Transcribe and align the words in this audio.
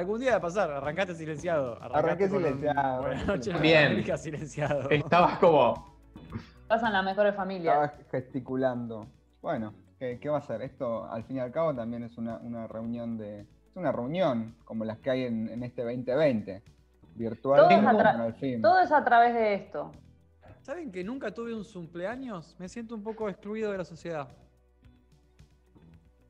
Algún 0.00 0.20
día 0.20 0.34
de 0.34 0.40
pasar, 0.40 0.70
arrancaste 0.70 1.14
silenciado. 1.14 1.78
Arranqué 1.82 2.28
con 2.28 2.38
un 2.38 2.44
silenciado. 2.44 3.02
Buenas 3.02 3.26
noches, 3.26 3.60
Bien. 3.60 3.86
América 3.86 4.16
silenciado. 4.18 4.90
Estabas 4.90 5.38
como. 5.38 5.96
Pasan 6.68 6.92
las 6.92 7.04
mejores 7.04 7.34
familias. 7.34 7.74
Estaba 7.92 8.08
gesticulando. 8.10 9.06
Bueno, 9.42 9.72
¿qué, 9.98 10.18
qué 10.20 10.28
va 10.28 10.38
a 10.38 10.42
ser? 10.42 10.62
Esto, 10.62 11.04
al 11.10 11.24
fin 11.24 11.36
y 11.36 11.40
al 11.40 11.50
cabo, 11.52 11.74
también 11.74 12.02
es 12.02 12.16
una, 12.18 12.38
una 12.38 12.66
reunión 12.66 13.16
de. 13.16 13.40
Es 13.40 13.76
una 13.76 13.92
reunión 13.92 14.56
como 14.64 14.84
las 14.84 14.98
que 14.98 15.10
hay 15.10 15.24
en, 15.24 15.48
en 15.48 15.62
este 15.62 15.82
2020. 15.82 16.62
Virtual, 17.14 17.58
Todo 17.60 17.68
pero 17.68 17.80
es, 17.80 17.86
a 17.86 17.90
tra- 17.92 17.94
bueno, 18.12 18.22
al 18.24 18.34
fin. 18.34 18.62
todo 18.62 18.80
es 18.80 18.92
a 18.92 19.04
través 19.04 19.34
de 19.34 19.54
esto. 19.54 19.92
¿Saben 20.62 20.90
que 20.92 21.02
nunca 21.04 21.32
tuve 21.32 21.54
un 21.54 21.64
cumpleaños? 21.64 22.54
Me 22.58 22.68
siento 22.68 22.94
un 22.94 23.02
poco 23.02 23.28
excluido 23.28 23.72
de 23.72 23.78
la 23.78 23.84
sociedad. 23.84 24.28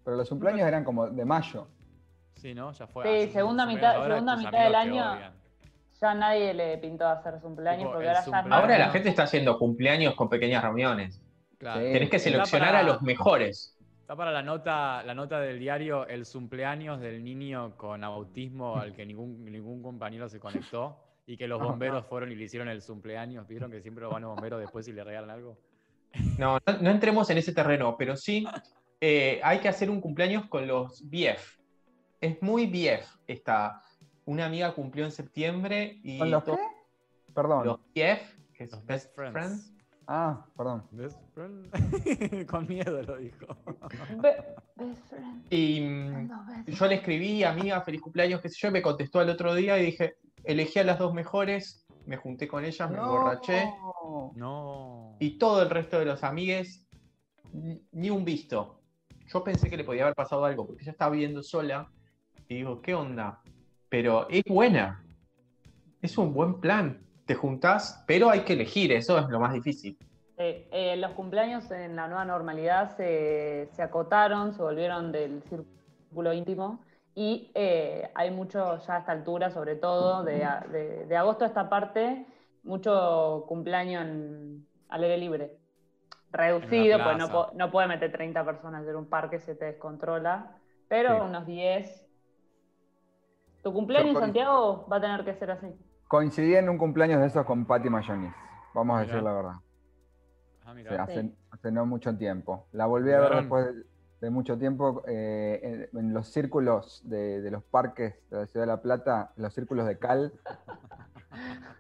Pero 0.05 0.17
los 0.17 0.29
cumpleaños 0.29 0.67
eran 0.67 0.83
como 0.85 1.09
de 1.09 1.25
mayo. 1.25 1.67
Sí, 2.41 2.55
¿no? 2.55 2.73
Ya 2.73 2.87
fue. 2.87 3.27
Sí, 3.27 3.33
segunda 3.33 3.67
mitad- 3.67 4.07
segunda 4.07 4.37
mitad 4.37 4.65
del 4.65 4.75
año. 4.75 5.19
Ya 6.01 6.15
nadie 6.15 6.55
le 6.55 6.79
pintó 6.79 7.07
hacer 7.07 7.35
su 7.35 7.43
cumpleaños 7.43 7.81
Tipo, 7.83 7.93
porque 7.93 8.09
ahora 8.09 8.21
ya 8.21 8.25
cumpleaños. 8.25 8.53
Ahora 8.63 8.79
la 8.79 8.87
no. 8.87 8.93
gente 8.93 9.09
está 9.11 9.23
haciendo 9.25 9.59
cumpleaños 9.59 10.15
con 10.15 10.31
pequeñas 10.31 10.63
reuniones. 10.65 11.21
Claro. 11.59 11.81
Sí. 11.81 11.93
Tenés 11.93 12.09
que 12.11 12.19
seleccionar 12.19 12.69
para- 12.69 12.79
a 12.81 12.83
los 12.85 13.03
mejores. 13.03 13.77
Está 14.01 14.17
para 14.17 14.33
la 14.33 14.43
nota, 14.43 15.03
la 15.05 15.15
nota 15.15 15.39
del 15.41 15.59
diario 15.59 16.07
el 16.09 16.25
cumpleaños 16.27 17.01
del 17.01 17.23
niño 17.23 17.77
con 17.77 18.03
autismo 18.03 18.77
al 18.79 18.95
que 18.95 19.05
ningún, 19.05 19.45
ningún 19.45 19.83
compañero 19.83 20.29
se 20.29 20.41
conectó 20.41 20.97
y 21.27 21.37
que 21.37 21.47
los 21.47 21.61
bomberos 21.63 22.07
fueron 22.07 22.33
y 22.33 22.35
le 22.35 22.45
hicieron 22.45 22.69
el 22.69 22.83
cumpleaños. 22.83 23.47
¿Vieron 23.47 23.71
que 23.71 23.83
siempre 23.83 24.07
van 24.07 24.23
los 24.23 24.31
bomberos 24.35 24.59
después 24.59 24.89
y 24.89 24.93
le 24.93 25.05
regalan 25.05 25.31
algo? 25.31 25.59
No, 26.39 26.59
no, 26.67 26.79
no 26.81 26.91
entremos 26.91 27.29
en 27.31 27.39
ese 27.39 27.53
terreno, 27.53 27.95
pero 27.99 28.17
sí 28.17 28.49
eh, 29.03 29.39
hay 29.45 29.59
que 29.61 29.69
hacer 29.69 29.91
un 29.91 30.01
cumpleaños 30.01 30.47
con 30.47 30.67
los 30.67 31.03
BF. 31.09 31.60
Es 32.21 32.41
muy 32.43 32.67
BF 32.67 33.07
esta. 33.27 33.83
Una 34.27 34.47
amiga 34.47 34.75
cumplió 34.75 35.05
en 35.05 35.11
septiembre 35.13 35.99
y 36.03 36.19
¿Con 36.19 36.31
los 36.31 36.45
qué? 36.45 36.57
Perdón. 37.35 37.67
los 37.67 37.79
BF, 37.95 38.53
que 38.55 38.65
es 38.65 38.73
Los 38.73 38.85
Best 38.87 39.07
best 39.07 39.15
friends. 39.15 39.33
Friends. 39.33 39.73
Ah, 40.07 40.45
perdón. 40.57 40.85
Best 40.91 41.19
friend. 41.35 42.47
con 42.51 42.67
miedo 42.69 43.03
lo 43.03 43.17
dijo. 43.17 43.47
Be- 44.21 44.37
best 44.77 45.07
friend, 45.09 45.47
Y 45.53 45.81
mm, 45.81 46.29
no, 46.29 46.45
best 46.47 46.69
yo 46.69 46.87
le 46.87 46.95
escribí, 46.97 47.43
amiga, 47.45 47.81
feliz 47.81 48.01
cumpleaños, 48.03 48.41
qué 48.41 48.49
sé 48.49 48.59
yo, 48.61 48.69
y 48.69 48.73
me 48.73 48.83
contestó 48.83 49.21
al 49.21 49.31
otro 49.31 49.55
día 49.55 49.79
y 49.79 49.87
dije, 49.87 50.17
elegí 50.45 50.79
a 50.79 50.85
las 50.85 50.99
dos 50.99 51.15
mejores, 51.15 51.87
me 52.07 52.17
junté 52.17 52.47
con 52.49 52.65
ellas, 52.65 52.91
me 52.91 52.99
emborraché. 52.99 53.73
No. 54.35 55.17
Y 55.21 55.39
todo 55.39 55.63
el 55.63 55.71
resto 55.71 55.99
de 55.99 56.05
los 56.05 56.23
amigues, 56.25 56.87
ni 57.53 57.83
ni 57.93 58.11
un 58.11 58.25
visto. 58.25 58.81
Yo 59.27 59.43
pensé 59.45 59.71
que 59.71 59.77
le 59.77 59.85
podía 59.85 60.03
haber 60.03 60.15
pasado 60.15 60.45
algo, 60.45 60.67
porque 60.67 60.83
ella 60.83 60.93
estaba 60.93 61.13
viviendo 61.13 61.43
sola. 61.43 61.89
Y 62.51 62.57
digo, 62.57 62.83
¿qué 62.83 62.95
onda? 62.97 63.39
Pero 63.89 64.29
es 64.29 64.43
buena. 64.45 65.05
Es 66.03 66.19
un 66.19 66.35
buen 66.35 66.61
plan. 66.61 66.99
Te 67.25 67.37
juntás, 67.37 68.03
pero 68.09 68.29
hay 68.29 68.41
que 68.41 68.55
elegir, 68.55 68.91
eso 68.91 69.17
es 69.21 69.29
lo 69.29 69.39
más 69.39 69.53
difícil. 69.53 69.97
Sí, 70.37 70.67
eh, 70.73 70.97
los 70.97 71.13
cumpleaños 71.13 71.71
en 71.71 71.95
la 71.95 72.09
nueva 72.09 72.25
normalidad 72.25 72.97
se, 72.97 73.69
se 73.71 73.83
acotaron, 73.83 74.53
se 74.53 74.63
volvieron 74.63 75.13
del 75.13 75.45
círculo 75.45 76.33
íntimo 76.33 76.81
y 77.15 77.53
eh, 77.55 78.11
hay 78.17 78.33
mucho 78.33 78.79
ya 78.85 78.97
a 78.97 78.99
esta 78.99 79.13
altura, 79.13 79.51
sobre 79.53 79.77
todo 79.77 80.25
de, 80.25 80.45
de- 80.73 81.07
de 81.07 81.17
agosto 81.17 81.45
a 81.45 81.49
esta 81.49 81.69
parte, 81.69 82.27
mucho 82.65 83.45
cumpleaños 83.47 84.03
en- 84.07 84.67
al 84.89 85.05
aire 85.05 85.19
libre. 85.19 85.53
Reducido, 86.33 86.99
pues 87.05 87.17
no, 87.17 87.51
no 87.55 87.71
puede 87.71 87.87
meter 87.87 88.11
30 88.11 88.45
personas 88.45 88.85
en 88.89 88.97
un 88.97 89.07
parque, 89.07 89.39
se 89.39 89.55
te 89.55 89.67
descontrola, 89.67 90.57
pero 90.89 91.11
Sí. 91.17 91.21
unos 91.29 91.47
10. 91.47 92.07
Tu 93.63 93.73
cumpleaños, 93.73 94.15
con- 94.15 94.23
Santiago, 94.23 94.87
va 94.91 94.97
a 94.97 95.01
tener 95.01 95.25
que 95.25 95.35
ser 95.35 95.51
así. 95.51 95.69
Coincidí 96.09 96.55
en 96.57 96.69
un 96.69 96.79
cumpleaños 96.79 97.21
de 97.21 97.27
esos 97.27 97.45
con 97.47 97.67
Patty 97.67 97.89
Mayonis. 97.91 98.33
Vamos 98.75 98.97
a 98.97 99.01
Mirá. 99.01 99.07
decir 99.13 99.23
la 99.23 99.33
verdad. 99.33 99.53
Ah, 100.65 100.75
Sí, 100.75 100.87
hace, 100.95 101.23
Sí. 101.23 101.35
hace 101.51 101.73
no 101.73 101.85
mucho 101.87 102.17
tiempo. 102.17 102.67
La 102.73 102.87
volví 102.87 103.13
a 103.13 103.21
ver 103.21 103.35
después 103.37 103.67
de, 103.67 103.85
de 104.21 104.31
mucho 104.31 104.57
tiempo 104.59 105.03
eh, 105.07 105.89
en, 105.93 105.99
en 105.99 106.15
los 106.15 106.29
círculos 106.29 107.03
de, 107.09 107.41
de 107.43 107.51
los 107.51 107.63
parques 107.65 108.15
de 108.31 108.37
la 108.39 108.47
ciudad 108.47 108.67
de 108.67 108.73
La 108.73 108.81
Plata, 108.83 109.33
los 109.37 109.53
círculos 109.53 109.87
de 109.87 109.99
cal. 109.99 110.33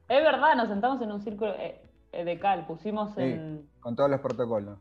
Es 0.08 0.22
verdad, 0.22 0.56
nos 0.56 0.68
sentamos 0.68 1.00
en 1.02 1.12
un 1.12 1.20
círculo 1.20 1.52
eh, 1.54 1.80
eh, 2.12 2.24
de 2.24 2.38
cal, 2.38 2.66
pusimos 2.66 3.14
Sí. 3.14 3.22
en... 3.22 3.68
con 3.80 3.94
todos 3.96 4.10
los 4.10 4.20
protocolos. 4.20 4.78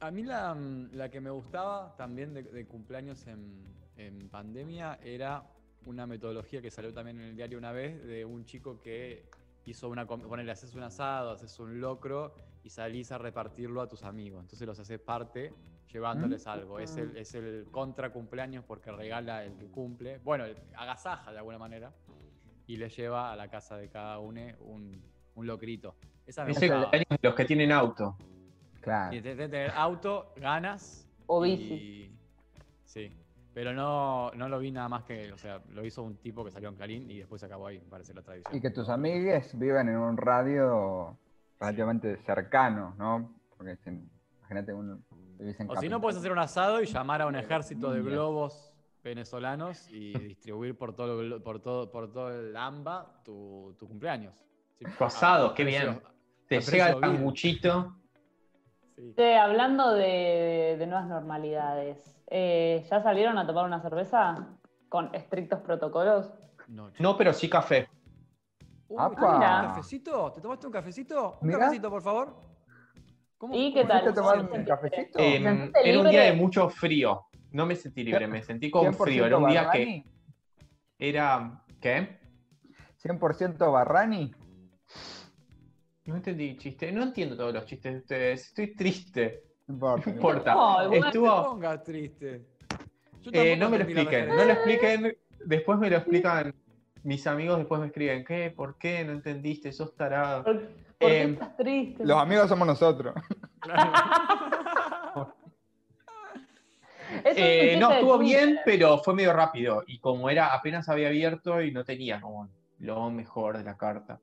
A 0.00 0.10
mí 0.10 0.22
la, 0.24 0.54
mm, 0.54 0.90
la 0.92 1.08
que 1.10 1.20
me 1.20 1.30
gustaba 1.30 1.94
también 1.96 2.34
de, 2.34 2.42
de 2.42 2.66
cumpleaños 2.66 3.26
en, 3.28 3.64
en 3.96 4.28
pandemia 4.28 4.98
era 5.04 5.44
una 5.86 6.06
metodología 6.06 6.60
que 6.62 6.70
salió 6.70 6.92
también 6.92 7.20
en 7.20 7.28
el 7.28 7.36
diario 7.36 7.58
una 7.58 7.72
vez 7.72 8.02
de 8.04 8.24
un 8.24 8.44
chico 8.44 8.80
que 8.80 9.24
hizo 9.66 9.88
una... 9.88 10.06
Ponele, 10.06 10.50
haces 10.52 10.74
un 10.74 10.82
asado, 10.82 11.30
haces 11.32 11.58
un 11.60 11.80
locro 11.80 12.34
y 12.64 12.70
salís 12.70 13.10
a 13.12 13.18
repartirlo 13.18 13.80
a 13.80 13.88
tus 13.88 14.02
amigos. 14.02 14.40
Entonces 14.42 14.66
los 14.66 14.78
haces 14.78 14.98
parte 15.00 15.52
llevándoles 15.92 16.46
algo. 16.46 16.78
Es 16.78 16.96
el, 16.96 17.16
es 17.16 17.34
el 17.34 17.66
contra 17.70 18.10
cumpleaños 18.12 18.64
porque 18.64 18.90
regala 18.92 19.44
el 19.44 19.54
que 19.56 19.66
cumple. 19.66 20.18
Bueno, 20.18 20.44
el- 20.44 20.56
agasaja 20.76 21.32
de 21.32 21.38
alguna 21.38 21.58
manera 21.58 21.92
y 22.66 22.76
le 22.76 22.88
lleva 22.88 23.32
a 23.32 23.36
la 23.36 23.48
casa 23.48 23.76
de 23.76 23.88
cada 23.88 24.18
uno 24.18 24.40
un, 24.60 25.00
un 25.34 25.46
locrito. 25.46 25.94
Esa 26.26 26.42
Es 26.48 26.56
el 26.56 26.62
gustaba. 26.68 26.82
cumpleaños 26.82 27.08
de 27.10 27.28
los 27.28 27.34
que 27.34 27.44
tienen 27.44 27.72
auto. 27.72 28.16
Claro. 28.80 29.14
Y 29.16 29.20
tener 29.20 29.70
auto, 29.76 30.32
ganas. 30.36 31.06
O 31.26 31.44
y- 31.46 31.56
bici. 31.56 32.10
Sí. 32.84 33.10
Pero 33.54 33.72
no, 33.74 34.30
no 34.32 34.48
lo 34.48 34.58
vi 34.58 34.70
nada 34.70 34.88
más 34.88 35.04
que, 35.04 35.30
o 35.32 35.36
sea, 35.36 35.60
lo 35.70 35.84
hizo 35.84 36.02
un 36.02 36.16
tipo 36.16 36.42
que 36.44 36.50
salió 36.50 36.68
en 36.70 36.74
Clarín 36.76 37.10
y 37.10 37.18
después 37.18 37.40
se 37.40 37.46
acabó 37.46 37.66
ahí, 37.66 37.78
me 37.78 37.84
parece 37.90 38.14
la 38.14 38.22
tradición. 38.22 38.56
Y 38.56 38.60
que 38.60 38.70
tus 38.70 38.88
amigues 38.88 39.58
viven 39.58 39.88
en 39.90 39.96
un 39.98 40.16
radio 40.16 41.18
relativamente 41.60 42.16
cercano, 42.18 42.94
¿no? 42.98 43.34
Porque 43.56 43.76
si- 43.76 43.90
imagínate, 44.38 44.72
un, 44.72 45.04
O 45.68 45.76
si 45.76 45.88
no, 45.88 46.00
puedes 46.00 46.16
hacer 46.18 46.32
un 46.32 46.38
asado 46.38 46.80
y 46.82 46.86
llamar 46.86 47.20
a 47.22 47.26
un 47.26 47.36
ejército 47.36 47.90
de 47.92 48.00
globos 48.02 48.72
venezolanos 49.04 49.88
y 49.90 50.12
distribuir 50.18 50.76
por 50.78 50.94
todo, 50.94 51.42
por 51.42 51.60
todo, 51.60 51.90
por 51.90 52.12
todo 52.12 52.30
el 52.30 52.56
AMBA 52.56 53.22
tu, 53.24 53.74
tu 53.78 53.86
cumpleaños. 53.88 54.34
Sí, 54.78 54.84
Tu 54.96 55.04
asado, 55.04 55.54
qué 55.54 55.64
precio- 55.64 55.90
bien. 55.90 56.02
Te 56.48 56.60
llega 56.60 56.90
el 56.90 57.00
sanguchito. 57.00 57.96
Sí. 59.16 59.22
Hablando 59.22 59.92
de, 59.94 60.76
de 60.78 60.86
nuevas 60.86 61.08
normalidades, 61.08 62.22
eh, 62.28 62.84
¿ya 62.88 63.02
salieron 63.02 63.36
a 63.38 63.46
tomar 63.46 63.64
una 63.66 63.80
cerveza 63.80 64.46
con 64.88 65.14
estrictos 65.14 65.60
protocolos? 65.60 66.30
No. 66.68 66.90
No, 66.98 67.16
pero 67.16 67.32
sí 67.32 67.48
café. 67.48 67.88
Uy, 68.88 68.96
¡Apa! 68.98 69.10
¿te 69.10 69.16
tomaste 69.16 69.46
un 69.46 69.68
cafecito? 69.68 70.32
¿Te 70.32 70.40
tomaste 70.40 70.66
un 70.66 70.72
cafecito? 70.72 71.38
Un 71.40 71.48
Mirá. 71.48 71.58
cafecito, 71.60 71.90
por 71.90 72.02
favor. 72.02 72.36
¿Cómo, 73.38 73.54
¿Y 73.54 73.72
cómo 73.72 73.74
qué 73.74 73.88
tal? 73.88 74.02
¿Fuiste 74.02 74.20
a 74.20 74.22
tomar 74.22 74.36
¿Cómo 74.36 74.48
se 74.50 74.58
un 74.58 74.64
cafecito? 74.64 75.18
Eh, 75.18 75.72
era 75.84 76.00
un 76.00 76.10
día 76.10 76.22
de 76.22 76.32
mucho 76.34 76.68
frío. 76.68 77.26
No 77.50 77.66
me 77.66 77.74
sentí 77.74 78.04
libre, 78.04 78.26
me 78.28 78.42
sentí 78.42 78.70
con 78.70 78.86
100% 78.86 78.96
frío. 78.96 79.26
Era 79.26 79.38
un 79.38 79.48
día 79.48 79.68
que 79.70 80.04
era. 80.98 81.64
¿Qué? 81.80 82.20
100% 83.02 83.72
Barrani. 83.72 84.32
No 86.04 86.16
entendí 86.16 86.50
el 86.50 86.58
chiste. 86.58 86.90
No 86.92 87.02
entiendo 87.02 87.36
todos 87.36 87.54
los 87.54 87.64
chistes 87.66 87.92
de 87.92 87.98
ustedes. 87.98 88.46
Estoy 88.48 88.74
triste. 88.74 89.44
No 89.68 89.96
importa. 90.06 90.54
No 90.54 90.90
te 90.90 90.98
Estuvo. 90.98 91.44
pongas 91.44 91.82
triste. 91.84 92.44
Yo 93.22 93.30
Eh, 93.32 93.56
no 93.56 93.70
me 93.70 93.78
lo 93.78 93.84
expliquen. 93.84 94.28
No 94.28 94.44
lo 94.44 94.52
expliquen. 94.52 95.16
Después 95.44 95.78
me 95.78 95.88
lo 95.90 95.96
explican. 95.98 96.54
Mis 97.04 97.26
amigos 97.26 97.58
después 97.58 97.80
me 97.80 97.86
escriben. 97.88 98.24
¿Qué? 98.24 98.50
¿Por 98.54 98.76
qué? 98.78 99.04
¿No 99.04 99.12
entendiste? 99.12 99.72
Sos 99.72 99.94
tarado. 99.96 100.44
¿Por, 100.44 100.60
por 100.60 100.68
qué 100.98 101.22
Em, 101.22 101.32
estás 101.34 101.56
triste? 101.56 102.04
Los 102.04 102.18
amigos 102.18 102.48
somos 102.48 102.66
nosotros. 102.66 103.14
Es 107.24 107.34
Eh, 107.36 107.76
no, 107.78 107.92
estuvo 107.92 108.18
bien, 108.18 108.58
pero 108.64 108.96
fue 108.98 109.14
medio 109.14 109.32
rápido. 109.34 109.84
Y 109.86 109.98
como 109.98 110.30
era, 110.30 110.54
apenas 110.54 110.88
había 110.88 111.08
abierto 111.08 111.60
y 111.60 111.70
no 111.70 111.84
tenía 111.84 112.20
como 112.20 112.48
lo 112.78 113.10
mejor 113.10 113.58
de 113.58 113.64
la 113.64 113.76
carta. 113.76 114.18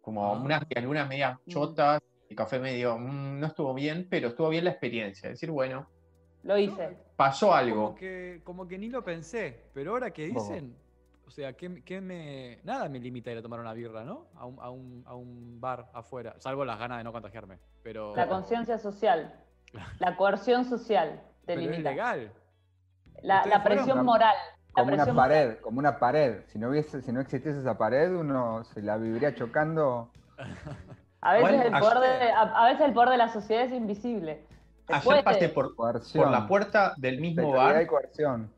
Como 0.00 0.24
Ah. 0.26 0.38
unas, 0.38 0.62
algunas 0.76 1.08
medias 1.08 1.38
chotas, 1.48 2.00
el 2.28 2.36
café 2.36 2.58
medio, 2.58 2.96
mm, 2.98 3.40
no 3.40 3.46
estuvo 3.46 3.74
bien, 3.74 4.06
pero 4.08 4.28
estuvo 4.28 4.48
bien 4.48 4.64
la 4.64 4.70
experiencia. 4.70 5.28
Es 5.28 5.34
decir, 5.34 5.50
bueno, 5.50 5.86
Lo 6.42 6.56
hice. 6.56 6.96
pasó 7.16 7.52
algo. 7.54 7.86
Como 7.86 7.94
que, 7.96 8.40
como 8.44 8.66
que 8.68 8.78
ni 8.78 8.88
lo 8.88 9.04
pensé, 9.04 9.64
pero 9.74 9.92
ahora 9.92 10.10
que 10.12 10.28
¿Cómo? 10.32 10.40
dicen, 10.40 10.76
o 11.26 11.30
sea, 11.30 11.52
¿qué, 11.52 11.82
qué 11.84 12.00
me. 12.00 12.58
Nada 12.64 12.88
me 12.88 12.98
limita 12.98 13.30
a 13.30 13.34
ir 13.34 13.38
a 13.38 13.42
tomar 13.42 13.60
una 13.60 13.72
birra, 13.72 14.04
¿no? 14.04 14.26
A 14.36 14.46
un, 14.46 14.58
a 14.60 14.70
un, 14.70 15.02
a 15.06 15.14
un 15.14 15.60
bar 15.60 15.88
afuera. 15.92 16.34
Salvo 16.38 16.64
las 16.64 16.78
ganas 16.78 16.98
de 16.98 17.04
no 17.04 17.12
contagiarme. 17.12 17.58
Pero. 17.82 18.14
La 18.16 18.26
conciencia 18.28 18.78
social, 18.78 19.34
la 19.98 20.16
coerción 20.16 20.64
social 20.64 21.20
te 21.46 21.54
pero 21.54 21.60
es 21.60 21.66
limita. 21.70 21.90
legal. 21.90 22.32
La, 23.22 23.44
la 23.46 23.62
presión 23.62 23.86
fueron- 23.88 24.06
moral. 24.06 24.34
Como 24.72 24.92
una 24.94 25.14
pared, 25.14 25.58
como 25.60 25.78
una 25.80 25.98
pared. 25.98 26.42
Si 26.46 26.58
no 26.58 26.68
hubiese, 26.70 27.02
si 27.02 27.12
no 27.12 27.20
existiese 27.20 27.58
esa 27.60 27.76
pared, 27.76 28.14
uno 28.14 28.64
se 28.64 28.82
la 28.82 28.96
viviría 28.96 29.34
chocando. 29.34 30.10
A 31.22 31.34
veces, 31.34 31.66
el 31.66 31.72
poder 31.72 31.98
ayer- 31.98 32.18
de, 32.18 32.30
a, 32.32 32.40
a 32.40 32.64
veces 32.70 32.86
el 32.86 32.94
poder 32.94 33.10
de 33.10 33.16
la 33.18 33.28
sociedad 33.28 33.64
es 33.64 33.72
invisible. 33.72 34.46
Ayer 34.88 35.22
pasé 35.22 35.48
por, 35.50 35.74
la 36.30 36.46
puerta 36.48 36.94
del 36.96 37.20
mismo 37.20 37.52
bar. 37.52 37.82
y 37.82 37.86
coerción. 37.86 38.50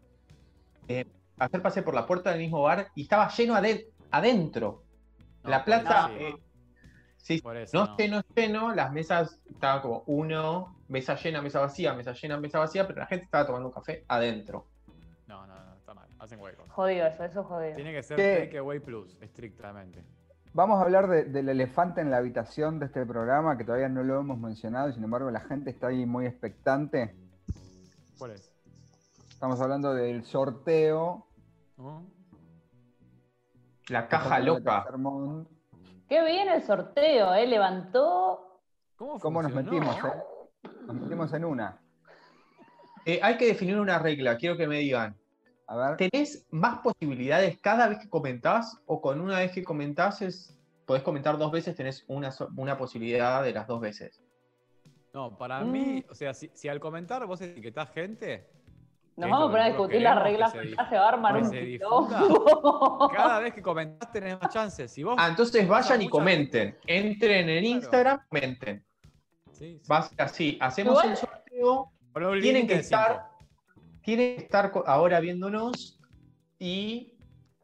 Ayer 0.88 1.62
pasé 1.62 1.82
por 1.82 1.94
la 1.94 2.06
puerta 2.06 2.31
del 2.31 2.38
mismo 2.38 2.62
bar 2.62 2.87
y 2.94 3.03
estaba 3.03 3.29
lleno 3.31 3.55
ade- 3.56 3.88
adentro. 4.12 4.85
No, 5.43 5.50
la 5.50 5.65
plaza. 5.65 6.08
sí. 6.08 6.15
eh, 6.25 6.35
sí, 7.17 7.41
Por 7.43 7.56
eso 7.56 7.76
no 7.76 7.87
no. 7.87 7.97
lleno, 7.97 8.23
lleno. 8.35 8.75
Las 8.76 8.93
mesas 8.93 9.41
estaban 9.50 9.82
como 9.82 10.05
uno, 10.06 10.76
mesa 10.87 11.17
llena, 11.17 11.43
mesa 11.43 11.58
vacía, 11.61 11.94
mesa 11.94 12.12
llena, 12.12 12.38
mesa 12.38 12.61
vacía, 12.61 12.87
pero 12.87 13.00
la 13.00 13.06
gente 13.06 13.25
estaba 13.25 13.44
tomando 13.44 13.69
un 13.70 13.75
café 13.75 14.05
adentro. 14.06 14.67
No, 15.26 15.47
no, 15.49 15.55
no. 15.56 15.62
Hacen 16.22 16.40
hueco. 16.40 16.64
Jodido 16.69 17.04
eso, 17.08 17.24
eso 17.24 17.40
es 17.40 17.46
jodido. 17.46 17.74
Tiene 17.74 17.92
que 17.92 18.02
ser 18.04 18.16
¿Qué? 18.16 18.42
takeaway 18.44 18.78
plus, 18.78 19.19
estrictamente. 19.20 20.04
Vamos 20.52 20.78
a 20.78 20.82
hablar 20.82 21.08
de- 21.08 21.24
del 21.24 21.48
elefante 21.48 22.00
en 22.00 22.12
la 22.12 22.19
habitación 22.19 22.78
de 22.78 22.86
este 22.86 23.04
programa, 23.04 23.58
que 23.58 23.64
todavía 23.64 23.88
no 23.88 24.04
lo 24.04 24.20
hemos 24.20 24.38
mencionado, 24.38 24.88
y 24.88 24.92
sin 24.92 25.02
embargo 25.02 25.32
la 25.32 25.40
gente 25.40 25.70
está 25.70 25.88
ahí 25.88 26.06
muy 26.06 26.26
expectante. 26.26 27.16
¿Cuál 28.19 28.32
es? 28.32 28.52
Estamos 29.30 29.60
hablando 29.60 29.92
del 29.94 30.24
sorteo. 30.24 31.26
La 33.88 34.06
caja 34.06 34.38
loca. 34.38 34.84
Qué 36.08 36.24
bien 36.24 36.48
el 36.50 36.62
sorteo, 36.62 37.34
¿eh? 37.34 37.48
Levantó. 37.48 38.60
¿Cómo, 38.94 39.19
¿Cómo 39.19 39.42
nos 39.42 39.52
metimos? 39.52 39.96
eh? 39.96 40.69
Nos 40.86 40.94
metimos 40.94 41.32
en 41.32 41.44
una. 41.44 41.80
Eh, 43.06 43.19
hay 43.20 43.36
que 43.36 43.46
definir 43.46 43.80
una 43.80 43.98
regla, 43.98 44.36
quiero 44.36 44.56
que 44.56 44.69
me 44.69 44.78
digan. 44.78 45.16
A 45.72 45.76
ver, 45.76 45.96
¿Tenés 45.96 46.44
más 46.50 46.80
posibilidades 46.80 47.58
cada 47.62 47.88
vez 47.88 47.98
que 47.98 48.08
comentás 48.10 48.78
o 48.84 49.00
con 49.00 49.20
una 49.22 49.38
vez 49.38 49.52
que 49.52 49.64
comentás 49.64 50.20
es, 50.20 50.54
podés 50.84 51.02
comentar 51.02 51.38
dos 51.38 51.50
veces, 51.50 51.74
tenés 51.74 52.04
una, 52.08 52.30
una 52.58 52.76
posibilidad 52.76 53.42
de 53.42 53.52
las 53.52 53.66
dos 53.66 53.80
veces? 53.80 54.22
No, 55.14 55.38
para 55.38 55.60
Mm. 55.64 55.70
mí, 55.72 56.04
o 56.10 56.14
sea, 56.14 56.34
si, 56.34 56.50
si 56.52 56.69
al 56.69 56.78
comentar 56.78 57.24
vos 57.26 57.40
etiquetás 57.40 57.90
gente, 57.90 58.50
Nos 59.16 59.30
vamos 59.30 59.48
a 59.48 59.50
poner 59.52 59.62
a 59.62 59.69
discutir 59.69 60.02
las 60.02 60.22
reglas, 60.22 60.52
que 60.52 60.60
se 60.62 60.76
ya 60.76 60.88
se 60.90 60.96
va 60.96 61.04
a 61.04 61.08
armar 61.08 61.36
un 61.42 61.50
cada 63.14 63.38
vez 63.40 63.54
que 63.54 63.62
comentás 63.62 64.10
tenés 64.12 64.38
más 64.40 64.52
chances. 64.52 64.90
Si 64.92 65.02
vos. 65.02 65.16
Ah, 65.19 65.28
entonces 65.28 65.66
vayan 65.69 66.02
y 66.02 66.08
comenten. 66.08 66.76
Entren 66.86 67.48
en 67.48 67.62
Claro. 67.62 67.76
Instagram, 67.76 68.20
comenten. 68.28 68.84
Sí, 69.52 69.78
sí. 69.82 69.88
Va 69.90 69.98
a 69.98 70.02
ser 70.02 70.20
así. 70.22 70.58
Hacemos 70.60 71.02
el 71.04 71.16
sorteo. 71.16 71.92
Tienen 72.42 72.66
que 72.66 72.74
estar, 72.76 73.31
tienen 74.02 74.37
que 74.37 74.43
estar 74.44 74.72
ahora 74.87 75.20
viéndonos 75.20 75.99
y 76.58 77.14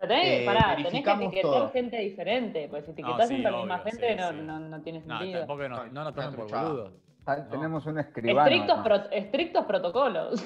Pero 0.00 0.08
tenés, 0.14 0.40
Eh, 0.42 0.44
pará, 0.46 0.60
tenés 0.60 0.76
que 0.76 0.82
verificamos 0.84 1.26
etiquetar 1.26 1.50
todo. 1.50 1.70
gente 1.70 1.98
diferente, 1.98 2.68
pues 2.68 2.84
si 2.84 2.90
No, 2.90 2.92
etiquetás 2.94 3.28
sí, 3.28 3.34
siempre 3.34 3.48
a 3.48 3.50
la 3.52 3.58
misma 3.58 3.78
gente 3.80 4.08
sí, 4.10 4.16
no, 4.16 4.30
sí. 4.30 4.36
no, 4.42 4.60
no 4.60 4.82
tiene 4.82 5.00
No, 5.00 5.18
sentido. 5.18 5.38
tampoco 5.40 5.62
Ay, 5.62 5.90
no 5.92 6.04
nos 6.04 6.14
tomen 6.14 6.34
por 6.34 6.50
boludos. 6.50 6.92
no. 7.26 7.48
tenemos 7.50 7.86
un 7.86 7.98
escribano. 7.98 8.48
Estrictos, 8.48 8.78
acá. 8.78 8.82
pro- 8.84 9.10
estrictos 9.10 9.64
protocolos. 9.66 10.40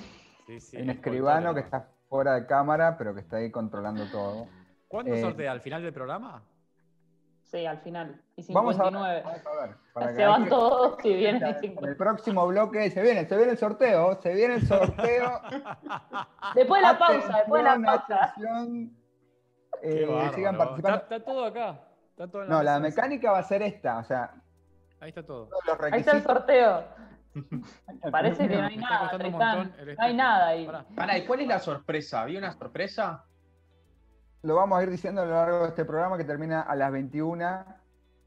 Sí, 0.46 0.58
sí, 0.60 0.76
un 0.78 0.90
es 0.90 0.96
escribano 0.96 1.54
que 1.54 1.60
está 1.60 1.88
fuera 2.08 2.34
de 2.34 2.46
cámara, 2.46 2.96
pero 2.98 3.14
que 3.14 3.20
está 3.20 3.36
ahí 3.36 3.50
controlando 3.50 4.04
todo. 4.10 4.46
¿Cuándo 4.88 5.14
eh, 5.14 5.20
sortea? 5.20 5.52
¿Al 5.52 5.60
final 5.60 5.82
del 5.82 5.92
programa? 5.92 6.42
Sí, 7.52 7.66
al 7.66 7.78
final. 7.82 8.18
Y 8.34 8.50
Vamos 8.54 8.80
a, 8.80 8.84
59. 8.84 9.22
vamos 9.24 9.46
a 9.46 9.66
ver. 9.66 9.76
para 9.92 10.12
Se 10.14 10.24
van 10.24 10.44
que- 10.44 10.50
todos 10.50 11.04
y 11.04 11.14
vienen 11.14 11.42
y 11.42 11.44
En 11.44 11.54
el 11.54 11.60
50. 11.60 11.96
próximo 11.98 12.46
bloque 12.46 12.90
se 12.90 13.02
viene, 13.02 13.26
se 13.26 13.36
viene 13.36 13.52
el 13.52 13.58
sorteo, 13.58 14.18
se 14.22 14.34
viene 14.34 14.54
el 14.54 14.66
sorteo. 14.66 15.40
Después 16.54 16.80
de 16.80 16.88
la 16.88 16.98
pausa, 16.98 17.36
después 17.36 17.62
de 17.62 17.68
la 17.68 17.78
pausa. 17.84 18.34
Eh, 19.82 20.30
sigan 20.34 20.54
Está, 20.54 20.58
participando. 20.64 21.02
está 21.02 21.24
todo 21.24 21.44
acá. 21.44 21.80
Está 22.10 22.28
todo 22.30 22.42
en 22.44 22.48
No, 22.48 22.62
la 22.62 22.80
mecánica 22.80 23.32
va 23.32 23.38
a 23.38 23.42
ser 23.42 23.62
esta, 23.62 23.98
o 23.98 24.04
sea, 24.04 24.32
Ahí 25.00 25.08
está 25.10 25.26
todo. 25.26 25.48
Ahí 25.90 26.00
está 26.00 26.12
el 26.12 26.22
sorteo. 26.22 26.84
Parece 28.12 28.48
que 28.48 28.56
no 28.56 28.66
hay 28.66 28.76
nada, 28.76 29.12
No 29.18 29.18
hay 29.18 29.66
espejo. 29.90 30.14
nada 30.14 30.46
ahí. 30.46 30.64
Pará. 30.66 30.84
Pará, 30.94 31.18
¿y 31.18 31.26
cuál 31.26 31.40
es 31.40 31.48
la 31.48 31.58
sorpresa? 31.58 32.22
¿Había 32.22 32.38
una 32.38 32.52
sorpresa? 32.52 33.24
Lo 34.42 34.56
vamos 34.56 34.78
a 34.78 34.82
ir 34.82 34.90
diciendo 34.90 35.22
a 35.22 35.24
lo 35.24 35.32
largo 35.32 35.62
de 35.62 35.68
este 35.68 35.84
programa 35.84 36.16
que 36.18 36.24
termina 36.24 36.62
a 36.62 36.74
las 36.74 36.90
21, 36.90 37.64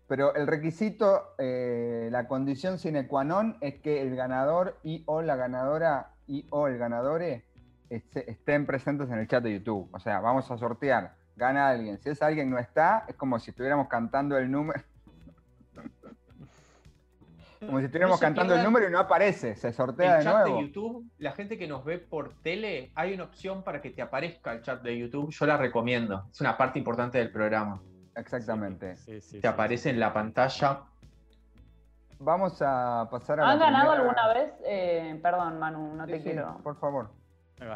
pero 0.08 0.34
el 0.34 0.48
requisito, 0.48 1.34
eh, 1.38 2.08
la 2.10 2.26
condición 2.28 2.80
sine 2.80 3.06
qua 3.08 3.26
non 3.26 3.58
es 3.60 3.82
que 3.82 4.02
el 4.02 4.16
ganador 4.16 4.80
y 4.84 5.04
o 5.08 5.22
la 5.22 5.36
ganadora 5.36 6.14
y 6.26 6.48
o 6.52 6.68
el 6.68 6.78
ganadore 6.78 7.44
este- 7.90 8.32
estén 8.32 8.66
presentes 8.66 9.10
en 9.10 9.20
el 9.20 9.28
chat 9.28 9.44
de 9.44 9.60
YouTube. 9.60 9.90
O 9.92 10.00
sea, 10.00 10.22
vamos 10.22 10.50
a 10.50 10.58
sortear, 10.58 11.16
gana 11.36 11.68
alguien. 11.68 11.98
Si 12.00 12.10
ese 12.10 12.24
alguien 12.24 12.50
no 12.50 12.60
está, 12.60 13.04
es 13.10 13.16
como 13.16 13.38
si 13.40 13.52
estuviéramos 13.52 13.90
cantando 13.90 14.38
el 14.38 14.50
número. 14.50 14.82
Como 17.66 17.80
si 17.80 17.86
estuviéramos 17.86 18.20
No 18.20 18.26
cantando 18.26 18.56
el 18.56 18.64
número 18.64 18.88
y 18.88 18.92
no 18.92 19.00
aparece, 19.00 19.56
se 19.56 19.72
sortea 19.74 20.14
El 20.14 20.18
de 20.20 20.24
chat 20.24 20.34
nuevo. 20.42 20.58
de 20.58 20.68
YouTube, 20.68 21.12
la 21.18 21.32
gente 21.34 21.58
que 21.58 21.68
nos 21.68 21.84
ve 21.86 21.98
por 22.00 22.34
tele, 22.42 22.92
hay 22.96 23.14
una 23.14 23.24
opción 23.26 23.64
para 23.64 23.82
que 23.82 23.90
te 23.92 24.02
aparezca 24.02 24.52
el 24.54 24.62
chat 24.62 24.82
de 24.82 24.98
YouTube. 24.98 25.32
Yo 25.32 25.46
la 25.46 25.58
recomiendo. 25.58 26.26
Es 26.32 26.42
una 26.42 26.58
parte 26.58 26.80
importante 26.80 27.18
del 27.18 27.32
programa. 27.32 27.82
Exactamente. 28.16 28.96
Sí, 28.98 29.20
sí, 29.22 29.36
Te 29.38 29.42
sí, 29.42 29.48
aparece 29.48 29.90
en 29.90 30.00
la 30.00 30.14
pantalla. 30.14 30.82
Vamos 32.20 32.62
a 32.62 33.08
pasar 33.12 33.40
a 33.42 33.44
la 33.44 33.52
¿Han 33.52 33.60
ganado 33.60 33.92
primera- 33.94 34.02
alguna 34.22 34.34
vez? 34.34 34.54
Eh, 34.66 35.20
perdón, 35.22 35.60
Manu, 35.60 35.96
no 35.96 36.06
Sí, 36.06 36.12
te 36.14 36.18
sí, 36.20 36.24
quiero. 36.24 36.58
Por 36.64 36.78
favor. 36.80 37.10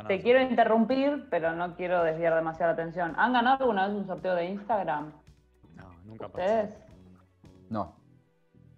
Te 0.07 0.21
quiero 0.21 0.42
interrumpir, 0.42 1.27
pero 1.30 1.53
no 1.56 1.75
quiero 1.75 2.03
desviar 2.03 2.35
demasiada 2.35 2.74
atención. 2.74 3.13
¿Han 3.18 3.31
ganado 3.33 3.57
alguna 3.63 3.88
vez 3.88 3.95
un 3.95 4.06
sorteo 4.07 4.35
de 4.35 4.45
Instagram? 4.45 5.12
No, 5.75 5.89
nunca 6.06 6.27
pasó. 6.27 6.44
¿Ustedes? 6.44 6.69
No. 7.69 7.95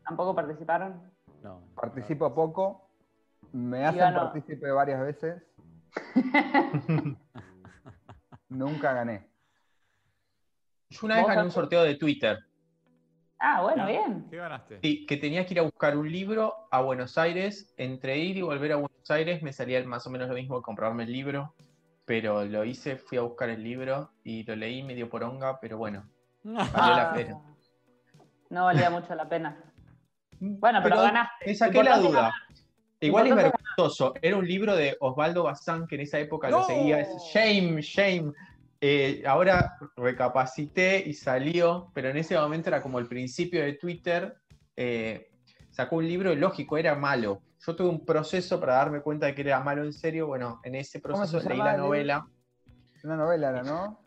¿Tampoco 0.05 0.35
participaron? 0.35 1.01
No. 1.43 1.61
Participo 1.75 2.33
poco, 2.33 2.89
me 3.51 3.81
Y 3.81 3.83
hacen 3.83 3.99
ganó. 3.99 4.19
partícipe 4.31 4.71
varias 4.71 5.01
veces. 5.01 5.43
Nunca 8.49 8.93
gané. 8.93 9.27
Yo 10.89 10.99
una 11.05 11.15
vez 11.15 11.23
¿Vos, 11.23 11.29
gané 11.35 11.43
un 11.45 11.51
sorteo 11.51 11.83
de 11.83 11.95
Twitter. 11.95 12.39
Ah, 13.39 13.61
bueno, 13.63 13.87
bien. 13.87 14.27
¿Qué 14.29 14.37
ganaste? 14.37 14.79
Sí, 14.81 15.05
que 15.05 15.17
tenía 15.17 15.45
que 15.45 15.53
ir 15.53 15.59
a 15.59 15.63
buscar 15.63 15.97
un 15.97 16.11
libro 16.11 16.67
a 16.69 16.81
Buenos 16.81 17.17
Aires. 17.17 17.73
Entre 17.77 18.17
ir 18.19 18.37
y 18.37 18.41
volver 18.41 18.73
a 18.73 18.75
Buenos 18.75 19.09
Aires 19.09 19.41
me 19.41 19.53
salía 19.53 19.83
más 19.85 20.05
o 20.05 20.09
menos 20.09 20.27
lo 20.27 20.35
mismo 20.35 20.57
que 20.57 20.63
comprarme 20.63 21.03
el 21.03 21.11
libro. 21.11 21.55
Pero 22.05 22.43
lo 22.45 22.65
hice, 22.65 22.97
fui 22.97 23.17
a 23.17 23.21
buscar 23.21 23.49
el 23.49 23.63
libro 23.63 24.11
y 24.23 24.43
lo 24.43 24.55
leí 24.55 24.83
medio 24.83 25.09
poronga, 25.09 25.59
pero 25.59 25.77
bueno, 25.77 26.03
valió 26.43 26.95
la 26.95 27.13
pena. 27.13 27.39
No 28.49 28.65
valía 28.65 28.89
mucho 28.89 29.15
la 29.15 29.29
pena. 29.29 29.57
Bueno, 30.43 30.79
pero, 30.81 30.97
ganaste. 30.97 31.45
Me 31.45 31.55
saqué 31.55 31.83
la 31.83 31.97
duda. 31.99 32.11
ganar. 32.21 32.33
Igual 32.99 33.27
es 33.27 33.35
vergonzoso. 33.35 34.13
Era 34.21 34.37
un 34.37 34.47
libro 34.47 34.75
de 34.75 34.97
Osvaldo 34.99 35.43
Bazán 35.43 35.85
que 35.87 35.95
en 35.95 36.01
esa 36.01 36.19
época 36.19 36.49
lo 36.49 36.63
seguía. 36.65 36.99
Es 36.99 37.09
shame, 37.33 37.81
shame. 37.81 38.31
Eh, 38.79 39.23
ahora 39.27 39.75
recapacité 39.95 41.03
y 41.05 41.13
salió, 41.13 41.91
pero 41.93 42.09
en 42.09 42.17
ese 42.17 42.35
momento 42.37 42.69
era 42.69 42.81
como 42.81 42.97
el 42.99 43.07
principio 43.07 43.61
de 43.63 43.73
Twitter. 43.73 44.35
eh, 44.75 45.27
sacó 45.69 45.97
un 45.97 46.07
libro 46.07 46.33
y 46.33 46.35
lógico, 46.37 46.77
era 46.77 46.95
malo. 46.95 47.41
Yo 47.65 47.75
tuve 47.75 47.89
un 47.89 48.03
proceso 48.05 48.59
para 48.59 48.73
darme 48.75 49.01
cuenta 49.01 49.27
de 49.27 49.35
que 49.35 49.41
era 49.41 49.59
malo 49.59 49.83
en 49.83 49.93
serio. 49.93 50.25
Bueno, 50.27 50.59
en 50.63 50.73
ese 50.75 50.99
¿Cómo 51.01 51.15
proceso 51.15 51.39
se 51.39 51.49
leí 51.49 51.59
la 51.59 51.77
novela. 51.77 52.27
Una 53.03 53.15
novela 53.15 53.49
era, 53.49 53.63
¿no? 53.63 53.99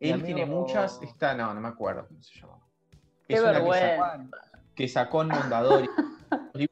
Él 0.00 0.12
amigo- 0.14 0.26
tiene 0.26 0.46
muchas. 0.46 1.00
Está, 1.02 1.34
no, 1.34 1.52
no 1.52 1.60
me 1.60 1.68
acuerdo 1.68 2.06
cómo 2.08 2.22
se 2.22 2.38
llama. 2.40 2.58
Qué 3.26 3.34
Es 3.34 3.40
una 3.40 3.52
que 3.52 3.58
vergüenza. 3.58 3.96
sacó, 3.96 4.53
que 4.74 4.88
sacó 4.88 5.22
en 5.22 5.28
Mondadori. 5.28 5.88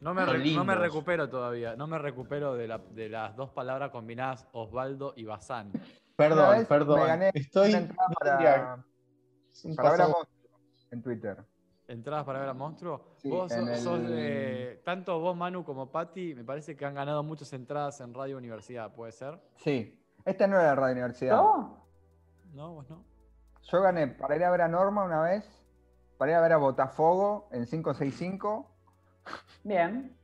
No 0.00 0.14
me, 0.14 0.24
Son 0.24 0.32
re- 0.34 0.38
no 0.38 0.64
me 0.64 0.72
lindos. 0.74 0.78
recupero 0.78 1.28
todavía. 1.28 1.74
No 1.76 1.86
me 1.86 1.98
recupero 1.98 2.54
de, 2.54 2.66
la- 2.68 2.78
de 2.78 3.08
las 3.08 3.36
dos 3.36 3.50
palabras 3.50 3.90
combinadas 3.90 4.46
Osvaldo 4.52 5.12
y 5.16 5.24
Bazán. 5.24 5.72
Perdón, 6.16 6.58
vez 6.58 6.66
perdón. 6.68 7.00
Me 7.00 7.06
gané 7.06 7.30
Estoy. 7.34 7.72
para, 7.72 8.76
un 9.64 9.76
para 9.76 9.90
ver 9.92 10.00
a 10.02 10.08
Monstruo 10.08 10.26
en 10.90 11.02
Twitter. 11.02 11.44
¿Entradas 11.88 12.24
para 12.24 12.38
ver 12.40 12.48
a 12.48 12.54
Monstruo? 12.54 13.14
Sí, 13.18 13.28
vos 13.28 13.52
sos, 13.52 13.78
sos 13.80 14.00
el- 14.00 14.06
de. 14.08 14.82
Tanto 14.84 15.18
vos, 15.20 15.36
Manu, 15.36 15.64
como 15.64 15.90
Patti, 15.90 16.34
me 16.34 16.44
parece 16.44 16.76
que 16.76 16.84
han 16.84 16.94
ganado 16.94 17.22
muchas 17.22 17.52
entradas 17.52 18.00
en 18.00 18.14
Radio 18.14 18.36
Universidad, 18.38 18.92
¿puede 18.94 19.12
ser? 19.12 19.40
Sí. 19.56 20.00
Esta 20.24 20.46
no 20.46 20.60
era 20.60 20.74
Radio 20.76 20.92
Universidad. 20.94 21.36
¿No? 21.36 21.86
¿No? 22.52 22.74
¿Vos 22.74 22.88
no? 22.88 23.04
Yo 23.62 23.80
gané 23.82 24.06
para 24.08 24.36
ir 24.36 24.44
a 24.44 24.50
ver 24.50 24.62
a 24.62 24.68
Norma 24.68 25.04
una 25.04 25.22
vez, 25.22 25.61
para 26.22 26.30
ir 26.30 26.38
a 26.38 26.40
ver 26.40 26.52
a 26.52 26.56
Botafogo 26.58 27.48
en 27.50 27.66
565 27.66 28.70
Bien. 29.64 30.16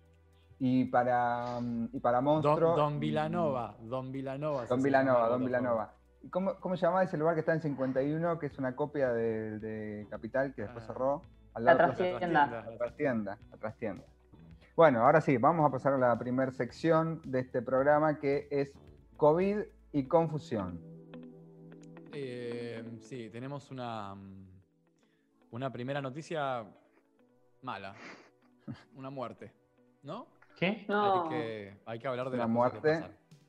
y 0.61 0.85
para, 0.85 1.59
mm, 1.61 1.88
y 1.93 1.99
para 1.99 2.19
Don, 2.19 2.25
Monstruo. 2.25 2.76
Don 2.76 3.00
Vilanova. 3.00 3.75
Don 3.81 4.12
Vilanova. 4.12 4.64
Don 4.67 4.78
se 4.81 4.85
Vilanova, 4.85 5.19
llama 5.23 5.28
Don. 5.31 5.45
Vilanova. 5.45 5.95
¿Cómo, 6.31 6.55
¿Cómo 6.61 6.76
se 6.76 6.83
llamaba 6.87 7.02
ese 7.02 7.17
lugar 7.17 7.35
que 7.35 7.40
está 7.40 7.52
en 7.52 7.62
51, 7.62 8.38
que 8.38 8.47
es 8.47 8.57
una 8.61 8.76
copia 8.76 9.12
de, 9.12 9.59
de 9.59 10.07
Capital 10.09 10.55
que 10.55 10.62
después 10.62 10.85
Ah. 10.85 10.87
cerró? 10.87 11.23
Al 11.55 11.64
La 11.64 11.75
lado 11.75 11.88
de 11.90 11.95
trastienda. 11.97 12.49
trastienda, 12.49 12.71
la 12.71 12.78
trastienda, 12.78 13.38
la 13.50 13.57
trastienda. 13.57 14.05
Bueno, 14.76 15.00
ahora 15.05 15.21
sí, 15.21 15.37
vamos 15.37 15.67
a 15.67 15.73
pasar 15.73 15.95
a 15.95 15.99
la 15.99 16.17
primera 16.17 16.52
sección 16.52 17.21
de 17.25 17.40
este 17.40 17.61
programa 17.61 18.21
que 18.21 18.47
es 18.52 18.73
COVID 19.17 19.62
y 19.90 20.05
confusión. 20.07 20.81
Eh, 22.12 22.85
sí, 23.00 23.28
tenemos 23.31 23.73
una, 23.73 24.14
mm, 24.14 24.48
una 25.50 25.71
primera 25.73 26.00
noticia 26.00 26.64
mala. 27.62 27.95
Una 28.95 29.11
muerte, 29.11 29.52
¿no? 30.02 30.26
¿Qué? 30.59 30.85
No. 30.88 31.25
Hay, 31.25 31.28
que, 31.31 31.78
hay 31.87 31.99
que 31.99 32.09
hablar 32.09 32.28
de 32.31 32.37
Una 32.37 32.45
que 32.45 32.50
muerte. 32.50 33.05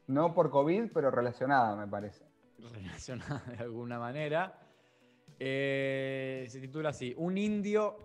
No 0.07 0.33
por 0.33 0.49
COVID, 0.49 0.91
pero 0.93 1.11
relacionada, 1.11 1.75
me 1.75 1.87
parece. 1.87 2.25
relacionada 2.73 3.43
de 3.57 3.63
alguna 3.63 3.99
manera. 3.99 4.53
Eh, 5.39 6.45
se 6.49 6.59
titula 6.61 6.89
así: 6.89 7.13
Un 7.17 7.37
indio 7.37 7.97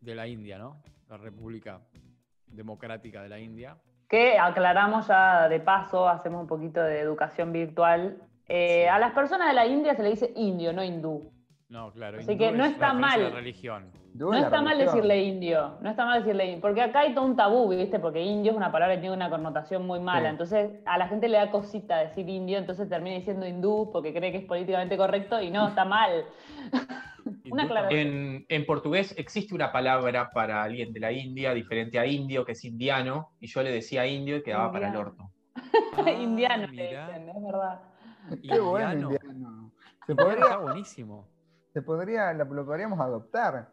de 0.00 0.14
la 0.14 0.26
India, 0.26 0.58
¿no? 0.58 0.82
La 1.08 1.16
República 1.16 1.80
Democrática 2.46 3.22
de 3.22 3.28
la 3.28 3.38
India. 3.38 3.76
Que 4.08 4.38
aclaramos 4.38 5.06
ya 5.06 5.48
de 5.48 5.60
paso, 5.60 6.06
hacemos 6.08 6.42
un 6.42 6.46
poquito 6.46 6.82
de 6.82 7.00
educación 7.00 7.52
virtual. 7.52 8.20
Eh, 8.48 8.82
Sí. 8.82 8.88
A 8.88 8.98
las 8.98 9.12
personas 9.12 9.48
de 9.48 9.54
la 9.54 9.66
India 9.66 9.94
se 9.94 10.02
le 10.02 10.10
dice 10.10 10.32
indio, 10.36 10.72
no 10.74 10.84
hindú. 10.84 11.31
No, 11.72 11.90
claro. 11.90 12.18
Así 12.18 12.36
que 12.36 12.52
no 12.52 12.66
es 12.66 12.72
está 12.72 12.92
mal. 12.92 13.32
religión. 13.32 13.90
No 14.14 14.34
está 14.34 14.60
mal 14.60 14.76
decirle 14.76 15.22
indio, 15.22 15.78
no 15.80 15.88
está 15.88 16.04
mal 16.04 16.20
decirle 16.22 16.44
indio, 16.44 16.60
porque 16.60 16.82
acá 16.82 17.00
hay 17.00 17.14
todo 17.14 17.24
un 17.24 17.34
tabú, 17.34 17.66
¿viste? 17.70 17.98
Porque 17.98 18.20
indio 18.20 18.50
es 18.52 18.56
una 18.58 18.70
palabra 18.70 18.96
que 18.96 19.00
tiene 19.00 19.16
una 19.16 19.30
connotación 19.30 19.86
muy 19.86 20.00
mala, 20.00 20.28
Sí. 20.28 20.32
entonces 20.32 20.70
a 20.84 20.98
la 20.98 21.08
gente 21.08 21.28
le 21.28 21.38
da 21.38 21.50
cosita 21.50 21.96
decir 21.96 22.28
indio, 22.28 22.58
entonces 22.58 22.90
termina 22.90 23.16
diciendo 23.16 23.46
hindú 23.46 23.88
porque 23.90 24.12
cree 24.12 24.30
que 24.30 24.38
es 24.38 24.44
políticamente 24.44 24.98
correcto 24.98 25.40
y 25.40 25.50
no, 25.50 25.66
está 25.68 25.86
mal. 25.86 26.26
Una 27.50 27.62
aclaración. 27.62 28.00
En, 28.00 28.46
en 28.50 28.66
portugués 28.66 29.14
existe 29.16 29.54
una 29.54 29.72
palabra 29.72 30.28
para 30.30 30.62
alguien 30.62 30.92
de 30.92 31.00
la 31.00 31.10
India 31.12 31.54
diferente 31.54 31.98
a 31.98 32.04
indio, 32.04 32.44
que 32.44 32.52
es 32.52 32.64
indiano, 32.66 33.30
y 33.40 33.46
yo 33.46 33.62
le 33.62 33.70
decía 33.70 34.06
indio 34.06 34.36
y 34.36 34.42
quedaba 34.42 34.70
para 34.72 34.90
el 34.90 34.96
orto. 34.96 35.30
Ah, 35.96 36.10
Indiano, 36.20 36.66
le 36.66 36.72
mirá. 36.72 37.06
dicen, 37.08 37.28
es 37.30 37.42
verdad. 37.42 37.80
Qué 38.42 38.60
bueno, 38.60 38.92
Indiano. 38.92 39.72
Se 40.06 40.12
Está 40.12 40.24
podría, 40.24 40.56
buenísimo. 40.58 41.28
Se 41.72 41.82
podría, 41.82 42.32
lo, 42.32 42.44
lo 42.44 42.64
podríamos 42.66 43.00
adoptar. 43.00 43.70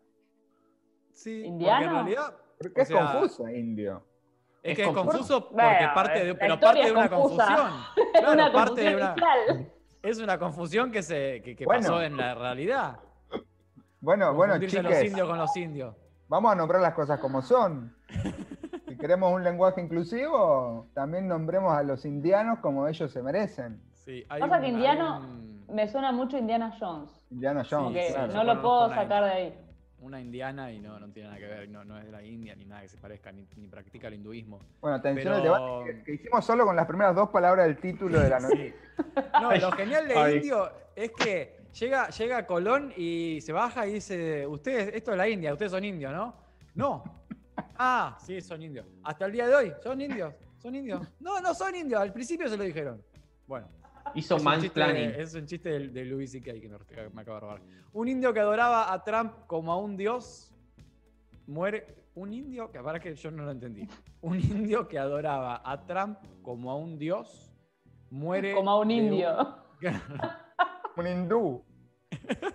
Sí, 1.13 1.43
¿Indiano? 1.43 1.77
porque 1.79 1.85
en 1.87 1.93
realidad 2.05 2.37
Porque 2.59 2.81
es 2.81 2.87
sea, 2.87 3.11
confuso, 3.13 3.49
indio. 3.49 4.03
es 4.63 4.75
que 4.75 4.81
es 4.83 4.87
confuso. 4.87 5.11
confuso 5.11 5.49
porque 5.49 5.55
Bueno, 5.63 5.93
parte 5.93 6.25
de, 6.25 6.35
pero 6.35 6.59
parte 6.59 6.83
de 6.85 6.91
una 6.91 7.09
confusa. 7.09 7.45
confusión. 7.45 7.71
Es 7.97 8.11
Claro, 8.21 8.33
una 8.33 8.51
parte 8.53 8.81
de 8.81 8.91
confusión 8.91 8.95
una, 8.95 9.11
inicial. 9.11 9.73
es 10.01 10.19
una 10.19 10.39
confusión 10.39 10.91
que 10.91 11.03
se 11.03 11.41
que, 11.43 11.55
que 11.55 11.65
Bueno. 11.65 11.81
pasó 11.81 12.01
en 12.01 12.15
la 12.17 12.35
realidad. 12.35 12.99
Bueno, 14.01 14.33
bueno, 14.33 14.55
los 14.57 14.71
chiques, 14.71 15.03
indios 15.03 15.27
con 15.27 15.37
los 15.37 15.55
indios. 15.57 15.93
vamos 16.29 16.51
a 16.53 16.55
nombrar 16.55 16.81
las 16.81 16.93
cosas 16.93 17.19
como 17.19 17.41
son. 17.41 17.93
Si 18.87 18.97
queremos 18.97 19.33
un 19.33 19.43
lenguaje 19.43 19.81
inclusivo, 19.81 20.87
también 20.93 21.27
nombremos 21.27 21.73
a 21.73 21.83
los 21.83 22.05
indianos 22.05 22.59
como 22.59 22.87
ellos 22.87 23.11
se 23.11 23.21
merecen. 23.21 23.81
Sí, 23.91 24.25
hay 24.29 24.39
Pasa 24.39 24.55
un- 24.55 24.61
que 24.61 24.67
hay 24.67 24.71
indiano 24.73 25.19
un- 25.19 25.48
me 25.71 25.87
suena 25.87 26.11
mucho 26.11 26.37
Indiana 26.37 26.75
Jones. 26.79 27.09
Indiana 27.29 27.65
Jones. 27.69 28.07
Sí, 28.07 28.13
claro. 28.13 28.33
no 28.33 28.43
lo 28.43 28.61
puedo 28.61 28.89
sacar 28.89 29.23
de 29.23 29.29
ahí. 29.29 29.59
una 30.01 30.19
indiana 30.21 30.71
y 30.71 30.79
no, 30.79 30.99
no 30.99 31.09
tiene 31.11 31.29
nada 31.29 31.39
que 31.39 31.47
ver, 31.47 31.69
no, 31.69 31.83
no 31.83 31.97
es 31.97 32.05
de 32.05 32.11
la 32.11 32.23
India 32.23 32.55
ni 32.55 32.65
nada 32.65 32.81
que 32.81 32.89
se 32.89 32.97
parezca, 32.97 33.31
ni, 33.31 33.45
ni 33.57 33.67
practica 33.67 34.07
el 34.07 34.13
hinduismo. 34.15 34.59
Bueno, 34.79 34.95
atención 34.97 35.33
al 35.33 35.43
debate 35.43 35.85
que, 35.85 36.03
que 36.03 36.13
hicimos 36.13 36.45
solo 36.45 36.65
con 36.65 36.75
las 36.75 36.85
primeras 36.85 37.15
dos 37.15 37.29
palabras 37.29 37.67
del 37.67 37.77
título 37.77 38.19
de 38.19 38.29
la 38.29 38.39
noticia. 38.39 38.73
No, 39.41 39.51
lo 39.51 39.71
genial 39.73 40.07
de 40.07 40.15
Ay. 40.17 40.35
indio 40.37 40.71
es 40.95 41.11
que 41.11 41.57
llega, 41.77 42.09
llega 42.09 42.45
Colón 42.45 42.93
y 42.95 43.39
se 43.41 43.51
baja 43.51 43.85
y 43.87 43.93
dice, 43.93 44.47
ustedes, 44.47 44.93
esto 44.95 45.11
es 45.11 45.17
la 45.17 45.27
India, 45.27 45.51
ustedes 45.53 45.71
son 45.71 45.83
indios, 45.83 46.13
¿no? 46.13 46.33
No. 46.75 47.03
Ah, 47.77 48.17
sí, 48.21 48.39
son 48.41 48.61
indios. 48.61 48.85
Hasta 49.03 49.25
el 49.25 49.31
día 49.33 49.47
de 49.47 49.55
hoy, 49.55 49.73
¿son 49.83 49.99
indios? 49.99 50.33
¿Son 50.59 50.73
indios? 50.75 51.01
No, 51.19 51.39
no 51.41 51.53
son 51.53 51.75
indios, 51.75 52.01
al 52.01 52.13
principio 52.13 52.47
se 52.47 52.55
lo 52.57 52.63
dijeron. 52.63 53.01
Bueno. 53.47 53.67
Hizo 54.15 54.35
un 54.37 54.43
mansplaining. 54.43 55.11
es 55.19 55.33
un 55.35 55.45
chiste 55.45 55.69
de, 55.69 55.87
de 55.89 56.05
Louis 56.05 56.31
C.K. 56.31 56.53
que 56.53 56.69
me, 57.13 57.21
acaba 57.21 57.35
de 57.35 57.41
robar. 57.41 57.61
Un 57.93 58.07
indio 58.07 58.33
que 58.33 58.39
adoraba 58.39 58.91
a 58.91 59.03
Trump 59.03 59.33
como 59.47 59.71
a 59.71 59.77
un 59.77 59.97
dios 59.97 60.53
muere. 61.47 61.95
Un 62.15 62.33
indio 62.33 62.71
que, 62.71 62.79
para 62.81 62.99
que 62.99 63.15
yo 63.15 63.31
no 63.31 63.43
lo 63.43 63.51
entendí. 63.51 63.87
Un 64.21 64.39
indio 64.39 64.87
que 64.87 64.99
adoraba 64.99 65.61
a 65.63 65.85
Trump 65.85 66.17
como 66.41 66.71
a 66.71 66.75
un 66.75 66.97
dios 66.97 67.53
muere. 68.09 68.53
Como 68.53 68.71
a 68.71 68.79
un 68.79 68.91
indio. 68.91 69.55
Un 70.97 71.07
hindú. 71.07 71.63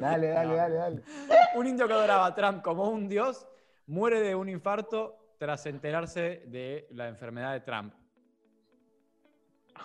Dale, 0.00 0.28
dale, 0.28 0.48
No. 0.50 0.56
dale, 0.56 0.74
dale. 0.74 1.02
Un 1.54 1.66
indio 1.66 1.86
que 1.86 1.92
adoraba 1.92 2.26
a 2.26 2.34
Trump 2.34 2.62
como 2.62 2.88
un 2.90 3.08
dios 3.08 3.46
muere 3.86 4.20
de 4.20 4.34
un 4.34 4.48
infarto 4.48 5.34
tras 5.38 5.66
enterarse 5.66 6.42
de 6.46 6.88
la 6.90 7.08
enfermedad 7.08 7.52
de 7.52 7.60
Trump. 7.60 7.94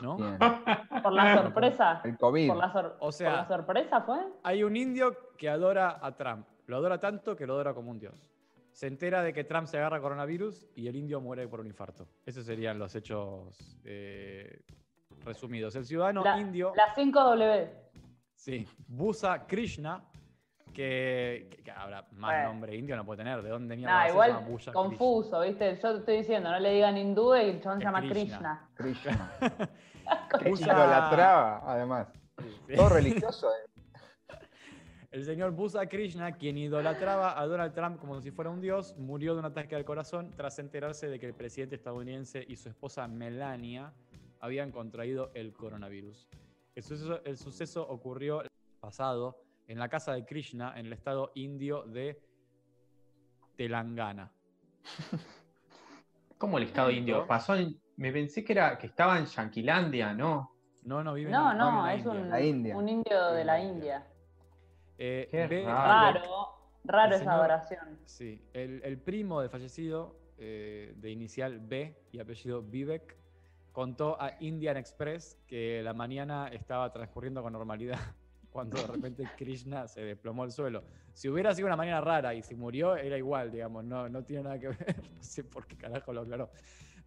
¿No? 0.02 0.16
Bien. 0.18 0.38
Por 1.04 1.14
la 1.14 1.38
sorpresa. 1.42 2.02
El 2.04 2.18
COVID. 2.18 2.48
Por 2.50 2.58
la, 2.58 2.72
sor- 2.72 2.98
O 3.00 3.12
sea- 3.12 3.30
por 3.30 3.38
la 3.40 3.48
sorpresa 3.48 4.02
fue. 4.02 4.18
Hay 4.44 4.64
un 4.64 4.76
indio 4.76 5.16
que 5.38 5.50
adora 5.50 6.00
a 6.02 6.16
Trump. 6.16 6.46
Lo 6.68 6.78
adora 6.78 7.00
tanto 7.00 7.36
que 7.36 7.46
lo 7.48 7.54
adora 7.54 7.74
como 7.74 7.92
un 7.92 8.00
dios. 8.00 8.14
Se 8.72 8.88
entera 8.88 9.24
de 9.24 9.34
que 9.34 9.44
Trump 9.44 9.68
se 9.68 9.78
agarra 9.78 10.00
coronavirus 10.00 10.68
y 10.76 10.88
el 10.88 10.96
indio 10.96 11.20
muere 11.22 11.48
por 11.48 11.60
un 11.60 11.68
infarto. 11.68 12.08
Esos 12.26 12.46
serían 12.46 12.78
los 12.78 12.94
hechos 12.96 13.80
eh, 13.84 14.62
resumidos. 15.26 15.76
El 15.76 15.86
ciudadano 15.86 16.24
La- 16.24 16.40
indio, 16.40 16.74
Las 16.76 16.96
5W. 16.96 17.70
sí, 18.36 18.68
Busa 18.88 19.46
Krishna, 19.48 20.04
que, 20.74 21.48
que- 21.50 21.64
que 21.64 21.72
ahora 21.72 22.06
más 22.12 22.32
Bueno. 22.32 22.50
nombre 22.50 22.76
indio 22.76 22.96
no 22.96 23.04
puede 23.06 23.18
tener. 23.18 23.42
¿De 23.42 23.50
dónde 23.50 23.76
mierda 23.76 23.94
Nah, 24.04 24.10
igual 24.10 24.32
llama 24.34 24.48
Busa 24.48 24.72
confuso, 24.72 25.42
¿viste? 25.42 25.76
Yo 25.82 25.92
te 25.94 25.98
estoy 26.00 26.18
diciendo, 26.18 26.52
no 26.52 26.60
le 26.60 26.72
digan 26.72 26.98
hindú 26.98 27.36
y 27.36 27.40
el 27.40 27.62
chabón 27.62 27.80
se 27.80 27.86
llama 27.86 28.02
Krishna. 28.02 28.70
Krishna. 28.76 29.32
Krishna. 29.40 29.70
Que 30.44 30.52
Usa- 30.52 30.66
idolatraba, 30.74 31.62
además. 31.66 32.08
Sí. 32.68 32.76
Todo 32.76 32.90
religioso. 32.90 33.48
eh. 33.50 33.70
El 35.12 35.26
señor 35.26 35.52
Busa 35.52 35.88
Krishna, 35.88 36.34
quien 36.34 36.58
idolatraba 36.58 37.40
a 37.40 37.46
Donald 37.48 37.74
Trump 37.74 38.00
como 38.00 38.22
si 38.22 38.30
fuera 38.32 38.52
un 38.52 38.62
dios, 38.62 38.96
murió 38.98 39.34
de 39.34 39.40
un 39.40 39.46
ataque 39.46 39.76
al 39.76 39.84
corazón 39.84 40.32
tras 40.36 40.60
enterarse 40.60 41.08
de 41.08 41.20
que 41.20 41.26
el 41.26 41.34
presidente 41.34 41.76
estadounidense 41.76 42.46
y 42.48 42.56
su 42.58 42.70
esposa 42.70 43.08
Melania 43.08 43.92
habían 44.40 44.72
contraído 44.72 45.32
el 45.34 45.52
coronavirus. 45.52 46.30
El 46.76 46.84
suceso, 46.84 47.22
el 47.26 47.38
suceso 47.38 47.88
ocurrió 47.90 48.44
el 48.44 48.50
pasado 48.80 49.42
en 49.68 49.80
la 49.80 49.90
casa 49.90 50.14
de 50.14 50.26
Krishna 50.26 50.74
en 50.80 50.86
el 50.86 50.94
estado 50.94 51.32
indio 51.34 51.84
de 51.84 52.22
Telangana. 53.58 54.32
¿Cómo 56.38 56.58
el 56.58 56.64
Estado 56.66 56.90
indio? 56.92 57.28
Pasó 57.28 57.56
en- 57.56 57.78
Me 58.00 58.14
pensé 58.14 58.44
que 58.46 58.54
era 58.54 58.78
que 58.78 58.88
estaba 58.88 59.18
en 59.20 59.26
Yanquilandia, 59.26 60.14
¿no? 60.14 60.56
No, 60.84 61.04
no 61.04 61.14
vive 61.14 61.30
No, 61.32 61.52
en, 61.52 61.58
no, 61.58 61.70
en 61.70 61.84
la 61.84 61.94
es 61.94 62.00
India. 62.06 62.12
un, 62.22 62.30
La 62.30 62.42
India. 62.42 62.78
un 62.78 62.90
indio 62.90 63.26
de 63.34 63.44
la 63.44 63.54
La 63.58 63.60
India. 63.64 63.74
India. 63.98 64.08
Eh, 64.98 65.28
Qué 65.30 65.64
raro. 65.66 66.20
Raro, 66.20 66.48
raro 66.86 67.08
El 67.08 67.14
esa 67.16 67.20
señor- 67.26 67.34
adoración. 67.36 68.00
Sí, 68.06 68.42
el, 68.54 68.82
el 68.86 68.98
primo 69.00 69.42
del 69.42 69.50
fallecido, 69.50 70.16
eh, 70.38 70.94
de 70.96 71.10
inicial 71.12 71.60
B 71.60 71.94
y 72.14 72.20
apellido 72.20 72.62
Vivek, 72.64 73.18
contó 73.74 74.16
a 74.22 74.34
Indian 74.40 74.78
Express 74.78 75.38
que 75.46 75.82
la 75.84 75.94
mañana 75.94 76.48
estaba 76.48 76.92
transcurriendo 76.94 77.42
con 77.44 77.52
normalidad 77.52 78.00
cuando 78.50 78.78
de 78.82 78.88
repente 78.88 79.24
Krishna 79.38 79.90
se 79.90 80.02
desplomó 80.02 80.44
al 80.44 80.52
suelo. 80.54 80.84
Si 81.14 81.28
hubiera 81.28 81.54
sido 81.54 81.68
una 81.68 81.76
mañana 81.76 82.00
rara 82.00 82.34
y 82.34 82.42
si 82.44 82.56
murió, 82.56 82.96
era 82.96 83.18
igual, 83.18 83.52
digamos, 83.52 83.84
no, 83.84 84.08
no 84.08 84.24
tiene 84.24 84.44
nada 84.44 84.58
que 84.58 84.68
ver. 84.70 84.96
No 85.18 85.22
sé 85.22 85.44
por 85.44 85.68
qué 85.68 85.76
carajo 85.76 86.14
lo 86.14 86.22
aclaró. 86.22 86.50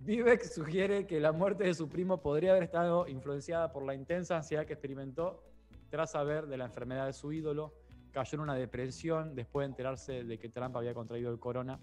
Vivek 0.04 0.42
sugiere 0.42 1.06
que 1.06 1.20
la 1.20 1.30
muerte 1.32 1.62
de 1.64 1.74
su 1.74 1.88
primo 1.88 2.20
podría 2.20 2.50
haber 2.52 2.64
estado 2.64 3.06
influenciada 3.06 3.70
por 3.72 3.84
la 3.84 3.94
intensa 3.94 4.36
ansiedad 4.36 4.66
que 4.66 4.72
experimentó 4.72 5.44
tras 5.90 6.10
saber 6.10 6.46
de 6.46 6.56
la 6.56 6.64
enfermedad 6.64 7.06
de 7.06 7.12
su 7.12 7.32
ídolo. 7.32 7.72
Cayó 8.10 8.34
en 8.36 8.40
una 8.40 8.54
depresión 8.54 9.34
después 9.36 9.64
de 9.64 9.70
enterarse 9.70 10.24
de 10.24 10.38
que 10.38 10.48
Trump 10.48 10.76
había 10.76 10.92
contraído 10.92 11.30
el 11.30 11.38
corona. 11.38 11.78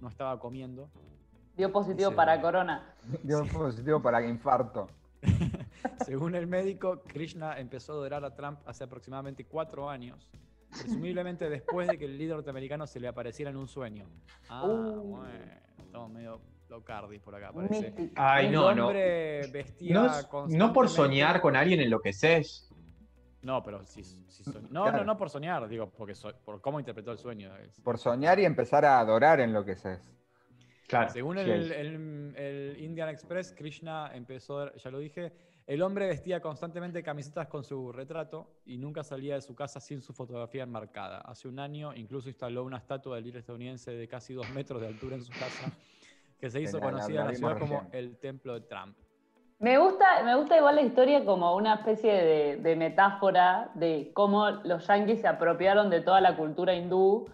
No 0.00 0.08
estaba 0.08 0.38
comiendo. 0.38 0.90
Dio 1.56 1.72
positivo 1.72 2.12
para 2.14 2.40
corona. 2.42 2.94
Dio 3.22 3.44
positivo 3.46 4.02
para 4.02 4.22
infarto. 4.26 4.88
Según 6.04 6.34
el 6.34 6.46
médico, 6.46 7.00
Krishna 7.06 7.58
empezó 7.58 7.92
a 7.92 7.96
adorar 7.96 8.24
a 8.24 8.34
Trump 8.34 8.60
hace 8.66 8.84
aproximadamente 8.84 9.44
cuatro 9.46 9.88
años, 9.88 10.28
presumiblemente 10.70 11.48
después 11.48 11.88
de 11.88 11.96
que 11.98 12.04
el 12.04 12.18
líder 12.18 12.36
norteamericano 12.36 12.86
se 12.86 13.00
le 13.00 13.08
apareciera 13.08 13.50
en 13.50 13.56
un 13.56 13.68
sueño. 13.68 14.04
Ah, 14.48 14.66
Uh. 14.66 15.00
bueno, 15.02 15.54
estamos 15.78 16.10
medio 16.10 16.40
locardis 16.72 17.20
por 17.20 17.34
acá, 17.34 17.52
parece. 17.52 17.80
Místico. 17.90 18.12
Ay, 18.16 18.46
El 18.46 18.52
no, 18.52 18.74
no. 18.74 18.86
hombre 18.88 19.46
vestía 19.52 19.94
No, 19.94 20.06
es- 20.06 20.28
no 20.48 20.72
por 20.72 20.88
soñar 20.88 21.40
con 21.40 21.54
alguien 21.54 21.80
enloqueces. 21.80 22.68
No, 23.42 23.62
pero 23.62 23.84
si, 23.86 24.02
si 24.04 24.44
soñ- 24.44 24.68
No, 24.70 24.82
Claro. 24.84 24.98
no, 24.98 25.04
no 25.04 25.16
por 25.16 25.28
soñar, 25.30 25.68
digo, 25.68 25.90
porque 25.90 26.14
so- 26.14 26.32
por 26.44 26.60
cómo 26.60 26.78
interpretó 26.80 27.12
el 27.12 27.18
sueño. 27.18 27.56
es- 27.58 27.80
Por 27.80 27.98
soñar 27.98 28.38
y 28.38 28.44
empezar 28.44 28.84
a 28.84 28.98
adorar 29.00 29.40
en 29.40 29.52
lo 29.52 29.64
que 29.64 29.72
es. 29.72 29.82
Claro. 30.88 31.10
Según 31.10 31.36
sí, 31.38 31.42
el, 31.42 31.50
es. 31.50 31.70
el- 31.70 32.34
el 32.36 32.76
Indian 32.82 33.08
Express, 33.08 33.52
Krishna 33.56 34.10
empezó, 34.14 34.72
ya 34.74 34.90
lo 34.90 34.98
dije, 34.98 35.32
el 35.66 35.80
hombre 35.82 36.06
vestía 36.06 36.40
constantemente 36.40 37.02
camisetas 37.02 37.46
con 37.48 37.64
su 37.64 37.90
retrato 37.92 38.60
y 38.66 38.76
nunca 38.78 39.02
salía 39.02 39.36
de 39.36 39.40
su 39.42 39.54
casa 39.54 39.80
sin 39.80 40.02
su 40.02 40.12
fotografía 40.12 40.64
enmarcada. 40.64 41.18
Hace 41.18 41.48
un 41.48 41.58
año 41.58 41.94
incluso 41.94 42.28
instaló 42.28 42.62
una 42.64 42.78
estatua 42.78 43.16
del 43.16 43.24
líder 43.24 43.40
estadounidense 43.40 43.92
de 43.92 44.06
casi 44.08 44.34
dos 44.34 44.48
metros 44.50 44.80
de 44.82 44.88
altura 44.88 45.16
en 45.16 45.22
su 45.24 45.32
casa, 45.32 45.72
que 46.42 46.50
se 46.50 46.60
hizo 46.60 46.80
conocida 46.80 47.20
la 47.20 47.20
en 47.20 47.26
la 47.26 47.32
vimos 47.32 47.52
ciudad 47.52 47.58
como 47.58 47.88
el 47.92 48.18
Templo 48.18 48.54
de 48.54 48.62
Trump. 48.62 48.96
Me 49.60 49.78
gusta, 49.78 50.24
me 50.24 50.34
gusta 50.34 50.56
igual 50.56 50.74
la 50.74 50.82
historia 50.82 51.24
como 51.24 51.54
una 51.54 51.74
especie 51.74 52.12
de, 52.12 52.56
de 52.56 52.74
metáfora 52.74 53.70
de 53.74 54.10
cómo 54.12 54.50
los 54.64 54.88
yanquis 54.88 55.20
se 55.20 55.28
apropiaron 55.28 55.88
de 55.88 56.00
toda 56.00 56.20
la 56.20 56.36
cultura 56.36 56.74
hindú 56.74 57.26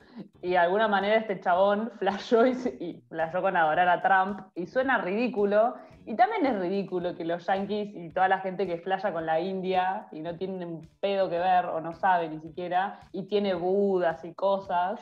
y 0.42 0.50
de 0.50 0.58
alguna 0.58 0.88
manera 0.88 1.16
este 1.16 1.40
chabón 1.40 1.90
flashó 1.98 2.46
y, 2.46 2.50
y 2.80 3.02
flashó 3.08 3.40
con 3.40 3.56
adorar 3.56 3.88
a 3.88 4.02
Trump 4.02 4.40
y 4.54 4.66
suena 4.66 4.98
ridículo 4.98 5.76
y 6.04 6.14
también 6.14 6.44
es 6.44 6.60
ridículo 6.60 7.16
que 7.16 7.24
los 7.24 7.46
yanquis 7.46 7.96
y 7.96 8.10
toda 8.10 8.28
la 8.28 8.40
gente 8.40 8.66
que 8.66 8.76
flasha 8.76 9.10
con 9.10 9.24
la 9.24 9.40
India 9.40 10.06
y 10.12 10.20
no 10.20 10.36
tienen 10.36 10.68
un 10.68 10.88
pedo 11.00 11.30
que 11.30 11.38
ver 11.38 11.64
o 11.64 11.80
no 11.80 11.94
sabe 11.94 12.28
ni 12.28 12.40
siquiera 12.40 13.00
y 13.12 13.22
tiene 13.22 13.54
budas 13.54 14.22
y 14.26 14.34
cosas 14.34 15.00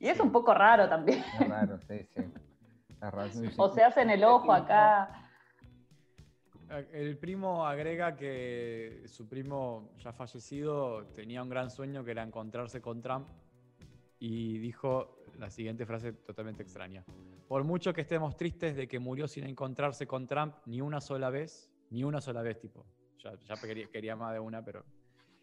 y 0.00 0.08
es 0.08 0.18
un 0.20 0.32
poco 0.32 0.54
raro 0.54 0.88
también 0.88 1.22
Es 1.38 1.48
raro, 1.50 1.78
sí, 1.86 1.98
sí. 2.16 2.22
O 3.56 3.68
se 3.68 3.82
hacen 3.82 4.10
el 4.10 4.22
ojo 4.22 4.52
acá 4.52 5.28
El 6.92 7.18
primo 7.18 7.66
agrega 7.66 8.16
que 8.16 9.02
su 9.06 9.28
primo 9.28 9.90
ya 9.98 10.12
fallecido 10.12 11.06
tenía 11.14 11.42
un 11.42 11.48
gran 11.48 11.70
sueño 11.70 12.04
que 12.04 12.12
era 12.12 12.22
encontrarse 12.22 12.80
con 12.80 13.02
Trump 13.02 13.28
y 14.18 14.58
dijo 14.58 15.18
la 15.38 15.50
siguiente 15.50 15.84
frase 15.84 16.12
totalmente 16.12 16.62
extraña. 16.62 17.04
Por 17.48 17.64
mucho 17.64 17.92
que 17.92 18.02
estemos 18.02 18.36
tristes 18.36 18.76
de 18.76 18.86
que 18.86 19.00
murió 19.00 19.26
sin 19.26 19.44
encontrarse 19.44 20.06
con 20.06 20.26
Trump 20.28 20.54
ni 20.66 20.80
una 20.80 21.00
sola 21.00 21.28
vez, 21.28 21.70
ni 21.90 22.04
una 22.04 22.20
sola 22.20 22.40
vez, 22.40 22.60
tipo, 22.60 22.86
ya, 23.18 23.32
ya 23.40 23.56
quería, 23.60 23.88
quería 23.88 24.14
más 24.14 24.32
de 24.32 24.38
una, 24.38 24.64
pero 24.64 24.84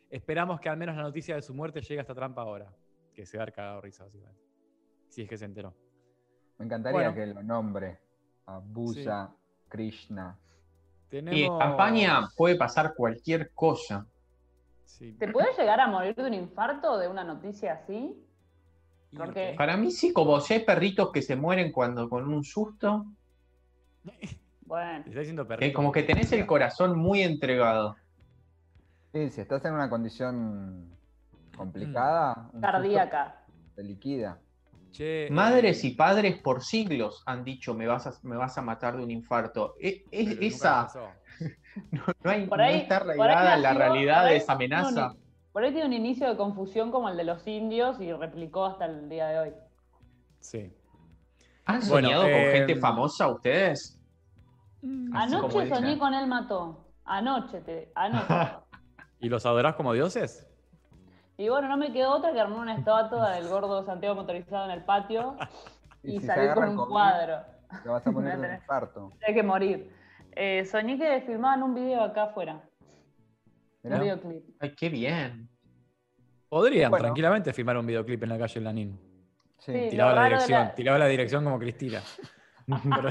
esperamos 0.10 0.62
que 0.62 0.70
al 0.70 0.78
menos 0.78 0.96
la 0.96 1.04
noticia 1.04 1.36
de 1.36 1.42
su 1.42 1.54
muerte 1.54 1.82
llegue 1.82 2.00
hasta 2.00 2.16
Trump 2.16 2.40
ahora, 2.40 2.74
que 3.14 3.26
se 3.26 3.38
va 3.38 3.44
a 3.44 3.76
de 3.76 3.82
risa, 3.82 4.06
básicamente. 4.06 4.42
Si 5.10 5.24
es 5.24 5.30
que 5.30 5.38
se 5.38 5.46
enteró. 5.46 5.76
Me 6.60 6.66
encantaría 6.66 7.10
Bueno. 7.10 7.14
que 7.16 7.26
lo 7.26 7.42
nombre. 7.42 8.00
Abusa, 8.46 9.34
Krishna. 9.68 10.38
Tenemos... 11.10 11.40
Y 11.40 11.44
en 11.44 11.58
campaña 11.58 12.30
puede 12.36 12.56
pasar 12.56 12.94
cualquier 12.96 13.52
cosa. 13.54 14.06
Sí. 14.86 15.14
¿Te 15.14 15.30
puedes 15.32 15.58
llegar 15.58 15.80
a 15.80 15.88
morir 15.88 16.14
de 16.16 16.26
un 16.26 16.34
infarto 16.34 16.98
de 16.98 17.08
una 17.08 17.24
noticia 17.24 17.74
así? 17.74 18.16
Porque- 19.16 19.56
Para 19.58 19.78
mí 19.78 19.92
sí, 19.92 20.14
como 20.14 20.40
si 20.42 20.56
hay 20.56 20.66
perritos 20.66 21.12
que 21.12 21.22
se 21.22 21.36
mueren 21.36 21.72
cuando 21.72 22.10
con 22.10 22.32
un 22.32 22.44
susto, 22.44 23.06
Bueno, 24.62 25.04
como 25.74 25.92
que 25.92 26.04
tenés 26.04 26.32
el 26.32 26.46
corazón 26.46 26.98
muy 26.98 27.24
entregado. 27.24 27.96
Sí, 29.12 29.32
si 29.32 29.42
estás 29.42 29.66
en 29.66 29.74
una 29.74 29.90
condición 29.90 30.96
complicada, 31.58 32.52
un 32.54 32.62
cardíaca. 32.62 33.44
te 33.76 33.84
liquida. 33.84 34.40
Che, 34.92 35.28
Madres 35.32 35.84
eh, 35.84 35.88
y 35.88 35.96
padres 35.96 36.38
por 36.42 36.64
siglos 36.64 37.22
han 37.26 37.44
dicho 37.44 37.74
me 37.74 37.86
vas 37.88 38.08
a, 38.08 38.14
me 38.24 38.36
vas 38.36 38.58
a 38.58 38.62
matar 38.62 38.98
de 38.98 39.04
un 39.04 39.12
infarto. 39.12 39.76
E- 39.80 40.04
es- 40.12 40.28
nunca 40.28 40.46
esa 40.46 40.88
no, 41.92 42.02
no 42.24 42.32
hay, 42.32 42.48
Por 42.48 42.58
no 42.58 42.64
ahí- 42.64 42.76
está 42.82 42.98
arraigada 42.98 43.58
la 43.58 43.74
realidad 43.74 44.26
de 44.26 44.36
esa 44.38 44.54
amenaza. 44.54 45.14
Por 45.52 45.64
ahí 45.64 45.72
tiene 45.72 45.88
un 45.88 45.94
inicio 45.94 46.28
de 46.30 46.36
confusión 46.38 46.92
como 46.92 47.10
el 47.10 47.18
de 47.18 47.24
los 47.24 47.46
indios 47.48 48.00
y 48.02 48.12
replicó 48.14 48.66
hasta 48.66 48.86
el 48.86 49.10
día 49.10 49.28
de 49.28 49.40
hoy. 49.40 49.54
Sí. 50.40 50.72
¿Han 51.66 51.80
Bueno, 51.88 52.08
soñado 52.10 52.24
con 52.24 52.32
eh, 52.32 52.52
gente 52.54 52.76
famosa 52.76 53.28
ustedes? 53.28 54.02
Como 54.82 55.18
Anoche 55.18 55.70
soñé 55.70 55.98
con 56.00 56.14
él 56.14 56.26
mató. 56.28 56.88
Anoche, 57.06 57.62
te, 57.62 57.92
anoche. 57.96 58.26
¿Y 59.20 59.28
los 59.30 59.46
adorás 59.46 59.76
como 59.76 59.94
dioses? 59.94 60.49
Y 61.40 61.48
bueno, 61.48 61.70
no 61.70 61.78
me 61.78 61.94
quedó 61.94 62.12
otra 62.18 62.34
que 62.34 62.40
armar 62.42 62.60
una 62.60 62.76
estatua 62.76 63.32
del 63.32 63.48
gordo 63.48 63.82
Santiago 63.86 64.14
motorizado 64.14 64.66
en 64.66 64.72
el 64.72 64.84
patio 64.84 65.38
y, 66.04 66.12
si 66.12 66.20
se 66.20 66.28
salir 66.28 66.54
con 66.54 66.70
un 66.70 66.76
COVID, 66.76 66.92
cuadro. 66.92 67.38
Te 67.82 67.88
vas 67.88 68.06
a 68.06 68.12
poner 68.12 68.38
Me 68.38 68.50
un 68.50 68.56
infarto. 68.56 69.14
Hay 69.26 69.34
que 69.34 69.42
morir. 69.44 69.90
Eh, 70.34 70.66
soñé 70.66 70.98
que 70.98 71.22
filmaban 71.22 71.64
un 71.64 71.74
video 71.76 72.04
acá 72.04 72.24
afuera. 72.24 72.62
Mirá. 73.84 73.96
Un 73.96 74.02
videoclip. 74.02 74.44
Ay, 74.60 74.76
qué 74.76 74.90
bien. 74.90 75.50
Podrían 76.50 76.92
Bueno. 76.92 77.04
tranquilamente 77.06 77.54
filmar 77.54 77.78
un 77.78 77.86
videoclip 77.86 78.22
en 78.24 78.30
la 78.30 78.38
calle 78.38 78.60
Lanín. 78.60 79.00
Sí. 79.60 79.72
Sí. 79.72 79.88
Tiraba 79.92 80.14
la 80.14 80.24
dirección, 80.26 80.62
la- 80.64 80.76
tiraba 80.76 80.98
la 81.00 81.08
dirección 81.08 81.44
como 81.46 81.58
Cristina. 81.58 82.02
Pero- 82.68 83.10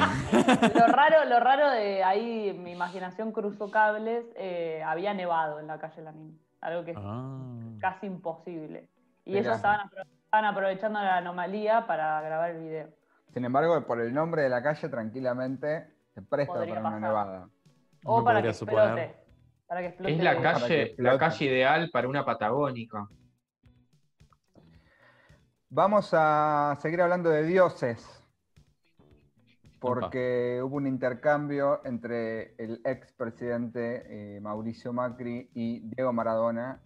Lo 0.75 0.87
raro, 0.93 1.25
lo 1.25 1.41
raro 1.41 1.71
de 1.71 2.05
ahí, 2.05 2.53
mi 2.53 2.73
imaginación 2.73 3.33
cruzó 3.33 3.71
cables, 3.71 4.27
eh, 4.37 4.83
había 4.85 5.15
nevado 5.15 5.61
en 5.61 5.67
la 5.67 5.79
calle 5.79 6.03
Lanín. 6.03 6.39
Algo 6.61 6.85
que 6.85 6.91
es 6.93 6.97
Ah. 7.01 7.71
casi 7.81 8.07
imposible. 8.07 8.89
Y 9.25 9.31
Mirá. 9.33 9.41
ellos 9.43 9.57
estaban, 9.57 9.81
apro- 9.89 10.07
estaban 10.25 10.45
aprovechando 10.47 11.01
la 11.01 11.17
anomalía 11.19 11.87
para 11.87 12.21
grabar 12.23 12.51
el 12.51 12.63
video. 12.63 12.89
Sin 13.33 13.45
embargo, 13.45 13.87
por 13.87 14.01
el 14.01 14.13
nombre 14.13 14.43
de 14.43 14.49
la 14.49 14.63
calle, 14.63 14.89
tranquilamente 14.89 15.89
se 16.15 16.23
presta 16.23 16.55
Podría 16.55 16.75
para 16.77 16.89
una 16.89 17.01
nevada. 17.01 17.49
O 18.05 18.25
para 18.25 18.41
que 18.43 18.49
explote. 18.49 18.73
suponer. 18.81 19.17
Para 19.67 19.81
que 19.83 19.87
explote. 19.89 20.13
Es 20.15 20.23
la 20.23 20.41
calle, 20.41 20.83
explote. 20.83 21.03
la 21.03 21.19
calle 21.19 21.45
ideal 21.45 21.91
para 21.93 22.09
una 22.09 22.25
patagónica. 22.25 23.07
Vamos 25.71 26.11
a 26.15 26.77
seguir 26.81 27.03
hablando 27.03 27.29
de 27.29 27.43
dioses. 27.43 28.18
Porque 29.81 30.61
hubo 30.63 30.77
un 30.77 30.87
intercambio 30.87 31.81
entre 31.85 32.55
el 32.57 32.81
expresidente 32.85 34.37
eh, 34.37 34.41
Mauricio 34.41 34.93
Macri 34.93 35.51
y 35.55 35.81
Diego 35.81 36.13
Maradona. 36.13 36.81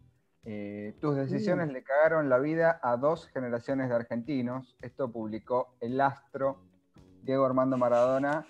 Eh, 0.44 0.94
tus 1.00 1.16
decisiones 1.16 1.72
le 1.72 1.82
cagaron 1.82 2.28
la 2.28 2.38
vida 2.38 2.80
a 2.82 2.96
dos 2.96 3.28
generaciones 3.28 3.88
de 3.88 3.94
argentinos. 3.94 4.76
Esto 4.82 5.10
publicó 5.10 5.76
el 5.80 6.00
astro 6.00 6.58
Diego 7.22 7.46
Armando 7.46 7.78
Maradona. 7.78 8.46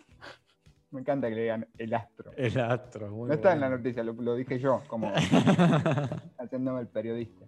Me 0.90 1.00
encanta 1.00 1.28
que 1.28 1.34
le 1.34 1.42
digan 1.42 1.68
el 1.78 1.94
astro. 1.94 2.32
El 2.36 2.58
astro, 2.60 3.08
muy 3.10 3.28
No 3.28 3.34
está 3.34 3.52
en 3.54 3.60
la 3.60 3.70
noticia, 3.70 4.02
lo, 4.02 4.12
lo 4.12 4.34
dije 4.34 4.58
yo, 4.58 4.82
como 4.88 5.10
haciéndome 6.38 6.80
el 6.80 6.88
periodista. 6.88 7.46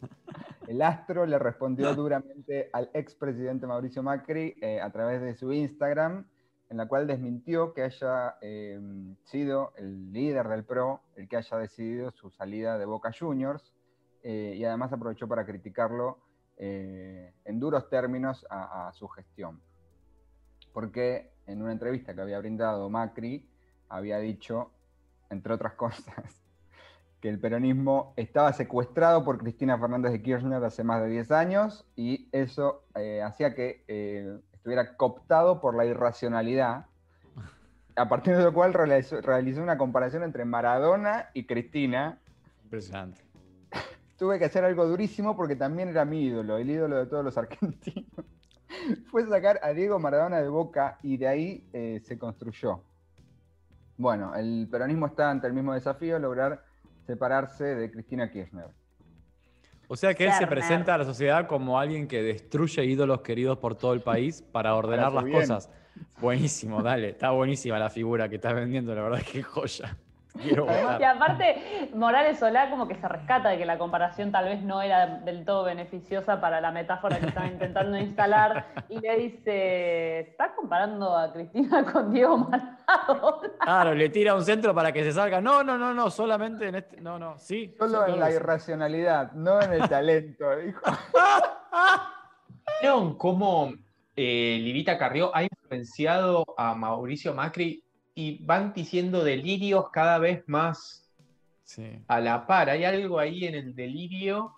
El 0.67 0.81
astro 0.81 1.27
le 1.27 1.39
respondió 1.39 1.95
duramente 1.95 2.71
al 2.73 2.91
expresidente 2.95 3.67
Mauricio 3.67 4.03
Macri 4.03 4.57
eh, 4.63 4.81
a 4.81 4.91
través 4.91 5.21
de 5.21 5.35
su 5.35 5.53
Instagram, 5.53 6.27
en 6.71 6.77
la 6.77 6.87
cual 6.87 7.07
desmintió 7.07 7.73
que 7.73 7.83
haya 7.83 8.37
eh, 8.41 8.81
sido 9.25 9.73
el 9.77 10.13
líder 10.13 10.49
del 10.49 10.65
PRO 10.65 11.03
el 11.17 11.29
que 11.29 11.37
haya 11.37 11.57
decidido 11.59 12.11
su 12.11 12.31
salida 12.31 12.79
de 12.79 12.85
Boca 12.85 13.11
Juniors, 13.17 13.73
eh, 14.23 14.55
y 14.57 14.65
además 14.65 14.93
aprovechó 14.93 15.29
para 15.29 15.45
criticarlo 15.45 16.19
eh, 16.57 17.33
en 17.45 17.61
duros 17.61 17.89
términos 17.91 18.47
a, 18.49 18.89
a 18.89 18.93
su 18.93 19.07
gestión. 19.09 19.61
Porque 20.73 21.33
en 21.47 21.63
una 21.63 21.73
entrevista 21.73 22.15
que 22.15 22.23
había 22.23 22.39
brindado 22.39 22.89
Macri, 22.89 23.49
había 23.89 24.19
dicho, 24.19 24.71
entre 25.31 25.53
otras 25.55 25.73
cosas, 25.77 26.45
que 27.25 27.31
el 27.31 27.39
peronismo 27.39 28.13
estaba 28.17 28.53
secuestrado 28.53 29.25
por 29.25 29.39
Cristina 29.39 29.79
Fernández 29.79 30.13
de 30.13 30.21
Kirchner 30.21 30.63
hace 30.63 30.85
más 30.85 31.01
de 31.01 31.09
10 31.09 31.31
años 31.31 31.87
y 31.97 32.29
eso 32.33 32.85
eh, 32.95 33.23
hacía 33.23 33.55
que 33.55 33.83
eh, 33.89 34.41
estuviera 34.65 34.97
cooptado 34.97 35.61
por 35.61 35.77
la 35.77 35.85
irracionalidad, 35.85 36.87
a 37.97 38.09
partir 38.09 38.35
de 38.35 38.43
lo 38.43 38.55
cual 38.55 38.73
realizó, 38.73 39.21
realizó 39.21 39.63
una 39.63 39.77
comparación 39.77 40.23
entre 40.23 40.47
Maradona 40.47 41.29
y 41.35 41.45
Cristina. 41.45 42.19
Impresionante. 42.63 43.21
Tuve 44.17 44.39
que 44.39 44.47
hacer 44.47 44.65
algo 44.65 44.87
durísimo 44.87 45.37
porque 45.37 45.55
también 45.55 45.91
era 45.91 46.07
mi 46.07 46.23
ídolo, 46.23 46.57
el 46.57 46.71
ídolo 46.71 46.97
de 46.97 47.05
todos 47.05 47.23
los 47.23 47.37
argentinos. 47.37 48.09
Fue 49.11 49.27
sacar 49.27 49.61
a 49.63 49.75
Diego 49.75 49.99
Maradona 49.99 50.41
de 50.41 50.49
Boca 50.49 50.99
y 51.03 51.19
de 51.19 51.29
ahí 51.29 51.69
eh, 51.75 52.01
se 52.03 52.19
construyó. 52.19 52.81
Bueno, 53.99 54.35
el 54.35 54.67
peronismo 54.71 55.09
está 55.09 55.31
ante 55.31 55.47
el 55.47 55.53
mismo 55.53 55.75
desafío, 55.75 56.19
lograr 56.19 56.65
separarse 57.07 57.65
de 57.65 57.91
Cristina 57.91 58.31
Kirchner. 58.31 58.71
O 59.95 59.97
sea 59.97 60.13
que 60.13 60.25
él 60.25 60.33
se 60.33 60.49
presenta 60.49 60.97
a 60.97 60.99
la 60.99 61.05
sociedad 61.05 61.47
como 61.47 61.79
alguien 61.79 62.09
que 62.09 62.21
destruye 62.21 62.85
ídolos 62.85 63.21
queridos 63.21 63.59
por 63.59 63.77
todo 63.77 63.93
el 63.93 64.01
país 64.01 64.43
para 64.51 64.75
ordenar 64.75 65.13
las 65.13 65.23
bien. 65.23 65.39
cosas. 65.39 65.71
Buenísimo, 66.21 66.83
dale. 66.83 67.11
Está 67.11 67.31
buenísima 67.31 67.79
la 67.79 67.89
figura 67.91 68.29
que 68.29 68.35
estás 68.35 68.57
vendiendo, 68.57 68.93
la 68.93 69.03
verdad 69.03 69.23
que 69.23 69.45
joya. 69.45 69.97
Quiero 70.45 70.67
y 70.99 71.03
aparte, 71.03 71.91
Morales 71.95 72.39
Solá 72.39 72.71
como 72.71 72.87
que 72.87 72.95
se 72.97 73.09
rescata 73.09 73.49
de 73.51 73.59
que 73.59 73.67
la 73.67 73.79
comparación 73.79 74.31
tal 74.31 74.47
vez 74.47 74.63
no 74.63 74.83
era 74.83 75.07
del 75.07 75.45
todo 75.45 75.65
beneficiosa 75.65 76.41
para 76.41 76.61
la 76.61 76.71
metáfora 76.71 77.19
que 77.19 77.27
estaba 77.27 77.47
intentando 77.47 77.97
instalar 77.99 78.67
y 78.89 79.01
le 79.01 79.17
dice, 79.17 80.21
¿estás 80.21 80.53
comparando 80.57 81.17
a 81.17 81.33
Cristina 81.33 81.85
con 81.93 82.13
Diego 82.13 82.39
Maradona? 82.39 83.53
Claro, 83.61 83.95
le 83.95 84.09
tira 84.09 84.35
un 84.35 84.45
centro 84.45 84.75
para 84.75 84.93
que 84.93 85.03
se 85.03 85.13
salga. 85.13 85.41
No, 85.41 85.63
no, 85.65 85.79
no, 85.79 85.95
no, 85.95 86.11
solamente 86.11 86.69
en 86.69 86.77
este. 86.77 87.01
No, 87.01 87.19
no, 87.19 87.39
sí. 87.39 87.75
Solo 87.79 88.05
sí, 88.07 88.13
en 88.13 88.21
la 88.21 88.31
irracionalidad, 88.31 89.33
no 89.33 89.61
en 89.61 89.73
el 89.73 89.89
talento, 89.89 90.57
dijo. 90.57 90.81
¿Vieron 92.81 93.17
cómo 93.17 93.73
eh, 94.17 94.59
Lilita 94.61 94.97
Carrió 94.99 95.35
ha 95.35 95.43
influenciado 95.43 96.45
a 96.57 96.75
Mauricio 96.75 97.35
Macri 97.35 97.84
y 98.15 98.45
van 98.45 98.73
diciendo 98.73 99.25
delirios 99.25 99.91
cada 99.91 100.19
vez 100.19 100.45
más 100.47 101.01
Sí. 101.65 101.99
a 102.09 102.21
la 102.21 102.47
par. 102.47 102.69
Hay 102.71 102.85
algo 102.85 103.19
ahí 103.19 103.47
en 103.47 103.55
el 103.55 103.75
delirio 103.75 104.53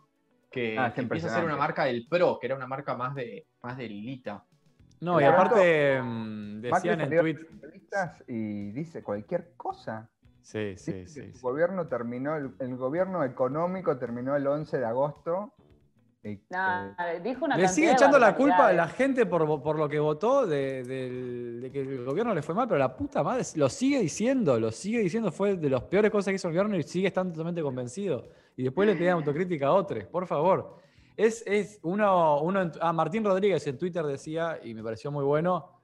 que, 0.50 0.76
Ah, 0.78 0.92
que 0.92 1.00
empieza 1.02 1.28
a 1.28 1.30
ser 1.36 1.44
una 1.44 1.56
marca 1.56 1.84
del 1.84 2.06
pro, 2.08 2.38
que 2.40 2.46
era 2.46 2.56
una 2.56 2.66
marca 2.66 2.96
más 2.96 3.14
de, 3.14 3.46
más 3.62 3.76
de 3.76 3.88
Lilita. 3.88 4.44
No, 5.00 5.20
y 5.20 5.24
aparte 5.24 6.00
mm, 6.02 6.60
decían 6.62 7.00
en 7.02 7.10
tweet. 7.10 7.38
y 8.26 8.70
dice 8.72 9.02
cualquier 9.02 9.52
cosa. 9.56 10.08
Sí, 10.42 10.74
sí, 10.76 10.92
Dice 10.92 11.06
sí. 11.06 11.20
que 11.20 11.32
sí. 11.32 11.38
Su 11.38 11.46
gobierno 11.46 11.86
terminó, 11.86 12.36
el, 12.36 12.54
el 12.60 12.76
gobierno 12.76 13.22
económico 13.24 13.98
terminó 13.98 14.34
el 14.36 14.46
11 14.46 14.78
de 14.78 14.84
agosto. 14.86 15.52
Y 16.32 16.36
que- 16.38 16.44
Nah, 16.50 16.94
dijo 17.22 17.44
una 17.44 17.56
Le 17.56 17.68
sigue 17.68 17.92
echando 17.92 18.18
la 18.18 18.34
culpa 18.34 18.68
a 18.68 18.72
la 18.72 18.88
gente 18.88 19.26
por, 19.26 19.62
por 19.62 19.78
lo 19.78 19.88
que 19.88 19.98
votó 19.98 20.46
de, 20.46 21.70
que 21.72 21.80
el 21.80 22.04
gobierno 22.04 22.34
le 22.34 22.42
fue 22.42 22.54
mal, 22.54 22.66
pero 22.68 22.78
la 22.78 22.96
puta 22.96 23.22
madre 23.22 23.44
lo 23.54 23.68
sigue 23.68 24.00
diciendo, 24.00 24.58
lo 24.58 24.70
sigue 24.72 24.98
diciendo, 25.00 25.30
fue 25.32 25.56
de 25.56 25.70
las 25.70 25.82
peores 25.82 26.10
cosas 26.10 26.32
que 26.32 26.36
hizo 26.36 26.48
el 26.48 26.54
gobierno 26.54 26.76
y 26.76 26.82
sigue 26.82 27.08
estando 27.08 27.32
totalmente 27.32 27.62
convencido. 27.62 28.28
Y 28.56 28.62
después 28.64 28.88
le 28.88 28.94
piden 28.96 29.12
autocrítica 29.12 29.66
a 29.68 29.72
otros, 29.72 30.04
por 30.04 30.26
favor. 30.26 30.76
Es, 31.16 31.42
es 31.46 31.78
uno, 31.82 32.40
uno 32.42 32.70
ah, 32.80 32.92
Martín 32.92 33.24
Rodríguez 33.24 33.66
en 33.66 33.78
Twitter 33.78 34.04
decía, 34.04 34.58
y 34.62 34.74
me 34.74 34.82
pareció 34.82 35.10
muy 35.10 35.24
bueno, 35.24 35.80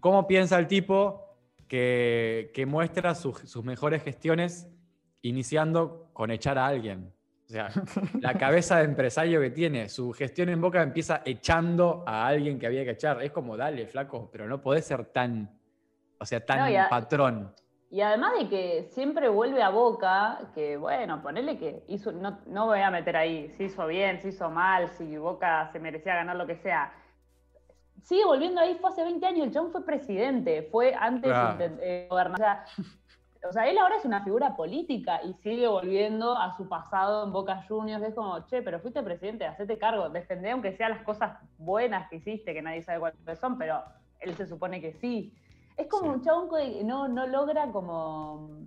cómo 0.00 0.26
piensa 0.26 0.58
el 0.58 0.66
tipo 0.66 1.24
que, 1.66 2.50
que 2.54 2.66
muestra 2.66 3.14
sus, 3.14 3.38
sus 3.40 3.64
mejores 3.64 4.02
gestiones 4.02 4.66
iniciando 5.22 6.08
con 6.12 6.30
echar 6.30 6.58
a 6.58 6.66
alguien. 6.66 7.12
O 7.48 7.50
sea, 7.50 7.70
la 8.20 8.34
cabeza 8.34 8.76
de 8.78 8.84
empresario 8.84 9.40
que 9.40 9.50
tiene, 9.50 9.88
su 9.88 10.12
gestión 10.12 10.50
en 10.50 10.60
Boca 10.60 10.82
empieza 10.82 11.22
echando 11.24 12.04
a 12.06 12.26
alguien 12.26 12.58
que 12.58 12.66
había 12.66 12.84
que 12.84 12.90
echar. 12.90 13.22
Es 13.22 13.30
como, 13.32 13.56
dale, 13.56 13.86
flaco, 13.86 14.28
pero 14.30 14.46
no 14.46 14.60
podés 14.60 14.84
ser 14.84 15.06
tan, 15.06 15.50
o 16.18 16.26
sea, 16.26 16.44
tan 16.44 16.58
No, 16.58 16.68
y 16.70 16.76
a- 16.76 16.88
patrón. 16.90 17.54
Y 17.90 18.02
además 18.02 18.32
de 18.38 18.50
que 18.50 18.88
siempre 18.90 19.30
vuelve 19.30 19.62
a 19.62 19.70
Boca, 19.70 20.50
que 20.54 20.76
bueno, 20.76 21.22
ponele 21.22 21.56
que 21.58 21.84
hizo, 21.88 22.12
no, 22.12 22.38
no 22.46 22.66
voy 22.66 22.80
a 22.80 22.90
meter 22.90 23.16
ahí 23.16 23.48
si 23.56 23.64
hizo 23.64 23.86
bien, 23.86 24.20
si 24.20 24.28
hizo 24.28 24.50
mal, 24.50 24.88
si 24.90 25.16
Boca 25.16 25.70
se 25.72 25.80
merecía 25.80 26.16
ganar 26.16 26.36
lo 26.36 26.46
que 26.46 26.56
sea. 26.56 26.92
Sigue 28.02 28.26
volviendo 28.26 28.60
ahí, 28.60 28.76
fue 28.78 28.90
hace 28.90 29.02
20 29.04 29.24
años, 29.26 29.46
el 29.46 29.52
chabón 29.54 29.72
fue 29.72 29.86
presidente, 29.86 30.68
fue 30.70 30.94
antes 30.94 31.30
Claro. 31.30 31.64
eh, 31.80 32.06
gobernador. 32.10 32.40
O 32.40 32.44
sea, 32.44 32.64
o 33.48 33.52
sea, 33.52 33.68
él 33.68 33.78
ahora 33.78 33.96
es 33.96 34.04
una 34.04 34.24
figura 34.24 34.56
política 34.56 35.20
y 35.22 35.32
sigue 35.34 35.68
volviendo 35.68 36.36
a 36.36 36.56
su 36.56 36.68
pasado 36.68 37.24
en 37.24 37.32
Boca 37.32 37.62
Juniors. 37.68 38.02
Es 38.02 38.14
como, 38.14 38.40
che, 38.46 38.62
pero 38.62 38.80
fuiste 38.80 39.02
presidente, 39.02 39.46
hacete 39.46 39.78
cargo, 39.78 40.08
defendé 40.08 40.50
aunque 40.50 40.76
sean 40.76 40.90
las 40.92 41.02
cosas 41.02 41.38
buenas 41.56 42.08
que 42.08 42.16
hiciste, 42.16 42.52
que 42.52 42.62
nadie 42.62 42.82
sabe 42.82 42.98
cuáles 43.00 43.38
son, 43.38 43.56
pero 43.58 43.82
él 44.20 44.34
se 44.34 44.46
supone 44.46 44.80
que 44.80 44.92
sí. 44.94 45.32
Es 45.76 45.86
como 45.86 46.04
Sí. 46.04 46.08
un 46.18 46.22
chabón 46.22 46.48
que 46.50 46.82
no, 46.84 47.06
no 47.08 47.26
logra 47.26 47.70
como 47.70 48.58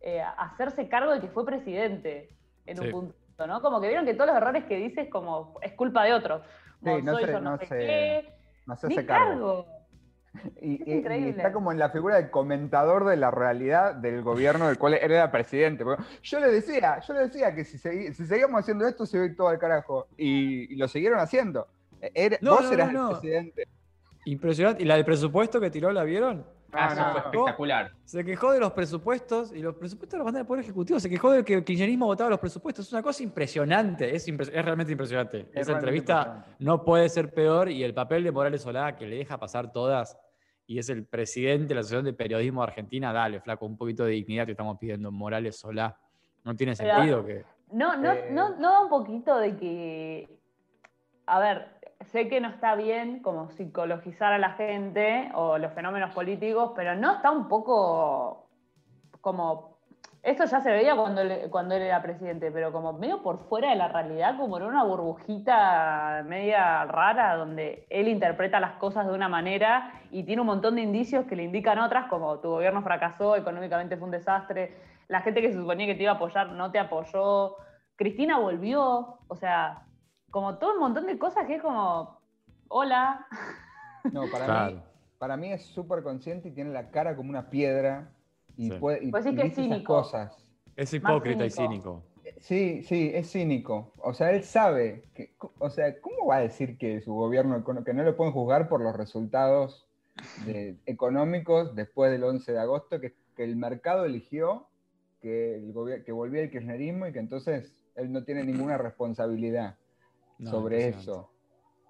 eh, 0.00 0.22
hacerse 0.36 0.88
cargo 0.88 1.12
de 1.12 1.20
que 1.20 1.28
fue 1.28 1.44
presidente 1.44 2.28
en 2.66 2.76
Sí. 2.76 2.84
un 2.86 2.90
punto, 2.90 3.46
¿no? 3.46 3.60
Como 3.60 3.80
que 3.80 3.88
vieron 3.88 4.04
que 4.04 4.14
todos 4.14 4.28
los 4.28 4.36
errores 4.36 4.64
que 4.64 4.76
dice 4.76 5.02
es 5.02 5.10
como, 5.10 5.54
es 5.62 5.72
culpa 5.74 6.04
de 6.04 6.14
otros. 6.14 6.42
Sí, 6.82 7.02
no 7.02 7.14
soy 7.14 7.24
se- 7.24 7.32
yo 7.32 7.40
no, 7.40 7.50
no 7.52 7.58
sé 7.58 7.66
se- 7.66 7.76
qué, 7.78 8.34
no 8.66 8.76
cargo. 8.76 9.06
cargo. 9.06 9.66
Y, 10.60 10.74
Es 10.82 10.88
y- 10.88 10.90
y 10.90 10.94
increíble. 10.94 11.30
está 11.30 11.52
como 11.52 11.72
en 11.72 11.78
la 11.78 11.90
figura 11.90 12.16
de 12.16 12.30
comentador 12.30 13.04
de 13.06 13.16
la 13.16 13.30
realidad 13.30 13.94
del 13.94 14.22
gobierno 14.22 14.66
del 14.68 14.78
cual 14.78 14.94
él 14.94 15.10
era 15.12 15.30
presidente. 15.30 15.84
Porque 15.84 16.02
Yo 16.22 16.40
le 16.40 16.48
decía, 16.50 17.00
yo 17.06 17.14
le 17.14 17.20
decía 17.20 17.54
que 17.54 17.64
si, 17.64 17.78
segui- 17.78 18.12
si 18.12 18.26
seguíamos 18.26 18.60
haciendo 18.60 18.86
esto 18.86 19.06
se 19.06 19.16
iba 19.16 19.24
a 19.24 19.28
ir 19.28 19.36
todo 19.36 19.48
al 19.48 19.58
carajo. 19.58 20.06
Y, 20.16 20.72
y 20.72 20.76
lo 20.76 20.88
siguieron 20.88 21.18
haciendo. 21.20 21.66
Era- 22.00 22.38
No, 22.40 22.52
vos 22.56 22.64
no, 22.64 22.72
eras 22.72 22.92
no, 22.92 23.02
no. 23.02 23.10
el 23.10 23.18
presidente. 23.20 23.68
Impresionante. 24.24 24.82
¿Y 24.82 24.86
la 24.86 24.96
del 24.96 25.04
presupuesto 25.04 25.60
que 25.60 25.70
tiró 25.70 25.90
la 25.92 26.04
vieron? 26.04 26.44
Ah, 26.70 26.90
eso 26.92 27.00
no, 27.00 27.12
fue 27.12 27.20
espectacular. 27.20 27.92
Se 28.04 28.22
quejó 28.22 28.52
de 28.52 28.60
los 28.60 28.72
presupuestos 28.72 29.52
y 29.54 29.60
los 29.62 29.74
presupuestos 29.76 30.18
los 30.18 30.24
mandan 30.26 30.42
al 30.42 30.46
Poder 30.46 30.64
Ejecutivo. 30.64 31.00
Se 31.00 31.08
quejó 31.08 31.30
de 31.32 31.42
que 31.42 31.54
el 31.54 31.64
kirchnerismo 31.64 32.04
votaba 32.04 32.28
los 32.28 32.38
presupuestos. 32.38 32.86
Es 32.86 32.92
una 32.92 33.02
cosa 33.02 33.22
impresionante. 33.22 34.14
Es, 34.14 34.28
impres- 34.28 34.50
es 34.52 34.62
realmente 34.64 34.92
impresionante. 34.92 35.38
Esa 35.38 35.48
realmente 35.52 35.72
entrevista 35.72 36.12
impresionante. 36.20 36.56
no 36.64 36.84
puede 36.84 37.08
ser 37.08 37.32
peor 37.32 37.70
y 37.70 37.82
el 37.84 37.94
papel 37.94 38.22
de 38.22 38.32
Morales 38.32 38.60
Solá, 38.60 38.96
que 38.96 39.06
le 39.06 39.16
deja 39.16 39.38
pasar 39.38 39.72
todas 39.72 40.18
y 40.68 40.78
es 40.78 40.90
el 40.90 41.06
presidente 41.06 41.68
de 41.68 41.74
la 41.76 41.80
Asociación 41.80 42.04
de 42.04 42.12
Periodismo 42.12 42.60
de 42.60 42.68
Argentina, 42.68 43.10
dale, 43.10 43.40
flaco, 43.40 43.64
un 43.64 43.78
poquito 43.78 44.04
de 44.04 44.12
dignidad 44.12 44.44
te 44.44 44.50
estamos 44.52 44.78
pidiendo. 44.78 45.10
Morales 45.10 45.58
Solá. 45.58 45.98
No 46.44 46.54
tiene 46.54 46.74
Pero- 46.76 46.94
sentido 46.94 47.24
que. 47.24 47.44
No, 47.72 47.96
no, 47.96 48.12
Eh. 48.12 48.28
no, 48.30 48.50
no 48.50 48.70
da 48.72 48.80
un 48.82 48.90
poquito 48.90 49.38
de 49.38 49.56
que. 49.56 50.38
A 51.26 51.40
ver, 51.40 51.68
sé 52.12 52.28
que 52.28 52.40
no 52.40 52.48
está 52.48 52.74
bien 52.74 53.20
como 53.22 53.50
psicologizar 53.50 54.32
a 54.34 54.38
la 54.38 54.50
gente 54.52 55.30
o 55.34 55.56
los 55.56 55.72
fenómenos 55.72 56.14
políticos, 56.14 56.72
pero 56.76 56.94
no 56.96 57.14
está 57.16 57.30
un 57.30 57.48
poco 57.48 58.46
como. 59.22 59.67
Esto 60.22 60.44
ya 60.44 60.60
se 60.60 60.70
veía 60.70 60.96
cuando 60.96 61.20
él, 61.20 61.48
cuando 61.50 61.74
él 61.76 61.82
era 61.82 62.02
presidente, 62.02 62.50
pero 62.50 62.72
como 62.72 62.92
medio 62.92 63.22
por 63.22 63.38
fuera 63.48 63.70
de 63.70 63.76
la 63.76 63.88
realidad, 63.88 64.36
como 64.36 64.58
en 64.58 64.64
una 64.64 64.82
burbujita 64.84 66.24
media 66.26 66.84
rara, 66.86 67.36
donde 67.36 67.86
él 67.88 68.08
interpreta 68.08 68.58
las 68.58 68.72
cosas 68.74 69.06
de 69.06 69.12
una 69.14 69.28
manera 69.28 69.92
y 70.10 70.24
tiene 70.24 70.40
un 70.42 70.48
montón 70.48 70.74
de 70.74 70.82
indicios 70.82 71.24
que 71.26 71.36
le 71.36 71.44
indican 71.44 71.78
otras, 71.78 72.06
como 72.06 72.40
tu 72.40 72.48
gobierno 72.50 72.82
fracasó, 72.82 73.36
económicamente 73.36 73.96
fue 73.96 74.06
un 74.06 74.10
desastre, 74.10 74.76
la 75.06 75.20
gente 75.22 75.40
que 75.40 75.52
se 75.52 75.58
suponía 75.58 75.86
que 75.86 75.94
te 75.94 76.02
iba 76.02 76.12
a 76.12 76.16
apoyar 76.16 76.48
no 76.50 76.70
te 76.72 76.78
apoyó, 76.80 77.56
Cristina 77.96 78.38
volvió, 78.38 79.18
o 79.28 79.36
sea, 79.36 79.82
como 80.30 80.58
todo 80.58 80.74
un 80.74 80.80
montón 80.80 81.06
de 81.06 81.18
cosas 81.18 81.46
que 81.46 81.54
es 81.56 81.62
como, 81.62 82.20
hola, 82.68 83.24
No, 84.12 84.22
para 84.32 84.44
Claro. 84.46 84.72
mí, 84.72 84.82
para 85.18 85.36
mí 85.36 85.52
es 85.52 85.64
súper 85.66 86.02
consciente 86.02 86.48
y 86.48 86.52
tiene 86.52 86.70
la 86.70 86.90
cara 86.90 87.14
como 87.16 87.30
una 87.30 87.50
piedra. 87.50 88.08
Y, 88.58 88.68
Sí. 88.70 88.76
puede, 88.78 89.04
y- 89.04 89.10
Pues 89.10 89.24
sí 89.24 89.34
que 89.34 89.42
es 89.46 89.54
cínico. 89.54 89.94
cosas. 89.94 90.36
Es 90.76 90.92
hipócrita 90.92 91.46
y 91.46 91.50
cínico. 91.50 92.02
Sí, 92.40 92.82
sí, 92.82 93.10
es 93.14 93.30
cínico. 93.30 93.92
O 93.98 94.12
sea, 94.12 94.30
él 94.32 94.42
sabe 94.44 95.04
que, 95.14 95.32
o 95.58 95.70
sea, 95.70 95.98
¿cómo 96.00 96.26
va 96.26 96.36
a 96.36 96.40
decir 96.40 96.76
que 96.76 97.00
su 97.00 97.14
gobierno, 97.14 97.64
que 97.84 97.94
no 97.94 98.02
lo 98.02 98.16
pueden 98.16 98.32
juzgar 98.32 98.68
por 98.68 98.80
los 98.82 98.94
resultados 98.94 99.86
de- 100.44 100.76
económicos 100.86 101.74
después 101.74 102.10
del 102.10 102.24
11 102.24 102.52
de 102.52 102.58
agosto, 102.58 103.00
que, 103.00 103.14
que 103.36 103.44
el 103.44 103.56
mercado 103.56 104.04
eligió 104.04 104.66
que, 105.22 105.54
el 105.56 106.04
que 106.04 106.12
volvía 106.12 106.42
el 106.42 106.50
kirchnerismo 106.50 107.06
y 107.06 107.12
que 107.12 107.18
entonces 107.20 107.72
él 107.96 108.12
no 108.12 108.22
tiene 108.24 108.44
ninguna 108.44 108.76
responsabilidad 108.78 109.76
No, 110.38 110.50
sobre 110.50 110.88
eso? 110.88 111.30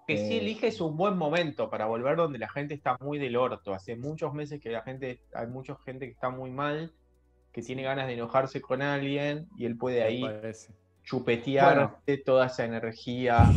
Que 0.09 0.17
si 0.17 0.33
Eh, 0.33 0.39
eliges 0.39 0.81
un 0.81 0.97
buen 0.97 1.15
momento 1.15 1.69
para 1.69 1.85
volver 1.85 2.17
donde 2.17 2.39
la 2.39 2.49
gente 2.49 2.73
está 2.73 2.97
muy 2.99 3.19
del 3.19 3.35
orto. 3.35 3.75
Hace 3.75 3.95
muchos 3.95 4.33
meses 4.33 4.59
que 4.59 4.71
la 4.71 4.81
gente, 4.81 5.21
hay 5.35 5.45
mucha 5.45 5.75
gente 5.85 6.07
que 6.07 6.13
está 6.13 6.31
muy 6.31 6.49
mal, 6.49 6.91
que 7.51 7.61
tiene 7.61 7.83
ganas 7.83 8.07
de 8.07 8.13
enojarse 8.13 8.59
con 8.59 8.81
alguien 8.81 9.47
y 9.55 9.65
él 9.65 9.77
puede 9.77 10.01
ahí 10.01 10.25
chupetear 11.03 11.99
toda 12.25 12.47
esa 12.47 12.65
energía 12.65 13.51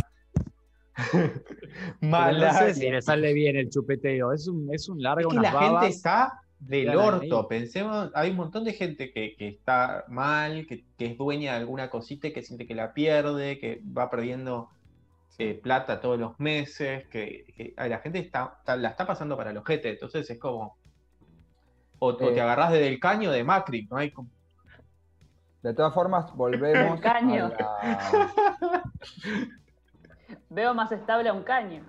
mala. 2.03 2.53
No 2.53 2.59
sé 2.59 2.75
si 2.75 2.91
le 2.91 3.01
sale 3.01 3.33
bien 3.33 3.57
el 3.57 3.71
chupeteo. 3.71 4.35
Es 4.35 4.47
un, 4.47 4.69
es 4.75 4.91
un 4.91 4.99
Es 4.99 5.05
largo, 5.05 5.31
que 5.31 5.39
unas 5.39 5.55
la 5.55 5.61
gente 5.61 5.87
está 5.87 6.43
del 6.59 6.95
orto. 6.95 7.41
ahí. 7.41 7.47
Pensemos, 7.49 8.11
hay 8.13 8.29
un 8.29 8.37
montón 8.37 8.65
de 8.65 8.75
gente 8.75 9.11
que, 9.11 9.37
que 9.37 9.49
está 9.49 10.05
mal, 10.09 10.67
que, 10.67 10.85
que 10.99 11.07
es 11.07 11.17
dueña 11.17 11.53
de 11.53 11.61
alguna 11.61 11.89
cosita 11.89 12.29
y 12.29 12.35
que 12.35 12.43
siente 12.43 12.67
que 12.67 12.75
la 12.75 12.93
pierde, 12.93 13.59
que 13.59 13.81
va 13.97 14.11
perdiendo 14.11 14.69
eh, 15.51 15.55
plata 15.55 16.01
todos 16.01 16.19
los 16.19 16.39
meses, 16.41 17.07
que, 17.09 17.45
que 17.57 17.75
a 17.77 17.89
la 17.89 17.99
gente 17.99 18.19
está, 18.19 18.57
está- 18.59 18.77
la 18.77 18.91
está 18.91 19.07
pasando 19.07 19.37
para 19.37 19.51
el 19.51 19.57
ojete. 19.59 19.91
Entonces 19.91 20.29
es 20.31 20.39
como. 20.39 20.77
O, 21.99 22.09
o 22.09 22.17
te 22.17 22.35
Eh. 22.37 22.41
agarrás 22.41 22.73
desde 22.73 22.89
el 22.89 22.99
caño 22.99 23.31
de 23.31 23.45
Macri, 23.45 23.87
¿no? 23.91 23.97
Hay 23.97 24.11
como- 24.11 24.31
De 25.63 25.73
todas 25.75 25.95
formas, 25.95 26.35
volvemos 26.35 27.01
Caño. 27.03 27.47
a 27.47 27.49
la, 27.49 28.83
veo 30.51 30.75
más 30.75 30.91
estable 30.93 31.29
a 31.29 31.33
un 31.33 31.43
caño. 31.43 31.85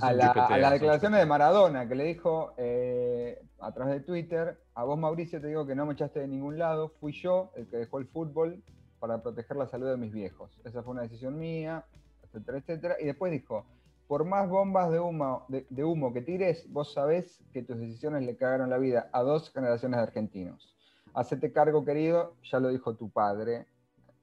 A 0.00 0.10
un 0.12 0.16
la- 0.16 0.30
a 0.30 0.56
las 0.56 0.58
es 0.58 0.64
un 0.64 0.72
declaraciones 0.72 1.20
de 1.20 1.26
Maradona, 1.26 1.86
que 1.86 1.94
le 1.94 2.04
dijo 2.04 2.54
eh, 2.56 3.38
a 3.60 3.72
través 3.72 3.94
de 3.94 4.00
Twitter, 4.00 4.58
a 4.74 4.84
vos 4.84 4.98
Mauricio 4.98 5.40
te 5.40 5.48
digo 5.48 5.66
que 5.66 5.74
no 5.74 5.84
me 5.84 5.92
echaste 5.92 6.20
de 6.20 6.28
ningún 6.28 6.58
lado, 6.58 6.88
fui 6.98 7.12
yo 7.12 7.52
el 7.56 7.68
que 7.68 7.76
dejó 7.76 7.98
el 7.98 8.06
fútbol 8.06 8.62
para 8.98 9.22
proteger 9.22 9.56
la 9.58 9.66
salud 9.66 9.90
de 9.90 9.96
mis 9.98 10.12
viejos. 10.12 10.58
Esa 10.64 10.82
fue 10.82 10.92
una 10.92 11.02
decisión 11.02 11.38
mía, 11.38 11.84
etcétera, 12.32 12.58
etcétera. 12.58 12.96
Y 13.00 13.04
después 13.06 13.30
dijo, 13.32 13.66
por 14.06 14.24
más 14.24 14.48
bombas 14.48 14.90
de 14.90 15.00
humo, 15.00 15.44
de, 15.48 15.66
de 15.70 15.84
humo 15.84 16.12
que 16.12 16.22
tires, 16.22 16.70
vos 16.72 16.92
sabés 16.92 17.42
que 17.52 17.62
tus 17.62 17.78
decisiones 17.78 18.22
le 18.24 18.36
cagaron 18.36 18.70
la 18.70 18.78
vida 18.78 19.08
a 19.12 19.22
dos 19.22 19.50
generaciones 19.52 19.98
de 19.98 20.02
argentinos. 20.02 20.76
Hacete 21.14 21.52
cargo, 21.52 21.84
querido, 21.84 22.36
ya 22.50 22.58
lo 22.60 22.68
dijo 22.68 22.94
tu 22.94 23.10
padre 23.10 23.66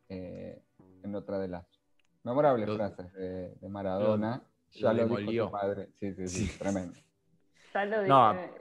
eh, 0.10 0.62
en 1.04 1.15
otra 1.15 1.38
de 1.39 1.48
las 1.48 1.65
memorables 2.24 2.67
Lo- 2.67 2.76
frases 2.76 3.13
de, 3.13 3.54
de 3.56 3.69
Maradona. 3.69 4.38
lo 4.76 4.80
ya 4.80 4.93
lo, 4.93 5.06
dijo 5.17 5.45
tu 5.45 5.52
padre. 5.52 5.89
Sí, 6.00 6.13
sí, 6.13 6.28
sí, 6.28 6.45
Sí. 6.48 6.60
tremendo. 6.60 6.98
Ya 7.74 7.86
lo 7.86 8.02
No, 8.08 8.34
dije. 8.34 8.52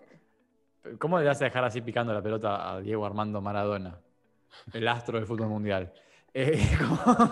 ¿Cómo 0.99 1.19
le 1.19 1.27
vas 1.27 1.41
a 1.43 1.45
dejar 1.45 1.65
así 1.65 1.81
picando 1.83 2.13
la 2.15 2.23
pelota 2.23 2.71
a 2.71 2.81
Diego 2.81 3.05
Armando 3.05 3.41
Maradona? 3.43 3.99
El 4.73 4.89
astro 4.89 5.19
del 5.19 5.27
fútbol 5.27 5.49
mundial. 5.49 5.93
Eh, 6.41 6.69
como- 6.79 7.31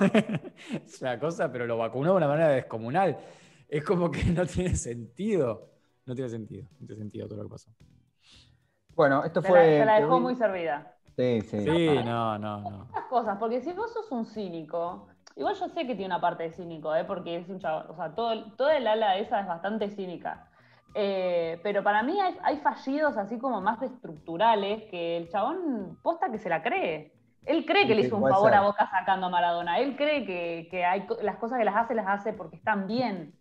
es 0.84 1.00
una 1.00 1.18
cosa, 1.20 1.52
pero 1.52 1.64
lo 1.66 1.78
vacunó 1.78 2.10
de 2.10 2.16
una 2.16 2.26
manera 2.28 2.48
descomunal. 2.48 3.16
es 3.68 3.84
como 3.84 4.10
que 4.10 4.24
no 4.24 4.44
tiene 4.46 4.74
sentido. 4.74 5.70
No 6.06 6.14
tiene 6.14 6.28
sentido, 6.30 6.68
no 6.80 6.86
tiene 6.86 7.02
sentido 7.02 7.28
todo 7.28 7.38
lo 7.38 7.44
que 7.44 7.50
pasó. 7.50 7.70
Bueno, 8.94 9.24
esto 9.24 9.42
Se 9.42 9.48
fue. 9.48 9.58
la, 9.58 9.78
se 9.80 9.84
la 9.86 10.00
dejó 10.00 10.20
muy 10.20 10.34
servida. 10.34 10.92
Sí, 11.16 11.40
sí. 11.42 11.60
Sí, 11.60 11.88
no, 12.04 12.38
no, 12.38 12.60
no. 12.60 12.84
Estas 12.86 13.04
cosas, 13.04 13.38
porque 13.38 13.60
si 13.60 13.72
vos 13.72 13.92
sos 13.92 14.10
un 14.10 14.26
cínico, 14.26 15.08
igual 15.36 15.54
yo 15.54 15.68
sé 15.68 15.86
que 15.86 15.94
tiene 15.94 16.06
una 16.06 16.20
parte 16.20 16.44
de 16.44 16.52
cínico, 16.52 16.94
¿eh? 16.94 17.04
porque 17.04 17.36
es 17.36 17.48
un 17.48 17.58
chabón, 17.60 17.86
o 17.90 17.96
sea, 17.96 18.14
todo, 18.14 18.52
toda 18.56 18.76
el 18.76 18.86
ala 18.86 19.18
esa 19.18 19.40
es 19.40 19.46
bastante 19.46 19.88
cínica. 19.90 20.48
Eh, 20.94 21.60
pero 21.62 21.82
para 21.82 22.02
mí 22.02 22.18
hay, 22.20 22.36
hay 22.42 22.56
fallidos 22.58 23.16
así 23.16 23.38
como 23.38 23.60
más 23.60 23.82
estructurales 23.82 24.82
que 24.90 25.16
el 25.18 25.28
chabón 25.28 25.98
posta 26.02 26.30
que 26.30 26.38
se 26.38 26.48
la 26.48 26.62
cree. 26.62 27.12
Él 27.46 27.64
cree 27.64 27.86
que 27.86 27.94
le 27.94 28.02
hizo 28.02 28.16
un 28.16 28.28
favor 28.28 28.52
a 28.52 28.60
Boca 28.62 28.90
sacando 28.90 29.26
a 29.26 29.30
Maradona. 29.30 29.78
Él 29.78 29.96
cree 29.96 30.26
que, 30.26 30.68
que 30.70 30.84
hay, 30.84 31.06
las 31.22 31.36
cosas 31.36 31.58
que 31.58 31.64
las 31.64 31.76
hace, 31.76 31.94
las 31.94 32.06
hace 32.08 32.32
porque 32.32 32.56
están 32.56 32.86
bien. 32.86 33.32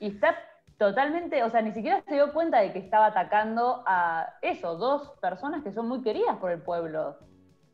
Y 0.00 0.08
está 0.08 0.36
totalmente, 0.76 1.42
o 1.42 1.48
sea, 1.50 1.62
ni 1.62 1.72
siquiera 1.72 2.02
se 2.06 2.14
dio 2.14 2.32
cuenta 2.32 2.60
de 2.60 2.72
que 2.72 2.78
estaba 2.80 3.06
atacando 3.06 3.82
a 3.86 4.34
eso, 4.42 4.76
dos 4.76 5.12
personas 5.22 5.62
que 5.62 5.72
son 5.72 5.88
muy 5.88 6.02
queridas 6.02 6.36
por 6.36 6.50
el 6.50 6.60
pueblo. 6.60 7.16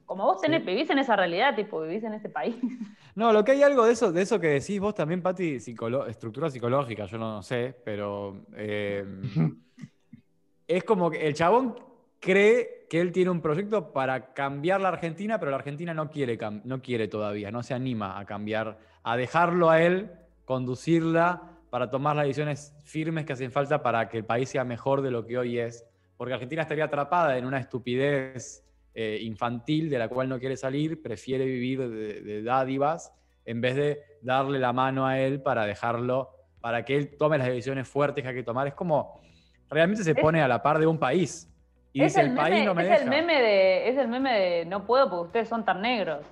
Como 0.06 0.24
vos 0.24 0.40
tenés, 0.40 0.64
vivís 0.64 0.90
en 0.90 0.98
esa 0.98 1.16
realidad, 1.16 1.54
tipo, 1.56 1.80
vivís 1.80 2.04
en 2.04 2.14
ese 2.14 2.28
país. 2.28 2.56
No, 3.14 3.30
lo 3.30 3.44
que 3.44 3.52
hay 3.52 3.62
algo 3.62 3.84
de 3.84 3.92
eso, 3.92 4.10
de 4.10 4.22
eso 4.22 4.40
que 4.40 4.46
decís 4.46 4.80
vos 4.80 4.94
también, 4.94 5.20
Pati, 5.20 5.56
psicolo- 5.60 6.06
estructura 6.08 6.48
psicológica, 6.48 7.04
yo 7.04 7.18
no 7.18 7.42
sé, 7.42 7.76
pero 7.84 8.46
eh, 8.56 9.04
es 10.66 10.82
como 10.84 11.10
que 11.10 11.26
el 11.26 11.34
chabón 11.34 11.76
cree 12.22 12.86
que 12.88 13.00
él 13.00 13.10
tiene 13.10 13.30
un 13.30 13.42
proyecto 13.42 13.92
para 13.92 14.32
cambiar 14.32 14.80
la 14.80 14.88
Argentina, 14.88 15.40
pero 15.40 15.50
la 15.50 15.56
Argentina 15.56 15.92
no 15.92 16.08
quiere, 16.08 16.38
no 16.62 16.80
quiere 16.80 17.08
todavía, 17.08 17.50
no 17.50 17.64
se 17.64 17.74
anima 17.74 18.18
a 18.18 18.24
cambiar, 18.24 18.78
a 19.02 19.16
dejarlo 19.16 19.70
a 19.70 19.82
él, 19.82 20.12
conducirla 20.44 21.42
para 21.68 21.90
tomar 21.90 22.14
las 22.14 22.24
decisiones 22.26 22.74
firmes 22.84 23.26
que 23.26 23.32
hacen 23.32 23.50
falta 23.50 23.82
para 23.82 24.08
que 24.08 24.18
el 24.18 24.24
país 24.24 24.48
sea 24.48 24.62
mejor 24.62 25.02
de 25.02 25.10
lo 25.10 25.26
que 25.26 25.36
hoy 25.36 25.58
es. 25.58 25.84
Porque 26.16 26.34
Argentina 26.34 26.62
estaría 26.62 26.84
atrapada 26.84 27.36
en 27.36 27.44
una 27.44 27.58
estupidez 27.58 28.64
eh, 28.94 29.18
infantil 29.22 29.90
de 29.90 29.98
la 29.98 30.08
cual 30.08 30.28
no 30.28 30.38
quiere 30.38 30.56
salir, 30.56 31.02
prefiere 31.02 31.44
vivir 31.44 31.80
de, 31.80 32.20
de 32.20 32.42
dádivas 32.44 33.12
en 33.44 33.60
vez 33.60 33.74
de 33.74 34.00
darle 34.20 34.60
la 34.60 34.72
mano 34.72 35.06
a 35.08 35.18
él 35.18 35.42
para 35.42 35.66
dejarlo, 35.66 36.30
para 36.60 36.84
que 36.84 36.96
él 36.96 37.16
tome 37.16 37.36
las 37.36 37.48
decisiones 37.48 37.88
fuertes 37.88 38.22
que 38.22 38.28
hay 38.28 38.36
que 38.36 38.44
tomar. 38.44 38.68
Es 38.68 38.74
como, 38.74 39.20
realmente 39.68 40.04
se 40.04 40.14
pone 40.14 40.40
a 40.40 40.46
la 40.46 40.62
par 40.62 40.78
de 40.78 40.86
un 40.86 40.98
país. 40.98 41.51
Y 41.92 42.02
es 42.02 42.12
dice, 42.14 42.20
el, 42.20 42.26
el, 42.28 42.32
meme, 42.34 42.48
país 42.50 42.64
no 42.64 42.74
me 42.74 42.82
es 42.82 42.88
deja. 42.88 43.02
el 43.02 43.08
meme 43.10 43.42
de, 43.42 43.88
es 43.90 43.98
el 43.98 44.08
meme 44.08 44.32
de 44.40 44.64
no 44.66 44.86
puedo 44.86 45.10
porque 45.10 45.26
ustedes 45.26 45.48
son 45.48 45.64
tan 45.64 45.82
negros. 45.82 46.24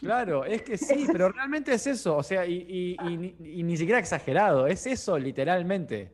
Claro, 0.00 0.44
es 0.44 0.62
que 0.62 0.76
sí, 0.76 1.06
pero 1.12 1.30
realmente 1.30 1.72
es 1.72 1.86
eso. 1.86 2.16
O 2.16 2.22
sea, 2.22 2.44
y, 2.44 2.66
y- 2.68 2.96
y 3.08 3.16
ni- 3.16 3.36
y 3.40 3.62
ni 3.62 3.76
siquiera 3.76 3.98
exagerado, 3.98 4.66
es 4.66 4.86
eso 4.86 5.18
literalmente. 5.18 6.12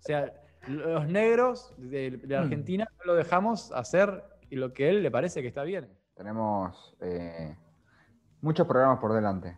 O 0.00 0.02
sea, 0.02 0.32
los 0.68 1.06
negros 1.08 1.72
de, 1.78 2.10
de 2.10 2.36
Argentina 2.36 2.86
no 2.98 3.04
lo 3.12 3.14
dejamos 3.14 3.72
hacer 3.72 4.22
lo 4.50 4.72
que 4.74 4.86
a 4.86 4.90
él 4.90 5.02
le 5.02 5.10
parece 5.10 5.40
que 5.40 5.48
está 5.48 5.62
bien. 5.62 5.88
Tenemos 6.14 6.94
eh, 7.00 7.56
muchos 8.42 8.66
programas 8.66 8.98
por 8.98 9.14
delante. 9.14 9.56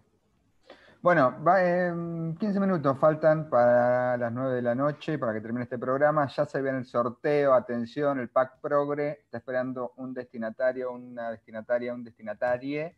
Bueno, 1.05 1.37
va, 1.47 1.63
em, 1.63 2.35
15 2.35 2.59
minutos 2.59 2.99
faltan 2.99 3.51
para 3.51 4.17
las 4.17 4.33
9 4.33 4.55
de 4.55 4.63
la 4.63 4.75
noche, 4.75 5.19
para 5.19 5.35
que 5.35 5.43
termine 5.43 5.65
este 5.65 5.79
programa. 5.79 6.27
Ya 6.29 6.47
se 6.47 6.63
viene 6.63 6.79
el 6.79 6.87
sorteo, 6.87 7.53
atención, 7.53 8.19
el 8.21 8.31
pack 8.31 8.59
progre. 8.63 9.21
Está 9.25 9.37
esperando 9.37 9.93
un 9.99 10.15
destinatario, 10.15 10.93
una 10.93 11.33
destinataria, 11.33 11.93
un 11.93 12.05
destinatarie. 12.05 12.97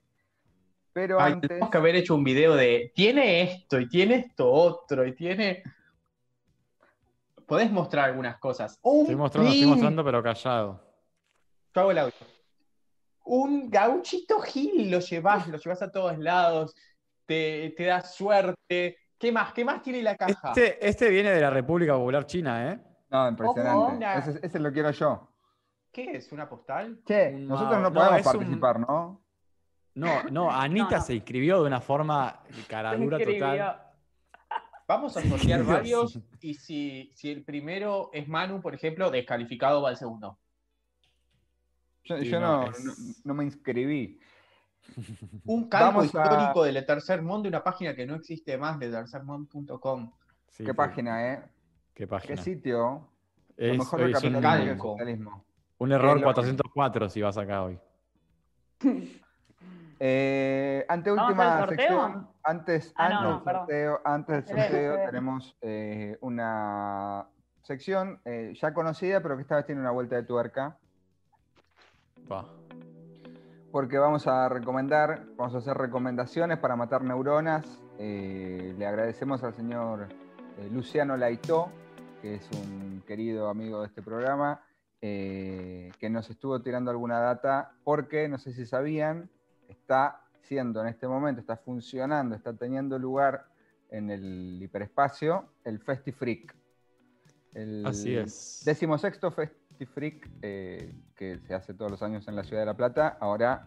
Pero 0.93 1.21
Ay, 1.21 1.33
antes... 1.33 1.49
tenemos 1.49 1.69
que 1.69 1.79
haber 1.79 1.97
hecho 1.97 2.15
un 2.15 2.23
video 2.23 2.55
de 2.55 2.93
tiene 2.95 3.43
esto 3.43 3.81
y 3.81 3.89
tiene 3.89 4.15
esto 4.15 4.53
otro 4.53 5.05
y 5.05 5.13
tiene. 5.13 5.65
Podés 7.45 7.73
mostrar 7.73 8.05
algunas 8.05 8.39
cosas. 8.39 8.79
Un 8.83 9.01
Estoy 9.01 9.17
mostrando, 9.17 9.51
estoy 9.51 9.67
mostrando, 9.67 10.05
pero 10.05 10.23
callado. 10.23 10.81
Yo 11.75 11.81
hago 11.81 11.91
el 11.91 11.99
audio. 11.99 12.15
Un 13.25 13.69
gauchito 13.69 14.39
gil 14.43 14.93
lo 14.93 15.01
llevas, 15.01 15.49
lo 15.49 15.59
llevas 15.59 15.83
a 15.83 15.91
todos 15.91 16.17
lados, 16.19 16.77
te, 17.31 17.75
te 17.77 17.85
da 17.85 18.01
suerte. 18.01 18.97
¿Qué 19.19 19.33
más? 19.33 19.53
¿Qué 19.53 19.65
más 19.65 19.83
tiene 19.83 20.03
la 20.03 20.17
caja? 20.17 20.49
Este, 20.49 20.87
este 20.87 21.11
viene 21.11 21.31
de 21.31 21.41
la 21.41 21.51
República 21.51 21.95
Popular 21.95 22.27
China, 22.27 22.73
¿eh? 22.73 22.81
No, 23.11 23.29
impresionante. 23.29 24.31
Ese, 24.31 24.47
ese 24.47 24.59
lo 24.59 24.73
quiero 24.73 24.91
yo. 24.91 25.29
¿Qué 25.93 26.13
es? 26.17 26.31
¿Una 26.33 26.49
postal? 26.49 27.01
Che, 27.07 27.33
nosotros 27.33 27.79
no 27.81 27.91
No, 27.91 27.93
podemos 27.95 28.27
un- 28.27 28.33
participar, 28.33 28.81
¿no? 28.81 29.23
No, 29.95 30.23
no, 30.31 30.51
Anita 30.53 30.91
No, 30.91 30.97
no. 30.99 31.03
se 31.03 31.15
inscribió 31.15 31.61
de 31.63 31.67
una 31.67 31.81
forma 31.81 32.43
caradura 32.69 33.19
total. 33.19 33.83
Vamos 34.89 35.17
a 35.17 35.23
sortear 35.23 35.61
Dios. 35.61 35.67
varios 35.67 36.19
y 36.41 36.55
si, 36.55 37.11
si 37.15 37.31
el 37.33 37.43
primero 37.45 38.11
es 38.13 38.29
Manu, 38.29 38.61
por 38.61 38.73
ejemplo, 38.75 39.11
descalificado 39.11 39.83
va 39.83 39.91
el 39.91 39.97
segundo. 39.97 40.39
Yo, 42.05 42.19
Sí, 42.19 42.27
yo 42.29 42.39
no, 42.39 42.67
no, 42.67 42.71
es- 42.71 42.85
no- 42.85 42.95
no 43.25 43.35
me 43.35 43.45
inscribí. 43.45 44.21
Un 45.47 45.69
calco 45.69 45.87
Vamos 45.99 46.15
a- 46.15 46.23
histórico 46.23 46.65
del 46.65 46.85
Tercer 46.87 47.23
Mundo, 47.23 47.49
una 47.49 47.63
página 47.63 47.95
que 47.95 48.07
no 48.07 48.15
existe 48.15 48.57
más 48.59 48.79
de 48.79 48.91
tercermundo.com. 48.91 50.13
Sí, 50.49 50.65
¿Qué 50.65 50.71
sí. 50.71 50.77
página, 50.77 51.33
eh? 51.33 51.43
¿Qué 51.95 52.37
sitio? 52.37 53.09
Lo 53.57 53.67
Es- 53.73 53.79
mejor 53.79 54.01
del 54.01 54.13
capitalismo 54.13 54.97
y 54.99 55.43
un 55.79 55.93
error 55.93 56.17
Es 56.17 56.21
lo- 56.23 56.27
404 56.27 57.09
si 57.11 57.21
vas 57.23 57.37
acá 57.39 57.63
hoy. 57.63 57.79
Eh, 59.99 60.85
¿Vamos 60.87 60.91
a 60.91 60.93
anteúltima 60.93 61.55
hacer 61.57 61.69
sorteo? 61.69 61.87
sección. 61.89 62.29
Antes, 62.45 62.93
Ah, 62.97 63.09
no, 63.09 63.17
antes, 63.17 63.23
no, 63.23 63.33
del 63.33 63.43
sorteo, 63.57 64.01
antes 64.05 64.47
del 64.47 64.59
sorteo 64.59 64.97
tenemos 65.07 65.57
eh, 65.63 66.19
una 66.21 67.27
sección 67.63 68.21
eh, 68.27 68.53
ya 68.61 68.75
conocida, 68.75 69.23
pero 69.23 69.37
que 69.37 69.43
esta 69.43 69.57
vez 69.57 69.65
tiene 69.65 69.81
una 69.81 69.93
vuelta 69.93 70.17
de 70.17 70.25
tuerca. 70.25 70.77
Pa. 72.29 72.45
Porque 73.77 73.99
vamos 73.99 74.27
a 74.27 74.49
recomendar, 74.49 75.27
vamos 75.37 75.55
a 75.55 75.59
hacer 75.59 75.77
recomendaciones 75.77 76.57
para 76.57 76.77
matar 76.77 77.05
neuronas. 77.05 77.67
Eh, 77.99 78.75
le 78.79 78.87
agradecemos 78.87 79.43
al 79.43 79.53
señor 79.53 80.09
eh, 80.57 80.71
Luciano 80.73 81.15
Laitó, 81.15 81.71
que 82.23 82.37
es 82.37 82.49
un 82.53 83.03
querido 83.07 83.51
amigo 83.51 83.83
de 83.83 83.89
este 83.89 84.01
programa, 84.01 84.63
eh, 85.03 85.93
que 86.01 86.09
nos 86.09 86.31
estuvo 86.31 86.63
tirando 86.63 86.91
alguna 86.91 87.21
data, 87.21 87.75
porque 87.85 88.31
no 88.31 88.39
sé 88.39 88.55
si 88.55 88.65
sabían, 88.65 89.29
está 89.69 90.23
siendo 90.41 90.81
en 90.81 90.87
este 90.87 91.07
momento, 91.07 91.43
está 91.43 91.59
funcionando, 91.59 92.35
está 92.35 92.55
teniendo 92.55 92.99
lugar 92.99 93.45
en 93.91 94.09
el 94.09 94.59
hiperespacio 94.59 95.51
el 95.65 95.81
FestiFreak. 95.81 96.57
El 97.53 97.85
Así 97.85 98.17
es. 98.17 98.63
Eh, 100.43 100.93
que 101.15 101.39
se 101.39 101.55
hace 101.55 101.75
todos 101.75 101.91
los 101.91 102.03
años 102.03 102.27
en 102.29 102.37
la 102.37 102.45
ciudad 102.45 102.63
de 102.63 102.67
La 102.67 102.77
Plata, 102.77 103.17
ahora 103.21 103.65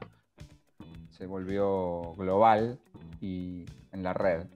se 1.10 1.26
volvió 1.26 2.14
global 2.16 2.80
y 3.22 3.66
en 3.92 4.04
la 4.04 4.14
red. 4.14 4.48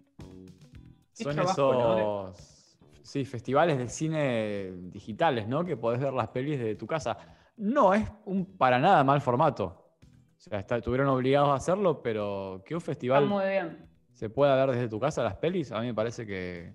Son 1.14 1.34
trabajo, 1.36 1.74
¿no? 1.74 2.30
esos 2.30 2.78
sí, 3.04 3.26
festivales 3.26 3.78
de 3.78 3.88
cine 3.88 4.72
digitales, 4.92 5.48
¿no? 5.48 5.64
Que 5.64 5.78
podés 5.78 6.00
ver 6.00 6.14
las 6.14 6.30
pelis 6.30 6.58
desde 6.60 6.76
tu 6.76 6.88
casa. 6.88 7.18
No 7.58 7.94
es 7.94 8.10
un 8.26 8.46
para 8.58 8.80
nada 8.80 9.04
mal 9.04 9.22
formato. 9.22 9.80
O 10.38 10.40
sea, 10.40 10.60
está- 10.60 10.78
estuvieron 10.78 11.08
obligados 11.08 11.50
a 11.50 11.56
hacerlo, 11.56 12.02
pero 12.02 12.64
que 12.66 12.76
un 12.76 12.82
festival 12.82 13.28
muy 13.28 13.46
bien. 13.46 13.88
se 14.12 14.30
pueda 14.30 14.56
ver 14.66 14.76
desde 14.76 14.90
tu 14.90 15.00
casa 15.00 15.24
las 15.24 15.36
pelis, 15.36 15.72
a 15.72 15.80
mí 15.80 15.88
me 15.88 15.94
parece 15.94 16.26
que 16.26 16.74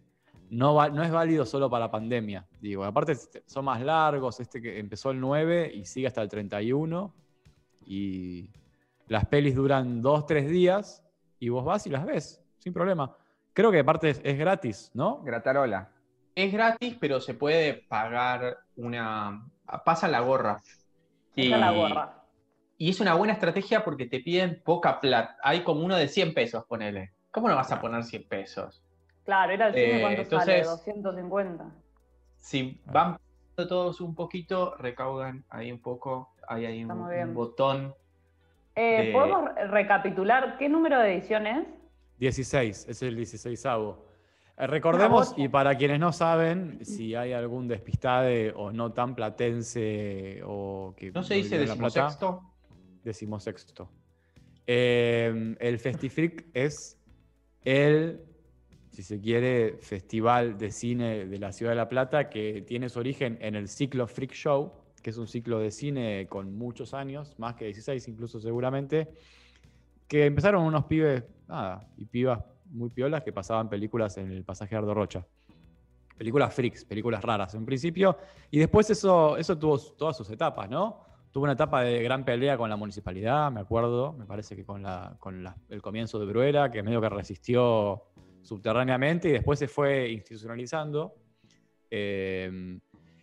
no, 0.51 0.75
va- 0.75 0.89
no 0.89 1.03
es 1.03 1.11
válido 1.11 1.45
solo 1.47 1.69
para 1.71 1.87
la 1.87 1.91
pandemia. 1.91 2.47
Digo, 2.61 2.85
aparte 2.85 3.13
este, 3.13 3.43
son 3.47 3.65
más 3.65 3.81
largos, 3.83 4.41
este 4.41 4.61
que 4.63 4.79
empezó 4.79 5.11
el 5.11 5.21
9 5.21 5.71
y 5.75 5.85
sigue 5.85 6.07
hasta 6.07 6.23
el 6.23 6.29
31. 6.29 7.13
Y 7.87 8.51
las 9.07 9.27
pelis 9.27 9.55
duran 9.55 10.03
2, 10.03 10.27
3 10.27 10.49
días 10.49 11.03
y 11.39 11.49
vos 11.49 11.65
vas 11.65 11.87
y 11.87 11.91
las 11.91 12.05
ves, 12.05 12.43
sin 12.59 12.73
problema. 12.73 13.17
Creo 13.53 13.71
que 13.73 13.81
aparte 13.81 14.11
es, 14.11 14.21
es 14.25 14.39
gratis, 14.39 14.91
¿no? 14.95 15.23
Gratarola. 15.23 15.91
Es 16.35 16.53
gratis, 16.53 16.97
pero 17.01 17.21
se 17.21 17.35
puede 17.35 17.75
pagar 17.75 18.59
una. 18.77 19.45
Pasa 19.85 20.07
la 20.09 20.21
gorra. 20.21 20.63
Es 21.35 21.51
la 21.51 21.73
gorra. 21.73 22.23
Y 22.77 22.91
es 22.91 23.01
una 23.01 23.15
buena 23.15 23.33
estrategia 23.33 23.85
porque 23.85 24.07
te 24.07 24.21
piden 24.21 24.63
poca 24.65 25.01
plata. 25.01 25.37
Hay 25.43 25.65
como 25.65 25.85
uno 25.85 25.97
de 25.97 26.07
100 26.07 26.35
pesos, 26.35 26.65
ponele. 26.67 27.13
¿Cómo 27.33 27.49
no 27.49 27.57
vas 27.57 27.73
a 27.73 27.81
poner 27.81 28.05
100 28.05 28.29
pesos? 28.29 28.83
Claro, 29.29 29.53
era 29.53 29.67
el 29.67 29.75
cine 29.75 29.99
Eh, 29.99 30.01
cuánto 30.01 30.39
sale, 30.41 30.59
entonces- 30.61 30.67
250. 30.87 31.71
Si 32.39 32.81
van 32.87 33.19
pagando 33.19 33.69
todos 33.69 34.01
un 34.01 34.15
poquito, 34.15 34.75
recaudan 34.79 35.45
ahí 35.51 35.71
un 35.71 35.81
poco. 35.81 36.31
Hay 36.49 36.65
ahí 36.65 36.83
un, 36.83 36.97
muy 36.97 37.15
bien. 37.15 37.29
un 37.29 37.35
botón. 37.35 37.95
Eh, 38.75 39.09
de- 39.09 39.13
¿Podemos 39.13 39.55
re- 39.55 39.67
recapitular 39.69 40.57
qué 40.57 40.71
número 40.71 40.99
de 41.01 41.13
edición 41.13 41.47
es? 41.47 41.67
16, 42.19 42.87
es 42.89 43.03
el 43.03 43.17
16 43.17 43.67
recordemos, 44.67 45.29
bocha. 45.33 45.43
y 45.43 45.49
para 45.49 45.77
quienes 45.77 46.01
no 46.01 46.11
saben, 46.11 46.83
si 46.87 47.15
hay 47.15 47.35
algún 47.35 47.69
despistade 47.69 48.55
o 48.57 48.73
no 48.73 48.93
tan 48.95 49.15
platense 49.15 50.41
o 50.47 50.95
que 50.97 51.13
¿No 51.13 51.23
se 51.23 51.35
dice 51.35 51.59
decimosexto? 51.59 52.43
decimosexto. 53.05 53.91
Eh, 54.67 55.55
el 55.61 55.79
Festifreak 55.79 56.47
es 56.55 56.99
el 57.63 58.25
si 58.99 59.05
se 59.05 59.21
quiere, 59.21 59.79
festival 59.81 60.59
de 60.59 60.73
cine 60.73 61.25
de 61.27 61.39
la 61.39 61.53
ciudad 61.53 61.71
de 61.71 61.77
La 61.77 61.89
Plata 61.89 62.29
que 62.29 62.63
tiene 62.63 62.89
su 62.89 62.99
origen 62.99 63.39
en 63.41 63.55
el 63.55 63.69
ciclo 63.69 64.09
Freak 64.09 64.33
Show, 64.33 64.73
que 65.01 65.11
es 65.11 65.19
un 65.19 65.29
ciclo 65.29 65.61
de 65.61 65.71
cine 65.71 66.27
con 66.29 66.59
muchos 66.59 66.95
años, 66.95 67.33
más 67.39 67.55
que 67.55 67.67
16 67.67 68.09
incluso 68.09 68.41
seguramente, 68.41 69.09
que 70.09 70.27
empezaron 70.27 70.65
unos 70.65 70.87
pibes, 70.87 71.23
nada, 71.47 71.89
y 71.97 72.07
pibas 72.07 72.41
muy 72.73 72.91
piolas 72.91 73.23
que 73.23 73.33
pasaban 73.33 73.69
películas 73.69 74.19
en 74.19 74.33
el 74.33 74.43
pasaje 74.43 74.75
Ardo 74.75 74.93
Rocha. 74.93 75.25
Películas 76.17 76.53
freaks, 76.53 76.85
películas 76.85 77.23
raras 77.23 77.55
en 77.55 77.65
principio, 77.65 78.19
y 78.51 78.59
después 78.59 78.91
eso, 78.91 79.37
eso 79.37 79.57
tuvo 79.57 79.79
todas 79.79 80.17
sus 80.17 80.29
etapas, 80.29 80.69
¿no? 80.69 81.05
Tuvo 81.31 81.45
una 81.45 81.53
etapa 81.53 81.83
de 81.83 82.03
gran 82.03 82.25
pelea 82.25 82.59
con 82.59 82.69
la 82.69 82.75
municipalidad, 82.77 83.53
me 83.53 83.61
acuerdo, 83.61 84.13
me 84.15 84.27
parece 84.27 84.57
que 84.57 84.65
con, 84.65 84.83
la, 84.83 85.15
con 85.21 85.47
el 85.69 85.83
comienzo 85.83 86.19
de 86.19 86.27
Bruera, 86.27 86.69
que 86.73 86.83
medio 86.83 87.01
que 87.01 87.09
resistió 87.11 88.03
subterráneamente 88.43 89.29
y 89.29 89.33
después 89.33 89.59
se 89.59 89.69
fue 89.69 90.11
institucionalizando. 90.11 91.15
eh, 91.91 92.79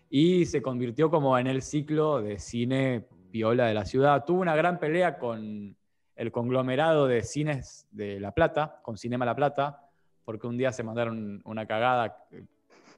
y 0.10 0.45
se 0.45 0.62
convirtió 0.62 1.10
como 1.10 1.38
en 1.38 1.47
el 1.47 1.62
ciclo 1.62 2.21
de 2.21 2.39
cine 2.39 3.06
piola 3.32 3.65
de 3.65 3.73
la 3.73 3.86
ciudad. 3.86 4.23
Tuvo 4.23 4.41
una 4.41 4.56
gran 4.56 4.80
pelea 4.80 5.17
con 5.17 5.75
el 6.15 6.32
conglomerado 6.32 7.06
de 7.08 7.21
cines 7.23 7.88
de 7.91 8.19
La 8.19 8.32
Plata, 8.32 8.80
con 8.82 8.97
Cinema 8.97 9.25
La 9.25 9.36
Plata, 9.36 9.89
porque 10.23 10.47
un 10.47 10.58
día 10.58 10.71
se 10.71 10.84
mandaron 10.84 11.41
una 11.43 11.65
cagada 11.65 12.25
que- 12.30 12.45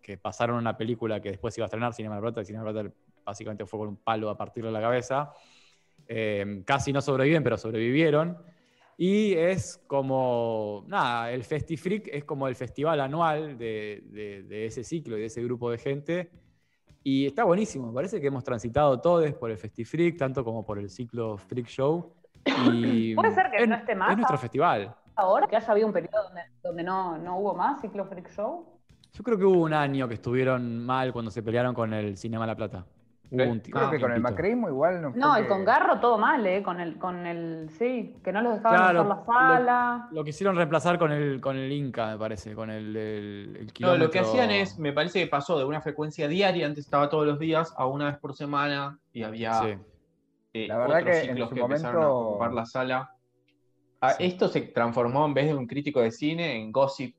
que 0.01 0.17
pasaron 0.17 0.57
una 0.57 0.77
película 0.77 1.19
que 1.19 1.29
después 1.31 1.57
iba 1.57 1.65
a 1.65 1.67
estrenar 1.67 1.93
Cinema 1.93 2.15
La 2.15 2.21
Plata, 2.21 2.41
y 2.41 2.45
Cinema 2.45 2.65
La 2.65 2.71
Plata 2.71 2.95
básicamente 3.25 3.65
fue 3.65 3.79
con 3.79 3.89
un 3.89 3.97
palo 3.97 4.29
a 4.29 4.37
partirle 4.37 4.71
la 4.71 4.79
cabeza. 4.79 5.33
Eh, 6.07 6.61
casi 6.65 6.93
no 6.93 7.01
sobreviven, 7.01 7.43
pero 7.43 7.57
sobrevivieron. 7.57 8.37
Y 8.99 9.33
es 9.33 9.79
como, 9.85 10.83
nada, 10.87 11.31
el 11.31 11.43
FestiFreak 11.43 12.07
es 12.11 12.23
como 12.25 12.47
el 12.47 12.55
festival 12.55 12.99
anual 12.99 13.55
de, 13.57 14.03
de- 14.07 14.43
de 14.43 14.65
ese 14.65 14.83
ciclo 14.83 15.17
y 15.17 15.21
de 15.21 15.25
ese 15.27 15.43
grupo 15.43 15.69
de 15.69 15.77
gente. 15.77 16.31
Y 17.03 17.27
está 17.27 17.43
buenísimo, 17.43 17.87
me 17.87 17.93
parece 17.93 18.19
que 18.19 18.27
hemos 18.27 18.43
transitado 18.43 18.99
todos 18.99 19.31
por 19.35 19.51
el 19.51 19.57
FestiFreak, 19.57 20.17
tanto 20.17 20.43
como 20.43 20.65
por 20.65 20.79
el 20.79 20.89
ciclo 20.89 21.37
Freak 21.37 21.67
Show. 21.67 22.11
Y 22.73 23.13
Puede 23.15 23.33
ser 23.35 23.51
que 23.51 23.63
es, 23.63 23.69
no 23.69 23.75
esté 23.75 23.93
más. 23.95 24.11
Es 24.11 24.17
nuestro 24.17 24.37
festival. 24.39 24.95
Ahora 25.15 25.47
que 25.47 25.55
haya 25.55 25.71
habido 25.71 25.87
un 25.87 25.93
periodo 25.93 26.23
donde, 26.23 26.41
donde 26.63 26.83
no, 26.83 27.17
no 27.19 27.37
hubo 27.39 27.53
más 27.55 27.79
ciclo 27.81 28.03
Freak 28.05 28.29
Show. 28.35 28.65
Yo 29.13 29.23
creo 29.23 29.37
que 29.37 29.45
hubo 29.45 29.61
un 29.61 29.73
año 29.73 30.07
que 30.07 30.15
estuvieron 30.15 30.85
mal 30.85 31.13
cuando 31.13 31.31
se 31.31 31.41
pelearon 31.43 31.73
con 31.73 31.93
el 31.93 32.17
Cinema 32.17 32.45
La 32.47 32.55
Plata. 32.55 32.85
Un 33.29 33.59
Creo 33.59 33.89
que 33.91 33.99
con 33.99 34.11
el 34.13 34.21
macrismo 34.21 34.69
igual 34.69 35.01
no 35.01 35.09
No, 35.13 35.31
fue 35.33 35.39
y 35.39 35.43
que- 35.43 35.49
con 35.49 35.65
Garro 35.65 35.99
todo 35.99 36.17
mal, 36.17 36.45
¿eh? 36.47 36.63
Con 36.63 36.79
el, 36.79 36.97
con 36.97 37.25
el, 37.25 37.69
sí, 37.71 38.15
que 38.23 38.31
no 38.31 38.41
los 38.41 38.55
dejaban 38.55 38.79
Claro, 38.79 39.01
usar 39.03 39.17
la 39.17 39.25
sala. 39.25 40.07
Lo 40.13 40.23
quisieron 40.23 40.55
reemplazar 40.55 40.97
con 40.97 41.11
el, 41.11 41.41
con 41.41 41.57
el 41.57 41.69
Inca, 41.71 42.07
me 42.11 42.17
parece, 42.17 42.55
con 42.55 42.69
el, 42.69 42.95
el, 42.95 43.57
el 43.59 43.73
No, 43.81 43.97
lo 43.97 44.09
que 44.09 44.19
hacían 44.19 44.49
es, 44.51 44.79
me 44.79 44.93
parece 44.93 45.19
que 45.19 45.27
pasó 45.27 45.57
de 45.57 45.65
una 45.65 45.81
frecuencia 45.81 46.27
diaria, 46.29 46.65
antes 46.67 46.85
estaba 46.85 47.09
todos 47.09 47.25
los 47.27 47.37
días, 47.37 47.73
a 47.77 47.85
una 47.85 48.05
vez 48.05 48.17
por 48.17 48.33
semana 48.33 48.97
y 49.11 49.23
había 49.23 49.53
Sí. 49.61 49.75
eh, 50.53 50.67
La 50.69 50.77
verdad 50.77 50.99
otros 51.01 51.11
que 51.15 51.19
en 51.23 51.27
ciclos 51.31 51.49
su 51.49 51.55
que 51.55 51.61
empezaron 51.61 52.01
a 52.03 52.07
momento- 52.07 52.27
ocupar 52.29 52.53
la 52.53 52.65
sala. 52.65 53.11
Ah, 53.99 54.11
Sí. 54.11 54.23
Esto 54.25 54.47
se 54.47 54.61
transformó 54.61 55.25
en 55.25 55.33
vez 55.33 55.47
de 55.47 55.55
un 55.55 55.67
crítico 55.67 55.99
de 55.99 56.11
cine 56.11 56.55
en 56.61 56.71
Gossip, 56.71 57.15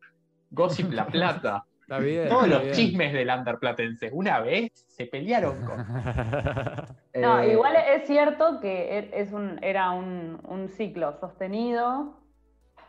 Gossip 0.51 0.91
La 0.93 1.07
Plata. 1.07 1.65
Está 1.89 1.99
bien. 2.01 2.29
Todos 2.29 2.45
está 2.45 2.55
los 2.57 2.63
bien. 2.65 2.75
chismes 2.77 3.13
del 3.15 3.31
underplatense. 3.31 4.11
Una 4.13 4.41
vez 4.41 4.71
se 4.75 5.07
pelearon 5.07 5.57
con. 5.65 5.87
No, 7.15 7.41
eh, 7.41 7.53
igual 7.53 7.75
es 7.77 8.07
cierto 8.07 8.61
que 8.61 8.99
er- 8.99 9.11
es 9.15 9.33
un, 9.33 9.59
era 9.63 9.91
un, 9.91 10.39
un 10.47 10.69
ciclo 10.69 11.15
sostenido, 11.19 12.15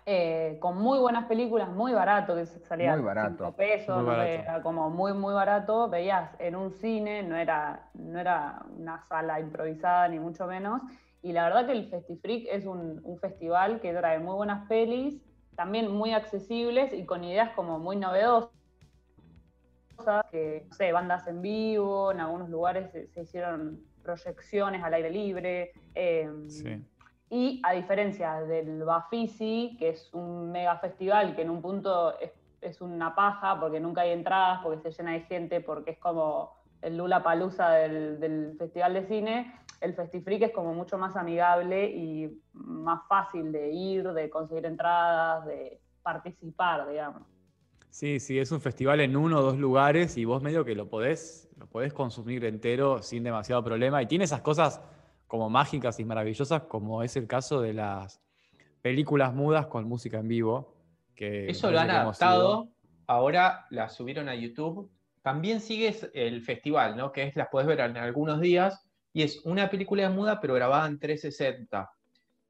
eh, 0.05 0.57
con 0.59 0.77
muy 0.77 0.99
buenas 0.99 1.25
películas, 1.25 1.69
muy 1.69 1.93
barato, 1.93 2.35
que 2.35 2.45
salía 2.45 2.95
Muy 2.95 3.05
barato. 3.05 3.37
5 3.45 3.55
pesos, 3.55 3.95
Muy 3.95 4.05
no 4.05 4.11
barato. 4.11 4.29
era 4.29 4.61
como 4.61 4.89
muy, 4.89 5.13
muy 5.13 5.33
barato. 5.33 5.89
Veías 5.89 6.29
en 6.39 6.55
un 6.57 6.71
cine, 6.71 7.23
no 7.23 7.37
era, 7.37 7.89
no 7.93 8.19
era 8.19 8.65
una 8.77 8.99
sala 9.07 9.39
improvisada, 9.39 10.07
ni 10.09 10.19
mucho 10.19 10.45
menos. 10.45 10.81
Y 11.23 11.31
la 11.31 11.45
verdad 11.45 11.65
que 11.65 11.71
el 11.71 11.89
FestiFreak 11.89 12.47
es 12.51 12.65
un, 12.65 13.01
un 13.03 13.17
festival 13.19 13.79
que 13.79 13.93
trae 13.93 14.19
muy 14.19 14.35
buenas 14.35 14.67
pelis, 14.67 15.21
también 15.55 15.89
muy 15.91 16.13
accesibles 16.13 16.93
y 16.93 17.05
con 17.05 17.23
ideas 17.23 17.51
como 17.55 17.79
muy 17.79 17.95
novedosas 17.95 18.51
que, 20.31 20.65
no 20.67 20.73
sé, 20.75 20.91
bandas 20.91 21.27
en 21.27 21.41
vivo, 21.41 22.11
en 22.11 22.19
algunos 22.19 22.49
lugares 22.49 22.91
se, 22.91 23.07
se 23.07 23.21
hicieron 23.21 23.81
proyecciones 24.03 24.83
al 24.83 24.93
aire 24.93 25.09
libre. 25.09 25.71
eh, 25.95 26.29
Sí. 26.47 26.85
Y 27.31 27.61
a 27.63 27.73
diferencia 27.73 28.41
del 28.41 28.83
Bafisi, 28.83 29.75
que 29.77 29.89
es 29.89 30.11
un 30.15 30.51
mega 30.51 30.77
festival 30.79 31.35
que 31.35 31.43
en 31.43 31.51
un 31.51 31.61
punto 31.61 32.19
es, 32.19 32.31
es 32.59 32.81
una 32.81 33.13
paja 33.13 33.59
porque 33.59 33.79
nunca 33.79 34.01
hay 34.01 34.11
entradas, 34.11 34.61
porque 34.63 34.81
se 34.81 34.91
llena 34.91 35.11
de 35.13 35.21
gente, 35.21 35.61
porque 35.61 35.91
es 35.91 35.99
como 35.99 36.55
el 36.81 36.97
Lula 36.97 37.21
Palusa 37.21 37.69
del, 37.71 38.19
del 38.19 38.55
festival 38.57 38.95
de 38.95 39.05
cine, 39.05 39.53
el 39.79 39.93
Festifreak 39.93 40.41
es 40.41 40.51
como 40.51 40.73
mucho 40.73 40.97
más 40.97 41.15
amigable 41.15 41.89
y 41.89 42.41
más 42.53 43.07
fácil 43.07 43.51
de 43.51 43.69
ir, 43.71 44.11
de 44.11 44.29
conseguir 44.29 44.65
entradas, 44.65 45.45
de 45.45 45.79
participar, 46.01 46.87
digamos. 46.89 47.23
Sí, 47.89 48.19
sí, 48.19 48.37
es 48.37 48.51
un 48.51 48.61
festival 48.61 49.01
en 49.01 49.17
uno 49.17 49.39
o 49.39 49.41
dos 49.41 49.57
lugares 49.57 50.15
y 50.17 50.25
vos 50.25 50.41
medio 50.41 50.63
que 50.63 50.75
lo 50.75 50.89
podés, 50.89 51.49
lo 51.57 51.67
podés 51.67 51.91
consumir 51.91 52.45
entero 52.45 53.01
sin 53.01 53.23
demasiado 53.23 53.63
problema. 53.63 54.01
Y 54.01 54.05
tiene 54.05 54.25
esas 54.25 54.41
cosas 54.41 54.81
como 55.27 55.49
mágicas 55.49 55.99
y 55.99 56.05
maravillosas, 56.05 56.63
como 56.63 57.03
es 57.03 57.15
el 57.15 57.27
caso 57.27 57.61
de 57.61 57.73
las 57.73 58.21
películas 58.81 59.33
mudas 59.33 59.67
con 59.67 59.87
música 59.87 60.19
en 60.19 60.27
vivo. 60.27 60.75
Que 61.15 61.49
Eso 61.49 61.71
lo 61.71 61.79
han 61.79 61.89
adaptado. 61.89 62.63
ido. 62.63 62.73
Ahora 63.07 63.65
la 63.71 63.89
subieron 63.89 64.29
a 64.29 64.35
YouTube. 64.35 64.89
También 65.21 65.59
sigues 65.59 66.09
el 66.13 66.41
festival, 66.41 66.95
¿no? 66.95 67.11
Que 67.11 67.23
es, 67.23 67.35
las 67.35 67.49
puedes 67.51 67.67
ver 67.67 67.79
en 67.81 67.97
algunos 67.97 68.39
días. 68.39 68.87
Y 69.11 69.23
es 69.23 69.43
una 69.43 69.69
película 69.69 70.03
de 70.03 70.09
muda, 70.09 70.39
pero 70.39 70.53
grabada 70.53 70.87
en 70.87 70.99
360. 70.99 71.91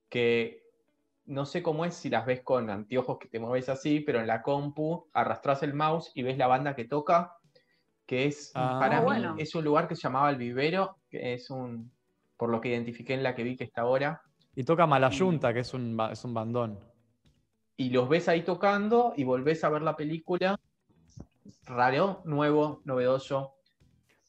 Que 0.10 0.64
no 1.30 1.46
sé 1.46 1.64
cómo 1.64 1.86
es 1.86 1.94
si 1.96 2.10
las 2.10 2.26
ves 2.26 2.42
con 2.42 2.70
anteojos 2.70 3.18
que 3.20 3.28
te 3.30 3.40
mueves 3.40 3.70
así, 3.70 4.02
pero 4.02 4.20
en 4.20 4.28
la 4.28 4.42
compu 4.42 5.08
arrastras 5.14 5.64
el 5.64 5.74
mouse 5.74 6.12
y 6.16 6.24
ves 6.24 6.38
la 6.38 6.48
banda 6.48 6.76
que 6.76 6.86
toca. 6.86 7.36
Que 8.06 8.26
es, 8.26 8.52
Ah, 8.56 8.78
para 8.80 9.00
mí, 9.00 9.06
bueno. 9.06 9.36
es 9.38 9.54
un 9.56 9.64
lugar 9.64 9.88
que 9.88 9.96
se 9.96 10.02
llamaba 10.02 10.30
El 10.32 10.38
Vivero, 10.38 10.98
que 11.10 11.34
es 11.36 11.50
un, 11.50 11.92
por 12.38 12.50
lo 12.50 12.60
que 12.60 12.70
identifiqué 12.70 13.14
en 13.14 13.24
la 13.24 13.36
que 13.36 13.44
vi 13.44 13.56
que 13.56 13.64
está 13.66 13.82
ahora. 13.82 14.22
Y 14.56 14.64
toca 14.64 14.88
Malayunta, 14.88 15.54
que 15.54 15.60
es 15.60 15.74
un, 15.74 15.98
es 16.12 16.24
un 16.26 16.34
bandón. 16.34 16.80
y 17.78 17.92
los 17.92 18.10
ves 18.10 18.28
ahí 18.28 18.42
tocando 18.42 19.14
y 19.16 19.24
volvés 19.24 19.64
a 19.64 19.70
ver 19.70 19.84
la 19.84 19.96
película. 19.96 20.60
Raro, 21.66 22.22
nuevo, 22.26 22.82
novedoso. 22.86 23.54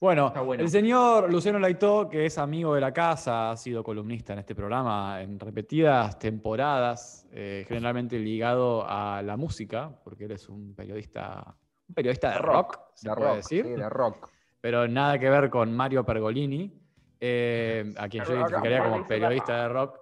Bueno, 0.01 0.33
el 0.59 0.71
señor 0.71 1.31
Luciano 1.31 1.59
Laitó, 1.59 2.09
que 2.09 2.25
es 2.25 2.39
amigo 2.39 2.75
de 2.75 2.81
la 2.81 2.91
casa, 2.91 3.51
ha 3.51 3.57
sido 3.59 3.85
columnista 3.85 4.33
en 4.33 4.39
este 4.39 4.55
programa 4.55 5.21
en 5.21 5.39
repetidas 5.39 6.19
temporadas, 6.19 7.29
eh, 7.33 7.67
generalmente 7.69 8.19
ligado 8.19 8.83
a 8.89 9.21
la 9.23 9.37
música, 9.37 9.95
porque 10.03 10.25
él 10.25 10.31
es 10.31 10.49
un 10.49 10.75
periodista, 10.75 11.55
un 11.87 11.95
periodista 11.95 12.31
de 12.31 12.39
rock, 12.39 12.79
se 12.95 13.11
de 13.11 13.15
puede 13.15 13.29
rock, 13.29 13.37
decir, 13.37 13.65
sí, 13.67 13.73
de 13.73 13.89
rock. 13.91 14.31
pero 14.59 14.89
nada 14.89 15.19
que 15.19 15.29
ver 15.29 15.51
con 15.51 15.77
Mario 15.77 16.03
Pergolini, 16.03 16.73
eh, 17.21 17.93
a 17.99 18.09
quien 18.09 18.25
yo 18.25 18.37
identificaría 18.37 18.83
como 18.83 19.07
periodista 19.07 19.65
de 19.65 19.69
rock. 19.69 20.01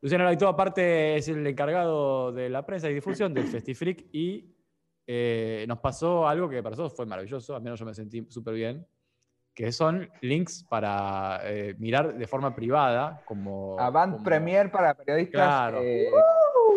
Luciano 0.00 0.24
Laitó, 0.24 0.48
aparte, 0.48 1.16
es 1.16 1.28
el 1.28 1.46
encargado 1.46 2.32
de 2.32 2.50
la 2.50 2.66
prensa 2.66 2.90
y 2.90 2.94
difusión 2.94 3.32
del 3.32 3.46
FestiFreak 3.46 4.06
y 4.12 4.52
eh, 5.06 5.64
nos 5.68 5.78
pasó 5.78 6.26
algo 6.26 6.48
que 6.48 6.60
para 6.60 6.70
nosotros 6.70 6.96
fue 6.96 7.06
maravilloso, 7.06 7.54
al 7.54 7.62
menos 7.62 7.78
yo 7.78 7.86
me 7.86 7.94
sentí 7.94 8.26
súper 8.28 8.54
bien, 8.54 8.84
que 9.58 9.72
son 9.72 10.08
links 10.20 10.62
para 10.68 11.40
eh, 11.42 11.74
mirar 11.80 12.14
de 12.14 12.26
forma 12.28 12.54
privada, 12.54 13.20
como, 13.24 13.76
Avant 13.80 14.12
como- 14.12 14.24
Premier 14.24 14.70
para 14.70 14.94
periodistas 14.94 15.32
Claro. 15.42 15.80
eh, 15.82 16.06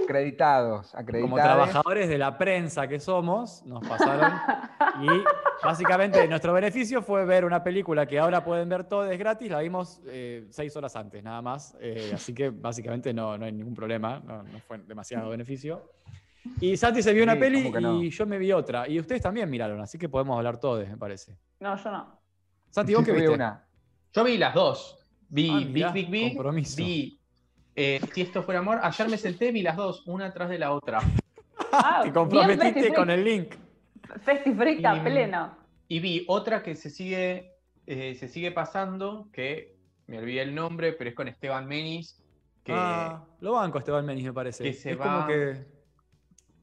acreditados, 0.04 0.96
acreditados. 0.96 1.30
como 1.30 1.36
trabajadores 1.36 2.10
de 2.10 2.18
la 2.18 2.40
prensa 2.40 2.88
que 2.88 3.00
somos, 3.00 3.64
nos 3.68 3.88
pasaron. 3.88 4.32
y 5.04 5.08
básicamente 5.64 6.28
nuestro 6.28 6.54
beneficio 6.54 7.04
fue 7.04 7.24
ver 7.24 7.46
una 7.46 7.64
película 7.64 8.08
que 8.08 8.18
ahora 8.18 8.44
pueden 8.44 8.68
ver 8.68 8.86
todos 8.86 9.16
gratis, 9.16 9.52
la 9.52 9.60
vimos 9.60 10.02
eh, 10.08 10.48
seis 10.50 10.76
horas 10.76 10.96
antes, 10.96 11.24
nada 11.24 11.40
más. 11.44 11.78
eh, 11.80 12.12
así 12.16 12.34
que 12.34 12.50
básicamente 12.50 13.14
no, 13.14 13.38
no 13.38 13.46
hay 13.46 13.52
ningún 13.52 13.76
problema, 13.76 14.20
no, 14.26 14.42
no 14.42 14.60
fue 14.68 14.80
demasiado 14.80 15.30
beneficio. 15.30 15.92
Y 16.60 16.76
Santi 16.76 17.04
se 17.04 17.14
vio 17.14 17.22
una 17.24 17.38
peli 17.38 17.72
y 18.02 18.10
yo 18.10 18.26
me 18.26 18.40
vi 18.40 18.52
otra. 18.52 18.88
Y 18.88 19.00
ustedes 19.00 19.22
también 19.22 19.48
miraron, 19.48 19.80
así 19.82 20.00
que 20.00 20.10
podemos 20.10 20.36
hablar 20.36 20.58
todos, 20.60 20.90
me 20.90 20.98
parece. 20.98 21.38
No, 21.60 21.76
yo 21.78 21.92
no. 21.92 22.21
Santi, 22.72 22.94
¿vos 22.96 23.06
qué 23.06 23.12
viste? 23.12 23.30
una. 23.30 23.64
Yo 24.14 24.24
vi 24.24 24.38
las 24.38 24.54
dos. 24.54 24.98
Vi 25.30 25.50
Ah, 25.50 25.58
Big 25.60 25.68
mirá, 25.70 25.92
Big 25.92 26.10
Big, 26.10 26.34
compromiso. 26.36 26.78
vi 26.78 27.20
eh, 27.76 28.02
Si 28.14 28.22
esto 28.22 28.44
fuera 28.44 28.60
amor. 28.60 28.80
Ayer 28.82 29.08
me 29.10 29.18
senté, 29.18 29.52
vi 29.52 29.62
las 29.62 29.76
dos, 29.78 30.04
una 30.08 30.28
atrás 30.28 30.50
de 30.50 30.58
la 30.60 30.74
otra. 30.74 31.00
Ah, 31.72 32.02
Te 32.04 32.12
comprometiste 32.12 32.94
con 32.94 33.10
el 33.10 33.24
link. 33.24 33.54
Festifreak 34.24 34.84
a 34.86 34.98
Y- 34.98 35.00
pleno. 35.02 35.56
Y 35.88 36.00
vi 36.00 36.26
otra 36.28 36.64
que 36.64 36.76
se 36.76 36.90
sigue, 36.90 37.54
eh, 37.86 38.16
se 38.16 38.28
sigue 38.28 38.52
pasando, 38.52 39.30
que 39.34 39.76
me 40.08 40.20
olvidé 40.20 40.42
el 40.42 40.56
nombre, 40.56 40.94
pero 40.94 41.10
es 41.10 41.16
con 41.16 41.28
Esteban 41.28 41.68
Menis, 41.68 42.22
que 42.64 42.72
Ah, 42.76 43.24
lo 43.42 43.54
banco 43.54 43.78
a 43.78 43.80
Esteban 43.82 44.06
Menis, 44.06 44.24
me 44.26 44.34
parece. 44.34 44.64
que 44.64 44.74
se 44.74 44.92
es 44.92 45.00
va- 45.00 45.04
como 45.04 45.28
que 45.28 45.66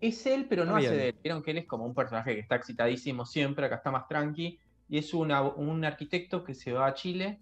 es 0.01 0.27
él, 0.27 0.47
pero 0.49 0.65
no 0.65 0.77
hace 0.77 0.91
de 0.97 1.09
él. 1.09 1.17
Vieron 1.23 1.43
que 1.43 1.51
él 1.51 1.59
es 1.59 1.67
como 1.67 1.85
un 1.85 1.95
personaje 1.95 2.35
que 2.35 2.41
está 2.41 2.57
excitadísimo 2.57 3.25
siempre, 3.27 3.67
acá 3.67 3.77
está 3.77 3.91
más 3.91 4.07
tranqui. 4.09 4.59
Y 4.89 4.99
es 4.99 5.12
una- 5.14 5.43
un 5.43 5.84
arquitecto 5.84 6.43
que 6.45 6.55
se 6.55 6.72
va 6.72 6.86
a 6.86 6.95
Chile 6.95 7.41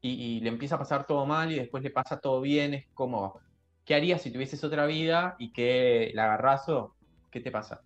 y, 0.00 0.10
y 0.10 0.40
le 0.40 0.48
empieza 0.48 0.74
a 0.74 0.78
pasar 0.78 1.06
todo 1.06 1.24
mal 1.26 1.50
y 1.52 1.56
después 1.56 1.82
le 1.82 1.90
pasa 1.90 2.20
todo 2.20 2.40
bien. 2.40 2.74
Es 2.74 2.86
como, 2.92 3.40
¿qué 3.84 3.94
harías 3.94 4.22
si 4.22 4.32
tuvieses 4.32 4.62
otra 4.64 4.86
vida 4.86 5.36
y 5.38 5.52
que 5.52 6.10
la 6.14 6.24
agarrazo? 6.24 6.96
¿Qué 7.30 7.40
te 7.40 7.50
pasa? 7.50 7.82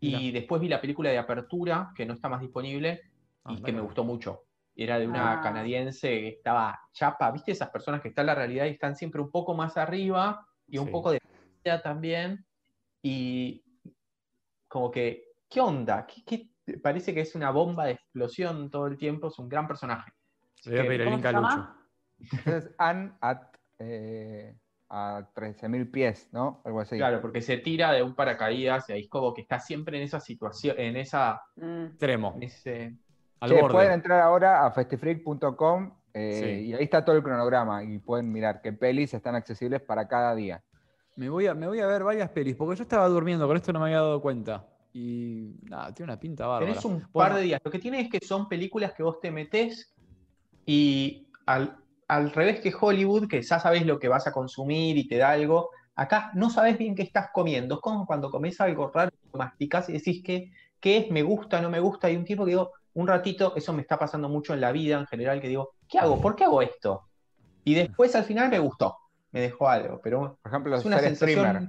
Y 0.00 0.30
después 0.30 0.60
vi 0.60 0.68
la 0.68 0.80
película 0.80 1.10
de 1.10 1.18
Apertura, 1.18 1.90
que 1.96 2.06
no 2.06 2.14
está 2.14 2.28
más 2.28 2.40
disponible, 2.40 3.00
Ah, 3.44 3.54
y 3.56 3.62
que 3.62 3.72
me 3.72 3.80
gustó 3.80 4.04
mucho. 4.04 4.44
Era 4.76 4.98
de 4.98 5.08
una 5.08 5.32
Ah. 5.32 5.42
canadiense 5.42 6.08
que 6.08 6.28
estaba 6.28 6.78
chapa, 6.92 7.30
¿viste? 7.32 7.50
Esas 7.50 7.70
personas 7.70 8.00
que 8.00 8.08
están 8.08 8.22
en 8.24 8.26
la 8.28 8.34
realidad 8.36 8.66
y 8.66 8.70
están 8.70 8.94
siempre 8.94 9.20
un 9.20 9.30
poco 9.30 9.54
más 9.54 9.76
arriba 9.76 10.46
y 10.68 10.78
un 10.78 10.86
Sí. 10.86 10.92
poco 10.92 11.10
de 11.10 11.18
también. 11.82 12.46
Y 13.02 13.64
como 14.68 14.90
que, 14.90 15.24
¿qué 15.48 15.60
onda? 15.60 16.06
¿Qué, 16.06 16.22
qué- 16.24 16.50
Parece 16.76 17.14
que 17.14 17.20
es 17.20 17.34
una 17.34 17.50
bomba 17.50 17.86
de 17.86 17.92
explosión 17.92 18.70
todo 18.70 18.86
el 18.86 18.96
tiempo, 18.98 19.28
es 19.28 19.38
un 19.38 19.48
gran 19.48 19.66
personaje. 19.66 20.12
Le 20.64 20.72
voy 20.72 20.80
a 20.80 20.82
pedir 20.88 21.00
el 21.02 21.06
¿Cómo 21.06 21.16
link 21.16 21.22
se 21.22 21.28
a 21.28 21.32
Lucho. 21.32 21.48
llama? 21.48 21.86
Entonces, 22.32 22.74
Anne 22.78 23.12
at, 23.20 23.42
eh, 23.78 24.56
a 24.90 25.22
13.000 25.34 25.90
pies, 25.90 26.28
¿no? 26.32 26.62
Algo 26.64 26.80
así. 26.80 26.96
Claro, 26.96 27.20
porque 27.20 27.40
se 27.42 27.58
tira 27.58 27.92
de 27.92 28.02
un 28.02 28.14
paracaídas 28.14 28.88
y 28.88 28.92
ahí 28.94 29.00
es 29.02 29.08
como 29.08 29.32
que 29.34 29.42
está 29.42 29.60
siempre 29.60 29.98
en 29.98 30.02
esa 30.04 30.18
situación, 30.20 30.76
en 30.78 30.96
esa, 30.96 31.42
Mm. 31.56 31.84
Extremo, 31.86 32.32
en 32.36 32.42
ese, 32.42 32.96
al 33.40 33.50
Che, 33.50 33.60
borde. 33.60 33.74
pueden 33.74 33.92
entrar 33.92 34.20
ahora 34.20 34.66
a 34.66 34.70
festifreak.com 34.72 35.94
eh, 36.14 36.40
Sí. 36.42 36.68
y 36.70 36.74
ahí 36.74 36.82
está 36.84 37.04
todo 37.04 37.14
el 37.16 37.22
cronograma 37.22 37.84
y 37.84 37.98
pueden 37.98 38.32
mirar 38.32 38.60
qué 38.62 38.72
pelis 38.72 39.12
están 39.14 39.34
accesibles 39.36 39.80
para 39.82 40.08
cada 40.08 40.34
día. 40.34 40.62
Me 41.16 41.28
voy, 41.28 41.46
a, 41.46 41.54
me 41.54 41.66
voy 41.68 41.80
a 41.80 41.86
ver 41.86 42.02
varias 42.02 42.30
pelis, 42.30 42.56
porque 42.56 42.76
yo 42.76 42.82
estaba 42.82 43.06
durmiendo, 43.08 43.46
con 43.46 43.56
esto 43.56 43.72
no 43.72 43.78
me 43.80 43.86
había 43.86 43.98
dado 43.98 44.20
cuenta. 44.22 44.64
Y 44.92 45.54
nada, 45.62 45.92
tiene 45.94 46.12
una 46.12 46.20
pinta 46.20 46.46
bárbara. 46.46 46.72
Tenés 46.72 46.84
un 46.84 46.94
Bueno, 46.94 47.10
par 47.12 47.34
de 47.34 47.42
días. 47.42 47.60
Lo 47.64 47.70
que 47.70 47.78
tiene 47.78 48.00
es 48.00 48.08
que 48.08 48.24
son 48.24 48.48
películas 48.48 48.94
que 48.94 49.02
vos 49.02 49.20
te 49.20 49.30
metés 49.30 49.94
y 50.66 51.28
al, 51.46 51.76
al 52.08 52.30
revés 52.32 52.60
que 52.60 52.72
Hollywood, 52.78 53.28
que 53.28 53.42
ya 53.42 53.60
sabés 53.60 53.86
lo 53.86 53.98
que 53.98 54.08
vas 54.08 54.26
a 54.26 54.32
consumir 54.32 54.96
y 54.96 55.06
te 55.06 55.16
da 55.16 55.30
algo, 55.30 55.70
acá 55.94 56.30
no 56.34 56.50
sabés 56.50 56.78
bien 56.78 56.94
qué 56.94 57.02
estás 57.02 57.28
comiendo. 57.32 57.76
Es 57.76 57.80
como 57.80 58.06
cuando 58.06 58.30
comes 58.30 58.60
algo 58.60 58.90
raro, 58.92 59.10
lo 59.32 59.38
masticás 59.38 59.88
y 59.88 59.92
decís 59.92 60.22
que, 60.22 60.52
qué 60.80 60.98
es, 60.98 61.10
me 61.10 61.22
gusta, 61.22 61.60
no 61.60 61.70
me 61.70 61.80
gusta. 61.80 62.10
Y 62.10 62.16
un 62.16 62.24
tiempo 62.24 62.44
que 62.44 62.50
digo, 62.52 62.72
un 62.94 63.06
ratito, 63.06 63.54
eso 63.56 63.72
me 63.72 63.82
está 63.82 63.98
pasando 63.98 64.28
mucho 64.28 64.54
en 64.54 64.60
la 64.60 64.72
vida 64.72 64.98
en 64.98 65.06
general, 65.06 65.40
que 65.40 65.48
digo, 65.48 65.74
¿qué 65.88 65.98
hago? 65.98 66.20
¿Por 66.20 66.34
qué 66.34 66.44
hago 66.44 66.62
esto? 66.62 67.02
Y 67.64 67.74
después 67.74 68.14
al 68.14 68.24
final 68.24 68.48
me 68.50 68.58
gustó, 68.58 68.96
me 69.32 69.40
dejó 69.40 69.68
algo, 69.68 70.00
pero 70.02 70.38
Por 70.42 70.52
ejemplo, 70.52 70.76
es 70.76 70.84
una 70.84 70.98
streamer. 70.98 71.68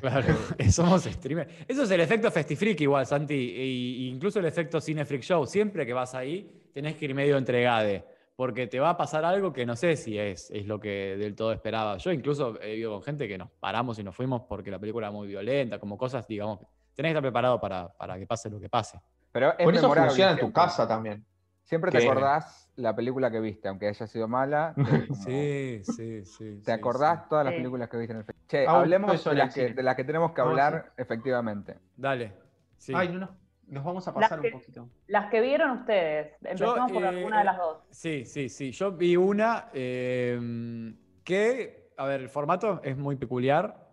Claro, 0.00 0.34
somos 0.70 1.04
streamers. 1.04 1.50
Eso 1.66 1.82
es 1.84 1.90
el 1.90 2.00
efecto 2.00 2.30
Festifreak 2.30 2.80
igual, 2.80 3.06
Santi. 3.06 3.34
e- 3.34 4.08
incluso 4.08 4.38
el 4.38 4.46
efecto 4.46 4.80
Cine 4.80 5.04
Freak 5.04 5.22
Show. 5.22 5.46
Siempre 5.46 5.84
que 5.86 5.92
vas 5.92 6.14
ahí, 6.14 6.68
tenés 6.72 6.96
que 6.96 7.06
ir 7.06 7.14
medio 7.14 7.36
entregade. 7.36 8.04
Porque 8.36 8.68
te 8.68 8.78
va 8.78 8.90
a 8.90 8.96
pasar 8.96 9.24
algo 9.24 9.52
que 9.52 9.66
no 9.66 9.74
sé 9.74 9.96
si 9.96 10.16
es, 10.16 10.48
es 10.52 10.64
lo 10.66 10.78
que 10.78 11.16
del 11.16 11.34
todo 11.34 11.50
esperaba. 11.52 11.96
Yo 11.96 12.12
incluso 12.12 12.56
he 12.62 12.70
vivido 12.72 12.92
con 12.92 13.02
gente 13.02 13.26
que 13.26 13.36
nos 13.36 13.50
paramos 13.50 13.98
y 13.98 14.04
nos 14.04 14.14
fuimos 14.14 14.42
porque 14.48 14.70
la 14.70 14.78
película 14.78 15.08
era 15.08 15.12
muy 15.12 15.26
violenta, 15.26 15.80
como 15.80 15.98
cosas, 15.98 16.24
digamos, 16.28 16.60
tenés 16.94 17.08
que 17.10 17.12
estar 17.14 17.22
preparado 17.22 17.60
para, 17.60 17.88
para 17.88 18.16
que 18.16 18.28
pase 18.28 18.48
lo 18.48 18.60
que 18.60 18.68
pase. 18.68 19.00
Pero 19.32 19.58
es 19.58 19.64
Por 19.64 19.74
eso 19.74 19.82
memorable 19.82 20.10
funciona 20.10 20.30
en 20.32 20.38
tu 20.38 20.52
casa 20.52 20.86
también. 20.86 21.24
Siempre 21.64 21.90
te 21.90 21.98
que- 21.98 22.04
acordás 22.08 22.67
la 22.78 22.94
película 22.94 23.30
que 23.30 23.40
viste, 23.40 23.68
aunque 23.68 23.88
haya 23.88 24.06
sido 24.06 24.28
mala. 24.28 24.74
Sí, 25.24 25.80
sí, 25.82 26.24
sí. 26.24 26.62
Te 26.64 26.72
acordás 26.72 27.28
todas 27.28 27.44
las 27.44 27.54
Sí. 27.54 27.58
películas 27.58 27.88
que 27.88 27.96
viste 27.96 28.12
en 28.12 28.18
el 28.20 28.24
festival. 28.24 28.46
Che, 28.48 28.66
hablemos 28.66 29.24
de 29.24 29.34
las, 29.34 29.54
que, 29.54 29.60
cine. 29.62 29.74
de 29.74 29.82
las 29.82 29.96
que 29.96 30.04
tenemos 30.04 30.32
que 30.32 30.40
hablar, 30.40 30.92
efectivamente. 30.96 31.76
Dale. 31.96 32.32
Sí. 32.76 32.92
Ay, 32.96 33.08
no, 33.08 33.18
no. 33.18 33.36
Nos 33.66 33.84
vamos 33.84 34.08
a 34.08 34.14
pasar 34.14 34.40
que- 34.40 34.46
un 34.48 34.52
poquito. 34.60 34.88
Las 35.08 35.30
que 35.30 35.40
vieron 35.42 35.70
ustedes. 35.80 36.32
Empezamos 36.42 36.90
por 36.92 37.02
eh, 37.02 37.08
alguna 37.08 37.38
de 37.40 37.44
las 37.44 37.58
dos. 37.58 37.78
Sí, 37.90 38.24
sí, 38.24 38.48
sí. 38.48 38.70
Yo 38.72 38.92
vi 38.92 39.16
una 39.16 39.68
eh, 39.74 40.94
que, 41.24 41.90
a 41.98 42.06
ver, 42.06 42.22
el 42.22 42.28
formato 42.30 42.80
es 42.82 42.96
muy 42.96 43.16
peculiar. 43.16 43.86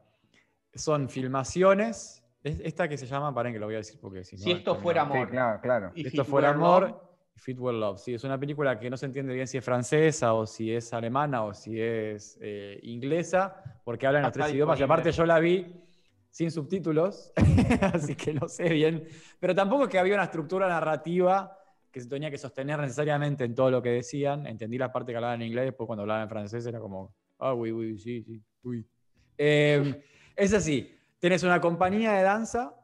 Son 0.74 1.10
filmaciones. 1.10 2.22
Es 2.44 2.60
esta 2.60 2.88
que 2.88 2.98
se 2.98 3.06
llama, 3.08 3.34
paren 3.34 3.52
que 3.54 3.60
lo 3.60 3.66
voy 3.66 3.76
a 3.76 3.80
decir 3.80 4.00
porque 4.00 4.24
si 4.24 4.36
no. 4.38 4.44
Si 4.44 4.52
esto 4.52 4.76
fuera 4.76 5.04
Sí, 5.06 5.12
amor. 5.12 5.30
claro, 5.30 5.60
claro. 5.62 5.92
y 5.96 6.08
Esto 6.08 6.24
fuera 6.24 6.52
amor. 6.52 7.05
Love, 7.36 7.38
y 7.38 7.40
Fit 7.40 7.60
Were 7.60 7.78
Love. 7.78 8.00
Sí, 8.00 8.14
es 8.14 8.24
una 8.24 8.40
película 8.40 8.80
que 8.80 8.90
no 8.90 8.98
se 8.98 9.06
entiende 9.06 9.34
bien 9.34 9.48
si 9.48 9.58
es 9.58 9.66
francesa 9.66 10.34
o 10.34 10.46
si 10.46 10.74
es 10.74 10.94
alemana 10.94 11.44
o 11.44 11.54
si 11.54 11.80
es 11.80 12.38
eh, 12.42 12.80
inglesa, 12.84 13.82
porque 13.84 14.08
hablan 14.08 14.24
los 14.24 14.32
tres 14.32 14.52
idiomas. 14.52 14.80
Y 14.80 14.84
aparte 14.84 15.12
yo 15.12 15.26
la 15.26 15.40
vi 15.40 15.66
sin 16.30 16.52
subtítulos, 16.52 17.32
así 17.94 18.16
que 18.16 18.34
no 18.34 18.48
sé 18.48 18.70
bien. 18.70 19.08
Pero 19.40 19.56
tampoco 19.56 19.84
es 19.84 19.90
que 19.90 20.00
había 20.00 20.16
una 20.16 20.26
estructura 20.26 20.68
narrativa 20.68 21.58
que 21.92 22.02
se 22.02 22.10
tenía 22.10 22.30
que 22.30 22.38
sostener 22.38 22.78
necesariamente 22.80 23.46
en 23.46 23.56
todo 23.56 23.72
lo 23.72 23.82
que 23.82 23.90
decían. 23.90 24.46
Entendí 24.46 24.78
la 24.78 24.92
parte 24.92 25.14
que 25.14 25.16
hablaban 25.16 25.42
en 25.42 25.48
inglés, 25.48 25.66
después 25.66 25.88
cuando 25.88 26.02
hablaban 26.02 26.24
en 26.24 26.30
francés 26.30 26.66
era 26.66 26.80
como, 26.80 27.16
ah, 27.40 27.54
uy, 27.54 27.72
uy, 27.72 27.98
sí, 27.98 28.22
sí, 28.22 28.42
uy. 28.64 28.86
Eh, 29.38 30.04
es 30.36 30.54
así, 30.54 30.94
tenés 31.20 31.44
una 31.44 31.62
compañía 31.62 32.12
de 32.14 32.24
danza. 32.24 32.76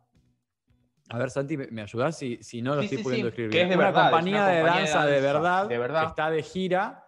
A 1.14 1.18
ver, 1.18 1.30
Santi, 1.30 1.58
¿me, 1.58 1.82
ayudás 1.82 2.18
si, 2.18 2.38
si 2.42 2.62
no 2.62 2.76
lo 2.76 2.82
Sí, 2.82 2.86
estoy 2.86 2.98
sí, 3.00 3.04
pudiendo 3.04 3.28
sí, 3.28 3.30
escribir 3.30 3.52
que 3.52 3.62
es 3.64 3.70
de 3.70 3.76
una 3.76 3.86
verdad, 3.86 4.04
es 4.06 4.10
compañía, 4.12 4.38
una 4.44 4.48
de, 4.48 4.60
compañía 4.62 4.82
de 4.82 4.88
danza 4.90 5.06
de 5.06 5.22
danza, 5.22 5.34
verdad, 5.34 5.68
de 5.70 5.78
verdad. 5.78 6.00
que 6.02 6.06
está 6.08 6.30
de 6.32 6.44
gira 6.44 7.06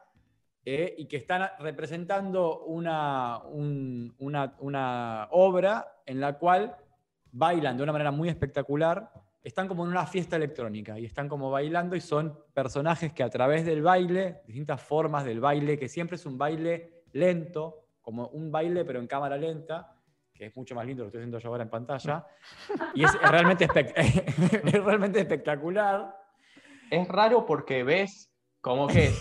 eh, 0.66 0.96
y 0.98 1.06
que 1.08 1.18
están 1.18 1.50
representando 1.60 2.64
una, 2.66 3.40
un- 3.40 4.16
una, 4.20 4.56
una 4.60 5.28
obra 5.32 6.02
en 6.06 6.20
la 6.20 6.38
cual 6.38 6.76
bailan 7.32 7.78
de 7.78 7.84
una 7.84 7.92
manera 7.92 8.12
muy 8.12 8.30
espectacular. 8.30 9.12
Están 9.42 9.68
como 9.68 9.84
en 9.84 9.90
una 9.92 10.06
fiesta 10.06 10.38
electrónica 10.38 10.98
y 11.00 11.06
están 11.06 11.28
como 11.28 11.52
bailando 11.52 11.96
y 11.98 12.02
son 12.02 12.40
personajes 12.54 13.12
que 13.12 13.24
a 13.24 13.30
través 13.30 13.66
del 13.66 13.82
baile, 13.82 14.42
distintas 14.48 14.82
formas 14.82 15.26
del 15.26 15.42
baile, 15.42 15.78
que 15.78 15.90
siempre 15.90 16.16
es 16.16 16.26
un 16.26 16.38
baile 16.38 17.04
lento, 17.12 17.88
como 18.02 18.28
un 18.28 18.52
baile 18.52 18.86
pero 18.86 19.00
en 19.00 19.08
cámara 19.08 19.36
lenta, 19.36 19.93
que 20.44 20.50
es 20.50 20.58
mucho 20.58 20.76
más 20.76 20.86
lindo 20.86 21.04
lo 21.04 21.06
que 21.06 21.18
estoy 21.18 21.22
haciendo 21.22 21.40
yo 21.40 21.50
ahora 21.50 21.64
en 21.64 21.70
pantalla, 21.70 22.26
y 22.94 23.04
es 23.06 23.14
realmente, 23.22 23.66
espect- 23.68 23.94
es 24.76 24.84
realmente 24.84 25.20
espectacular. 25.22 26.14
Es 26.92 27.08
raro 27.08 27.46
porque 27.46 27.84
ves 27.84 28.30
como 28.62 28.88
que 28.88 29.12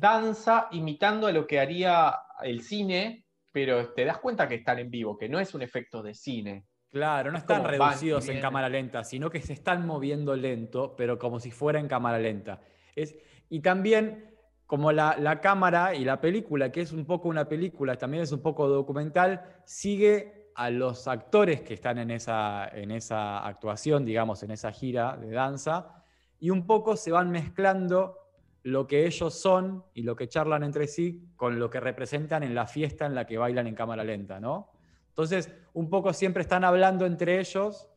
danza 0.00 0.66
imitando 0.72 1.26
a 1.28 1.32
lo 1.32 1.46
que 1.46 1.60
haría 1.60 2.14
el 2.42 2.62
cine, 2.62 3.26
pero 3.52 3.92
te 3.94 4.04
das 4.04 4.18
cuenta 4.18 4.48
que 4.48 4.56
están 4.56 4.78
en 4.80 4.90
vivo, 4.90 5.16
que 5.16 5.28
no 5.28 5.38
es 5.38 5.54
un 5.54 5.62
efecto 5.62 6.02
de 6.02 6.14
cine. 6.14 6.66
Claro, 6.90 7.30
no 7.30 7.38
Es 7.38 7.44
están 7.44 7.64
reducidos 7.64 8.28
en 8.28 8.40
cámara 8.40 8.68
lenta, 8.68 9.04
sino 9.04 9.30
que 9.30 9.40
se 9.40 9.52
están 9.52 9.86
moviendo 9.86 10.34
lento, 10.36 10.94
pero 10.96 11.18
como 11.18 11.38
si 11.40 11.50
fuera 11.50 11.78
en 11.78 11.88
cámara 11.88 12.18
lenta. 12.18 12.60
Es, 12.96 13.16
y 13.48 13.60
también, 13.60 14.34
como 14.66 14.92
la, 14.92 15.16
la 15.18 15.40
cámara 15.40 15.94
y 15.94 16.04
la 16.04 16.20
película, 16.20 16.70
que 16.70 16.82
es 16.82 16.92
un 16.92 17.06
poco 17.06 17.28
una 17.28 17.48
película, 17.48 17.96
también 17.96 18.22
es 18.24 18.32
un 18.32 18.42
poco 18.42 18.68
documental, 18.68 19.42
sigue 19.64 20.41
a 20.54 20.70
los 20.70 21.08
actores 21.08 21.62
que 21.62 21.74
están 21.74 21.98
en 21.98 22.10
esa, 22.10 22.68
en 22.68 22.90
esa 22.90 23.46
actuación, 23.46 24.04
digamos, 24.04 24.42
en 24.42 24.50
esa 24.50 24.72
gira 24.72 25.16
de 25.16 25.30
danza, 25.30 26.02
y 26.38 26.50
un 26.50 26.66
poco 26.66 26.96
se 26.96 27.12
van 27.12 27.30
mezclando 27.30 28.18
lo 28.64 28.86
que 28.86 29.06
ellos 29.06 29.34
son 29.34 29.84
y 29.94 30.02
lo 30.02 30.14
que 30.14 30.28
charlan 30.28 30.62
entre 30.62 30.86
sí 30.86 31.32
con 31.36 31.58
lo 31.58 31.68
que 31.68 31.80
representan 31.80 32.42
en 32.42 32.54
la 32.54 32.66
fiesta 32.66 33.06
en 33.06 33.14
la 33.14 33.26
que 33.26 33.38
bailan 33.38 33.66
en 33.66 33.74
cámara 33.74 34.04
lenta, 34.04 34.38
¿no? 34.40 34.70
Entonces, 35.08 35.52
un 35.74 35.90
poco 35.90 36.12
siempre 36.12 36.42
están 36.42 36.64
hablando 36.64 37.04
entre 37.04 37.38
ellos 37.38 37.88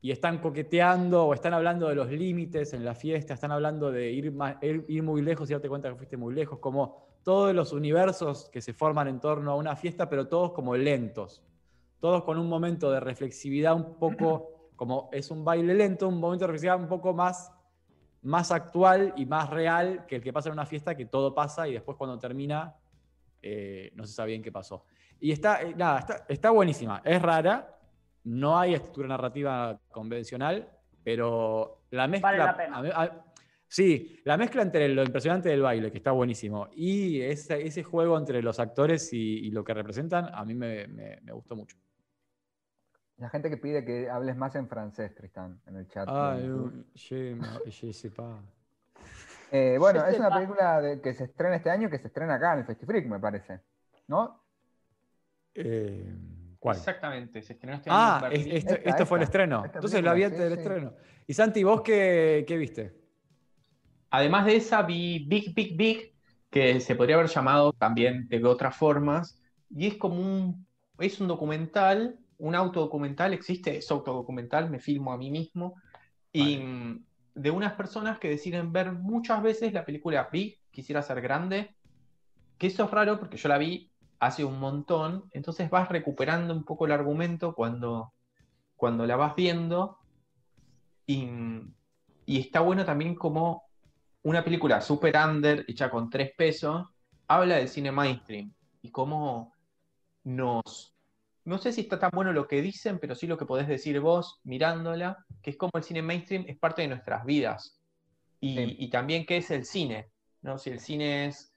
y 0.00 0.10
están 0.10 0.38
coqueteando 0.38 1.26
o 1.26 1.34
están 1.34 1.52
hablando 1.52 1.88
de 1.88 1.94
los 1.94 2.10
límites 2.10 2.72
en 2.72 2.84
la 2.84 2.94
fiesta, 2.94 3.34
están 3.34 3.52
hablando 3.52 3.90
de 3.90 4.10
ir, 4.10 4.32
ir 4.88 5.02
muy 5.02 5.22
lejos 5.22 5.50
y 5.50 5.52
darte 5.52 5.68
cuenta 5.68 5.90
que 5.90 5.96
fuiste 5.96 6.16
muy 6.16 6.34
lejos, 6.34 6.58
como 6.58 7.10
todos 7.22 7.54
los 7.54 7.72
universos 7.72 8.48
que 8.50 8.62
se 8.62 8.72
forman 8.72 9.08
en 9.08 9.20
torno 9.20 9.52
a 9.52 9.56
una 9.56 9.76
fiesta, 9.76 10.08
pero 10.08 10.26
todos 10.26 10.52
como 10.52 10.74
lentos, 10.76 11.42
todos 12.00 12.24
con 12.24 12.38
un 12.38 12.48
momento 12.48 12.90
de 12.90 12.98
reflexividad 13.00 13.74
un 13.74 13.98
poco, 13.98 14.70
como 14.76 15.08
es 15.12 15.30
un 15.30 15.44
baile 15.44 15.74
lento, 15.74 16.08
un 16.08 16.18
momento 16.18 16.44
de 16.44 16.48
reflexividad 16.48 16.80
un 16.80 16.88
poco 16.88 17.12
más, 17.12 17.52
más 18.22 18.50
actual 18.50 19.12
y 19.16 19.26
más 19.26 19.50
real 19.50 20.06
que 20.06 20.16
el 20.16 20.22
que 20.22 20.32
pasa 20.32 20.48
en 20.48 20.54
una 20.54 20.66
fiesta, 20.66 20.96
que 20.96 21.06
todo 21.06 21.34
pasa 21.34 21.68
y 21.68 21.72
después 21.74 21.96
cuando 21.96 22.18
termina 22.18 22.74
eh, 23.42 23.90
no 23.94 24.04
se 24.06 24.12
sabe 24.14 24.30
bien 24.30 24.42
qué 24.42 24.52
pasó. 24.52 24.84
Y 25.20 25.32
está, 25.32 25.62
eh, 25.62 25.74
nada, 25.76 26.00
está, 26.00 26.24
está 26.28 26.50
buenísima. 26.50 27.00
Es 27.04 27.20
rara, 27.22 27.78
no 28.24 28.58
hay 28.58 28.74
estructura 28.74 29.08
narrativa 29.08 29.78
convencional, 29.90 30.68
pero 31.02 31.84
la 31.90 32.06
mezcla. 32.06 32.30
la 32.46 32.56
pena. 32.56 32.76
a 32.78 32.82
mí- 32.82 32.90
a- 32.92 33.24
sí, 33.66 34.20
la 34.24 34.36
mezcla 34.36 34.62
entre 34.62 34.88
lo 34.88 35.02
impresionante 35.02 35.48
del 35.48 35.62
baile, 35.62 35.90
que 35.90 35.98
está 35.98 36.10
buenísimo, 36.12 36.68
y 36.74 37.20
ese, 37.22 37.66
ese 37.66 37.82
juego 37.82 38.18
entre 38.18 38.42
los 38.42 38.58
actores 38.60 39.12
y, 39.12 39.38
y 39.46 39.50
lo 39.50 39.62
que 39.64 39.72
representan, 39.74 40.28
a 40.34 40.44
mí 40.44 40.54
me, 40.54 40.86
me- 40.88 41.18
me 41.22 41.32
gustó 41.32 41.56
mucho. 41.56 41.76
La 43.20 43.28
gente 43.28 43.50
que 43.50 43.58
pide 43.58 43.84
que 43.84 44.08
hables 44.08 44.34
más 44.34 44.54
en 44.56 44.66
francés, 44.66 45.14
Tristán, 45.14 45.60
en 45.66 45.76
el 45.76 45.86
chat. 45.88 46.08
Ah, 46.08 46.36
je 46.96 47.36
je 47.70 47.92
sais 47.92 48.12
pas. 48.12 48.40
Eh, 49.52 49.76
bueno, 49.78 50.06
es 50.06 50.18
una 50.18 50.32
película 50.32 50.80
de- 50.80 51.00
que 51.02 51.12
se 51.12 51.24
estrena 51.24 51.56
este 51.56 51.70
año, 51.70 51.90
que 51.90 51.98
se 51.98 52.06
estrena 52.06 52.34
acá 52.34 52.54
en 52.54 52.60
el 52.60 52.64
Festifreak, 52.64 53.06
me 53.06 53.18
parece. 53.18 53.60
¿No? 54.08 54.42
Eh, 55.54 56.14
¿Cuál? 56.58 56.76
Exactamente, 56.76 57.42
se 57.42 57.54
estrenó 57.54 57.76
este 57.76 57.90
año 57.90 57.98
en 57.98 58.06
Ah, 58.06 58.18
Berlín. 58.22 58.40
es- 58.48 58.64
esto, 58.64 58.74
Esta, 58.74 58.90
esto 58.90 59.06
fue 59.06 59.18
el 59.18 59.24
estreno. 59.24 59.64
Entonces 59.66 59.90
película, 59.90 60.14
vi 60.14 60.20
sí, 60.20 60.24
antes 60.24 60.38
del 60.40 60.52
sí. 60.52 60.58
estreno. 60.60 60.92
Y 61.26 61.34
Santi, 61.34 61.64
¿vos 61.64 61.82
qué, 61.82 62.44
qué 62.46 62.56
viste? 62.56 62.94
Además 64.10 64.46
de 64.46 64.56
esa, 64.56 64.82
vi 64.82 65.26
Big, 65.28 65.54
Big, 65.54 65.76
Big, 65.76 66.14
que 66.48 66.80
se 66.80 66.94
podría 66.94 67.16
haber 67.16 67.28
llamado 67.28 67.72
también 67.72 68.28
de 68.28 68.44
otras 68.44 68.76
formas, 68.76 69.42
y 69.68 69.88
es 69.88 69.96
como 69.96 70.20
un, 70.20 70.66
es 70.98 71.20
un 71.20 71.28
documental, 71.28 72.18
un 72.40 72.54
autodocumental, 72.54 73.32
existe, 73.32 73.76
es 73.76 73.90
autodocumental, 73.90 74.70
me 74.70 74.80
filmo 74.80 75.12
a 75.12 75.18
mí 75.18 75.30
mismo, 75.30 75.76
y 76.32 76.60
de 77.34 77.50
unas 77.50 77.74
personas 77.74 78.18
que 78.18 78.28
deciden 78.28 78.72
ver 78.72 78.92
muchas 78.92 79.42
veces 79.42 79.72
la 79.72 79.84
película 79.84 80.28
Big, 80.32 80.58
quisiera 80.70 81.02
ser 81.02 81.20
grande, 81.20 81.74
que 82.58 82.66
eso 82.66 82.84
es 82.84 82.90
raro 82.90 83.18
porque 83.18 83.36
yo 83.36 83.48
la 83.48 83.58
vi 83.58 83.90
hace 84.18 84.44
un 84.44 84.58
montón, 84.58 85.24
entonces 85.32 85.70
vas 85.70 85.88
recuperando 85.88 86.54
un 86.54 86.64
poco 86.64 86.86
el 86.86 86.92
argumento 86.92 87.54
cuando, 87.54 88.12
cuando 88.76 89.06
la 89.06 89.16
vas 89.16 89.34
viendo, 89.34 89.98
y, 91.06 91.28
y 92.26 92.40
está 92.40 92.60
bueno 92.60 92.84
también 92.84 93.14
como 93.14 93.64
una 94.22 94.44
película 94.44 94.80
super 94.80 95.16
under, 95.16 95.64
hecha 95.66 95.90
con 95.90 96.10
tres 96.10 96.32
pesos, 96.36 96.86
habla 97.26 97.56
del 97.56 97.68
cine 97.68 97.92
mainstream 97.92 98.52
y 98.82 98.90
cómo 98.90 99.54
nos... 100.24 100.89
No 101.50 101.58
sé 101.58 101.72
si 101.72 101.80
está 101.80 101.98
tan 101.98 102.10
bueno 102.12 102.32
lo 102.32 102.46
que 102.46 102.62
dicen, 102.62 103.00
pero 103.00 103.16
sí 103.16 103.26
lo 103.26 103.36
que 103.36 103.44
podés 103.44 103.66
decir 103.66 103.98
vos 103.98 104.38
mirándola, 104.44 105.26
que 105.42 105.50
es 105.50 105.56
como 105.56 105.72
el 105.74 105.82
cine 105.82 106.00
mainstream 106.00 106.44
es 106.46 106.56
parte 106.56 106.82
de 106.82 106.88
nuestras 106.88 107.24
vidas. 107.24 107.82
Y, 108.38 108.54
Sí. 108.54 108.76
y 108.78 108.88
también 108.88 109.26
qué 109.26 109.38
es 109.38 109.50
el 109.50 109.64
cine, 109.64 110.12
¿no? 110.42 110.58
Si 110.58 110.70
el 110.70 110.78
cine 110.78 111.26
es 111.26 111.52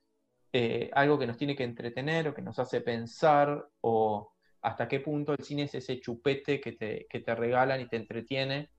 eh, 0.51 0.89
algo 0.93 1.19
que 1.19 1.27
nos 1.27 1.37
tiene 1.37 1.55
que 1.55 1.63
entretener 1.63 2.27
o 2.27 2.33
que 2.33 2.41
nos 2.41 2.57
hace 2.57 2.81
pensar, 2.81 3.67
o 3.81 4.33
hasta 4.63 4.87
qué 4.87 4.99
punto 4.99 5.33
el 5.33 5.43
cine 5.43 5.63
es 5.63 5.75
ese 5.75 5.99
chupete 5.99 6.59
que 6.59 6.71
te, 6.71 7.05
que 7.07 7.19
te 7.19 7.35
regalan 7.35 7.79
y 7.79 7.87
te 7.87 7.97
entretiene, 7.97 8.71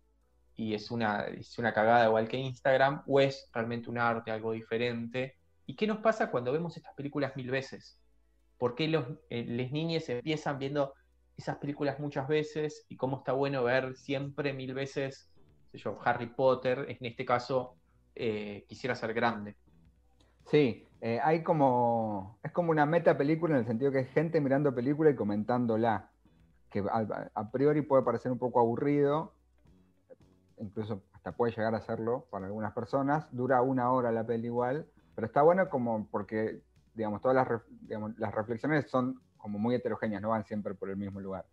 y 0.56 0.74
es 0.74 0.90
una, 0.90 1.26
es 1.26 1.56
una 1.58 1.72
cagada 1.72 2.06
igual 2.06 2.26
que 2.26 2.38
Instagram, 2.38 3.04
o 3.06 3.20
es 3.20 3.48
realmente 3.52 3.88
un 3.88 3.98
arte, 3.98 4.32
algo 4.32 4.50
diferente. 4.50 5.36
¿Y 5.64 5.76
qué 5.76 5.86
nos 5.86 5.98
pasa 5.98 6.32
cuando 6.32 6.50
vemos 6.50 6.76
estas 6.76 6.94
películas 6.94 7.36
mil 7.36 7.52
veces? 7.52 8.00
¿Por 8.58 8.74
qué 8.74 8.88
los, 8.88 9.06
eh, 9.30 9.44
les 9.44 9.70
niñes 9.70 10.08
empiezan 10.08 10.58
viendo 10.58 10.92
esas 11.37 11.57
películas 11.57 11.99
muchas 11.99 12.28
veces 12.28 12.87
y 12.89 12.97
cómo 12.97 13.18
está 13.18 13.32
bueno 13.32 13.64
ver 13.64 13.97
siempre 13.97 14.53
mil 14.53 14.74
veces, 14.74 15.30
sé 15.70 15.78
yo, 15.78 15.99
Harry 16.05 16.26
Potter, 16.26 16.87
en 16.89 17.07
este 17.07 17.24
caso, 17.24 17.76
eh, 18.14 18.64
quisiera 18.68 18.95
ser 18.95 19.12
grande? 19.12 19.57
Sí, 20.47 20.87
eh, 21.01 21.20
hay 21.22 21.43
como. 21.43 22.39
Es 22.43 22.53
como 22.53 22.70
una 22.70 22.87
meta 22.87 23.16
película 23.16 23.55
en 23.55 23.61
el 23.61 23.66
sentido 23.66 23.91
que 23.91 23.99
hay 23.99 24.05
gente 24.07 24.41
mirando 24.41 24.74
película 24.74 25.11
y 25.11 25.16
comentándola. 25.16 26.11
Que 26.70 26.82
a, 26.91 27.51
priori 27.53 27.82
puede 27.82 28.03
parecer 28.03 28.32
un 28.32 28.39
poco 28.39 28.59
aburrido, 28.59 29.32
incluso 30.59 31.05
hasta 31.12 31.30
puede 31.30 31.53
llegar 31.53 31.72
a 31.74 31.80
serlo 31.80 32.26
para 32.30 32.47
algunas 32.47 32.72
personas. 32.72 33.28
Dura 33.30 33.62
una 33.62 33.93
hora 33.93 34.11
la 34.11 34.26
peli 34.26 34.47
igual, 34.47 34.87
pero 35.14 35.26
está 35.26 35.43
bueno 35.43 35.68
como 35.68 36.09
porque, 36.09 36.62
digamos, 36.95 37.20
todas 37.20 37.37
las, 37.37 37.62
digamos, 37.82 38.18
las 38.18 38.35
reflexiones 38.35 38.91
son 38.91 39.20
como 39.45 39.59
muy 39.59 39.74
heterogéneas, 39.74 40.22
no 40.22 40.30
van 40.30 40.47
siempre 40.47 40.72
por 40.74 40.88
el 40.88 40.97
mismo 40.97 41.20
lugar. 41.20 41.45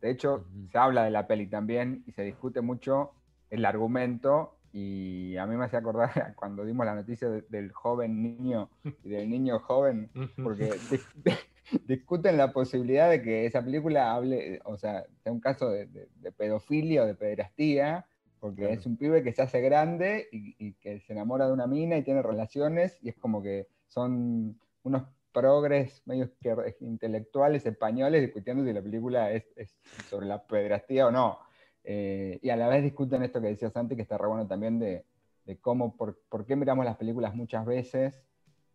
De 0.00 0.08
hecho, 0.08 0.46
se 0.70 0.78
habla 0.78 1.02
de 1.04 1.10
la 1.10 1.26
peli 1.26 1.48
también 1.48 2.04
y 2.06 2.12
se 2.12 2.22
discute 2.22 2.60
mucho 2.60 3.10
el 3.50 3.64
argumento 3.64 4.56
y 4.72 5.36
a 5.36 5.46
mí 5.46 5.56
me 5.56 5.64
hace 5.64 5.76
acordar 5.76 6.10
cuando 6.36 6.64
dimos 6.64 6.86
la 6.86 6.94
noticia 6.94 7.28
de- 7.28 7.42
del 7.48 7.72
joven 7.72 8.22
niño 8.22 8.70
y 9.02 9.08
del 9.08 9.28
niño 9.28 9.58
joven, 9.58 10.08
porque 10.44 10.70
dis- 10.88 11.08
discuten 11.86 12.36
la 12.36 12.52
posibilidad 12.52 13.10
de 13.10 13.20
que 13.20 13.46
esa 13.46 13.64
película 13.64 14.12
hable, 14.14 14.60
o 14.64 14.76
sea, 14.78 15.04
sea 15.24 15.32
un 15.32 15.40
caso 15.40 15.68
de, 15.70 15.86
de- 15.86 16.08
de 16.20 16.30
pedofilia 16.32 17.02
o 17.02 17.06
de 17.06 17.16
pederastía, 17.16 18.06
porque 18.38 18.62
Claro. 18.62 18.74
es 18.74 18.86
un 18.86 18.96
pibe 18.96 19.24
que 19.24 19.32
se 19.32 19.42
hace 19.42 19.60
grande 19.60 20.28
y, 20.32 20.54
y 20.56 20.74
que 20.74 21.00
se 21.00 21.12
enamora 21.12 21.46
de 21.48 21.52
una 21.52 21.66
mina 21.66 21.96
y 21.98 22.04
tiene 22.04 22.22
relaciones 22.22 22.96
y 23.02 23.08
es 23.10 23.16
como 23.16 23.42
que 23.42 23.66
son 23.88 24.56
unos 24.84 25.02
progres 25.32 26.02
medio 26.06 26.30
que- 26.40 26.76
intelectuales 26.80 27.64
españoles 27.66 28.22
discutiendo 28.22 28.64
si 28.64 28.72
la 28.72 28.82
película 28.82 29.30
es, 29.32 29.44
es 29.56 29.76
sobre 30.08 30.26
la 30.26 30.42
pederastía 30.46 31.06
o 31.06 31.10
no. 31.10 31.38
Eh, 31.84 32.38
y 32.42 32.50
a 32.50 32.56
la 32.56 32.68
vez 32.68 32.82
discuten 32.82 33.22
esto 33.22 33.40
que 33.40 33.48
decía 33.48 33.70
Santi, 33.70 33.96
que 33.96 34.02
está 34.02 34.18
re 34.18 34.26
bueno 34.28 34.46
también 34.46 34.78
de, 34.78 35.04
de 35.44 35.58
cómo, 35.58 35.96
por, 35.96 36.18
por 36.28 36.44
qué 36.44 36.56
miramos 36.56 36.84
las 36.84 36.96
películas 36.96 37.34
muchas 37.34 37.64
veces, 37.64 38.14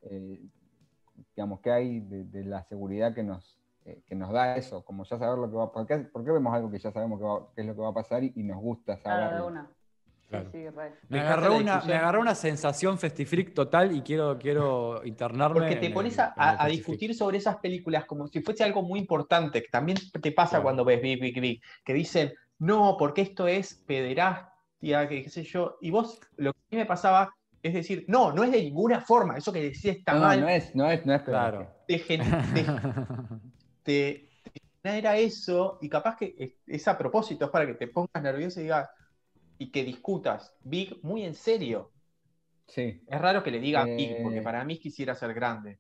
eh, 0.01 0.41
digamos, 1.35 1.59
qué 1.61 1.71
hay 1.71 1.99
de, 2.01 2.23
de 2.25 2.43
la 2.45 2.63
seguridad 2.63 3.13
que 3.13 3.23
nos, 3.23 3.59
eh, 3.85 4.01
que 4.05 4.15
nos 4.15 4.31
da 4.31 4.55
eso, 4.57 4.83
como 4.83 5.03
ya 5.03 5.17
saber 5.17 5.37
lo 5.37 5.49
que 5.49 5.55
va 5.55 5.65
a 5.65 5.71
pasar. 5.71 6.09
¿Por 6.11 6.23
qué 6.25 6.31
vemos 6.31 6.53
algo 6.53 6.71
que 6.71 6.79
ya 6.79 6.91
sabemos 6.91 7.19
que, 7.19 7.25
va- 7.25 7.47
qué 7.55 7.61
es 7.61 7.67
lo 7.67 7.75
que 7.75 7.81
va 7.81 7.89
a 7.89 7.93
pasar 7.93 8.23
y, 8.23 8.33
y 8.35 8.43
nos 8.43 8.57
gusta 8.59 8.97
saberlo? 8.97 9.45
Una. 10.30 10.39
Claro. 10.39 10.49
Sí, 10.51 10.57
sí, 10.59 10.69
re. 10.69 10.93
Me 11.09 11.19
agarró, 11.19 11.55
una, 11.57 11.82
me 11.82 11.93
agarró 11.95 12.21
una 12.21 12.36
sensación 12.36 12.97
festifreak 12.97 13.53
total 13.53 13.95
y 13.95 14.01
quiero, 14.01 14.38
quiero 14.38 15.01
internarme. 15.05 15.59
Porque 15.61 15.76
te 15.76 15.89
pones 15.91 16.17
el- 16.17 16.26
a, 16.38 16.67
discutir 16.67 17.13
sobre 17.15 17.38
esas 17.38 17.57
películas 17.57 18.05
como 18.05 18.28
si 18.28 18.41
fuese 18.41 18.63
algo 18.63 18.82
muy 18.82 18.99
importante, 18.99 19.61
que 19.61 19.69
también 19.69 19.97
te 20.21 20.32
pasa 20.32 20.49
Claro. 20.51 20.63
cuando 20.63 20.86
ves 20.86 21.01
Big 21.01 21.19
Big 21.21 21.39
Big, 21.39 21.61
que 21.84 21.93
dicen, 21.93 22.34
no, 22.59 22.95
porque 22.97 23.21
esto 23.21 23.47
es 23.47 23.73
pederastia, 23.86 25.07
que 25.07 25.23
qué 25.23 25.30
sé 25.30 25.43
yo, 25.43 25.78
y 25.82 25.91
vos, 25.91 26.19
lo 26.38 26.51
que 26.53 26.59
a 26.59 26.76
mí 26.76 26.78
me 26.78 26.86
pasaba 26.86 27.32
es 27.61 27.73
decir, 27.73 28.05
no, 28.07 28.32
no 28.32 28.43
es 28.43 28.51
de 28.51 28.61
ninguna 28.61 29.01
forma, 29.01 29.38
eso 29.38 29.51
que 29.51 29.59
decís 29.61 29.86
está 29.86 30.13
No, 30.13 30.19
mal, 30.19 30.39
no 30.39 30.47
es, 30.47 30.76
no 30.76 30.89
es, 30.89 31.03
no 31.03 31.15
es 31.15 31.23
Claro. 31.23 31.67
te, 31.88 31.97
gen- 31.97 32.21
te- 32.53 32.63
te- 33.84 34.30
te 34.43 34.61
genera 34.84 35.17
eso, 35.17 35.80
y 35.82 35.89
capaz 35.89 36.15
que 36.15 36.36
es, 36.38 36.53
es 36.67 36.88
a 36.88 36.95
propósito, 36.95 37.45
es 37.45 37.51
para 37.51 37.65
que 37.65 37.73
te 37.73 37.88
pongas 37.88 38.21
nervioso 38.21 38.59
y 38.59 38.63
digas, 38.63 38.88
y 39.57 39.71
que 39.71 39.83
discutas, 39.83 40.53
Big, 40.63 40.99
muy 41.03 41.23
en 41.23 41.33
serio. 41.33 41.91
Sí. 42.67 43.01
Es 43.07 43.21
raro 43.21 43.43
que 43.43 43.51
le 43.51 43.59
diga 43.59 43.83
Big, 43.85 44.21
porque 44.23 44.39
Eh. 44.39 44.43
para 44.43 44.63
mí 44.63 44.77
quisiera 44.79 45.13
ser 45.15 45.33
grande. 45.33 45.79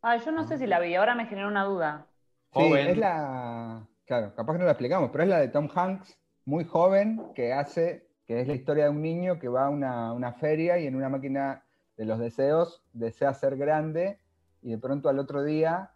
Ay, 0.00 0.20
yo 0.24 0.32
no 0.32 0.44
sé 0.44 0.58
si 0.58 0.66
la 0.66 0.80
vi, 0.80 0.94
ahora 0.94 1.14
me 1.14 1.26
generó 1.26 1.48
una 1.48 1.64
duda. 1.64 2.06
Sí, 2.54 2.60
Joven. 2.60 2.88
es 2.88 2.96
la. 2.98 3.86
Claro, 4.04 4.34
capaz 4.34 4.52
que 4.54 4.58
no 4.58 4.64
la 4.64 4.72
explicamos, 4.72 5.10
pero 5.10 5.24
es 5.24 5.30
la 5.30 5.38
de 5.38 5.48
Tom 5.48 5.68
Hanks, 5.74 6.18
muy 6.44 6.64
joven, 6.64 7.22
que 7.34 7.52
hace. 7.52 8.08
que 8.26 8.40
es 8.40 8.46
la 8.48 8.54
historia 8.54 8.84
de 8.84 8.90
un 8.90 9.02
niño 9.02 9.38
que 9.38 9.48
va 9.48 9.66
a 9.66 9.68
una, 9.68 10.12
una 10.12 10.32
feria 10.32 10.78
y 10.78 10.86
en 10.86 10.94
una 10.96 11.08
máquina 11.08 11.64
de 11.96 12.04
los 12.06 12.18
deseos 12.18 12.82
desea 12.92 13.34
ser 13.34 13.56
grande 13.56 14.18
y 14.62 14.70
de 14.70 14.78
pronto 14.78 15.08
al 15.08 15.18
otro 15.18 15.42
día 15.42 15.90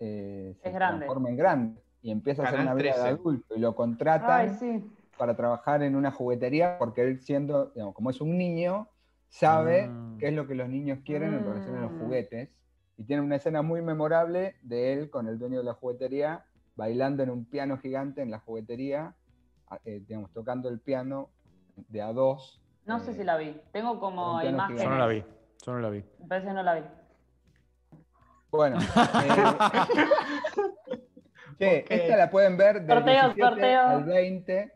eh, 0.00 0.56
se 0.62 0.68
Es 0.68 0.74
grande. 0.74 1.00
transforma 1.04 1.28
en 1.28 1.36
grande 1.36 1.82
y 2.02 2.10
empieza 2.10 2.42
a 2.42 2.46
hacer 2.48 2.60
una 2.60 2.74
vida 2.74 2.92
de 2.92 3.00
13. 3.00 3.08
adulto 3.08 3.54
y 3.56 3.60
lo 3.60 3.76
contratan 3.76 4.40
Ay, 4.40 4.56
sí. 4.58 4.90
Para 5.18 5.36
trabajar 5.36 5.82
en 5.82 5.96
una 5.96 6.10
juguetería 6.10 6.76
porque 6.78 7.02
él 7.02 7.20
siendo, 7.20 7.66
digamos, 7.74 7.94
como 7.94 8.10
es 8.10 8.20
un 8.20 8.36
niño, 8.36 8.88
sabe 9.28 9.88
Ah. 9.90 10.14
qué 10.18 10.28
es 10.28 10.34
lo 10.34 10.46
que 10.46 10.54
los 10.54 10.68
niños 10.68 11.00
quieren 11.04 11.34
en 11.34 11.44
relación 11.44 11.76
a 11.76 11.80
los 11.82 11.92
Mm. 11.92 12.00
juguetes. 12.00 12.48
Y 12.98 13.04
tiene 13.04 13.22
una 13.22 13.36
escena 13.36 13.62
muy 13.62 13.82
memorable 13.82 14.56
de 14.62 14.92
él 14.94 15.10
con 15.10 15.28
el 15.28 15.38
dueño 15.38 15.58
de 15.58 15.64
la 15.64 15.74
juguetería 15.74 16.44
bailando 16.76 17.22
en 17.22 17.30
un 17.30 17.44
piano 17.44 17.78
gigante 17.78 18.22
en 18.22 18.30
la 18.30 18.38
juguetería, 18.38 19.14
eh, 19.84 20.00
digamos, 20.06 20.30
tocando 20.32 20.68
el 20.68 20.78
piano 20.80 21.30
de 21.88 22.02
a 22.02 22.12
dos. 22.12 22.60
No 22.86 23.00
sé 23.00 23.12
eh, 23.12 23.14
si 23.14 23.24
la 23.24 23.36
vi. 23.36 23.60
Tengo 23.72 23.98
como 23.98 24.42
imágenes. 24.42 24.82
Yo 24.82 24.90
no 24.90 24.98
la 24.98 25.06
vi. 25.06 25.24
Yo 25.64 25.72
no 25.72 25.80
la 25.80 25.90
vi. 25.90 26.04
Me 26.20 26.26
parece 26.28 26.46
que 26.48 26.52
no 26.54 26.62
la 26.62 26.74
vi. 26.74 26.82
Bueno, 28.50 28.78
eh, 31.58 31.58
che, 31.58 31.84
esta 31.88 32.16
la 32.16 32.30
pueden 32.30 32.56
ver 32.56 32.82
del 32.82 32.96
Sorteo, 32.98 33.22
17 33.34 33.40
sorteo. 33.42 33.80
al 33.88 34.04
20. 34.04 34.72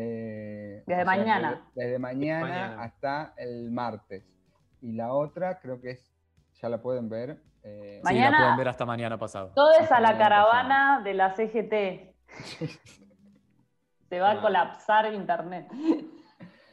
Eh, 0.00 0.82
Desde 0.86 1.04
mañana. 1.04 1.62
Desde, 1.74 1.86
desde 1.88 1.98
mañana, 1.98 2.46
Mañana. 2.46 2.82
hasta 2.82 3.34
el 3.36 3.70
martes. 3.70 4.24
Y 4.80 4.92
la 4.92 5.12
otra 5.12 5.58
creo 5.58 5.80
que 5.80 5.90
es, 5.90 6.12
ya 6.62 6.68
la 6.68 6.80
pueden 6.80 7.08
ver. 7.08 7.42
eh, 7.64 7.96
Sí, 7.96 8.04
Mañana- 8.04 8.30
la 8.30 8.38
pueden 8.44 8.56
ver 8.58 8.68
hasta 8.68 8.86
mañana 8.86 9.18
pasado. 9.18 9.52
Todo 9.54 9.72
es 9.72 9.90
a 9.90 10.00
la 10.00 10.08
mañana 10.12 10.18
caravana 10.24 11.00
de 11.02 11.14
la 11.14 11.34
CGT. 11.34 12.14
Se 14.08 14.20
va 14.20 14.30
a 14.32 14.40
colapsar 14.40 15.12
internet. 15.12 15.68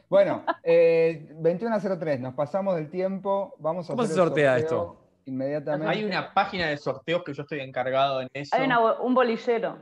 Bueno, 0.07 0.45
eh, 0.61 1.27
21.03, 1.41 2.19
nos 2.19 2.35
pasamos 2.35 2.75
del 2.75 2.91
tiempo. 2.91 3.55
Vamos 3.57 3.89
a 3.89 3.93
¿Cómo 3.93 4.03
hacer 4.03 4.13
se 4.15 4.21
sortea 4.21 4.51
sorteo 4.59 4.63
esto? 4.63 5.07
Inmediatamente. 5.25 5.91
Hay 5.91 6.03
una 6.03 6.31
página 6.31 6.67
de 6.67 6.77
sorteos 6.77 7.23
que 7.23 7.33
yo 7.33 7.41
estoy 7.41 7.59
encargado 7.61 8.21
en 8.21 8.29
eso. 8.31 8.55
Hay 8.55 8.65
una 8.65 8.99
un 9.01 9.15
bolillero. 9.15 9.79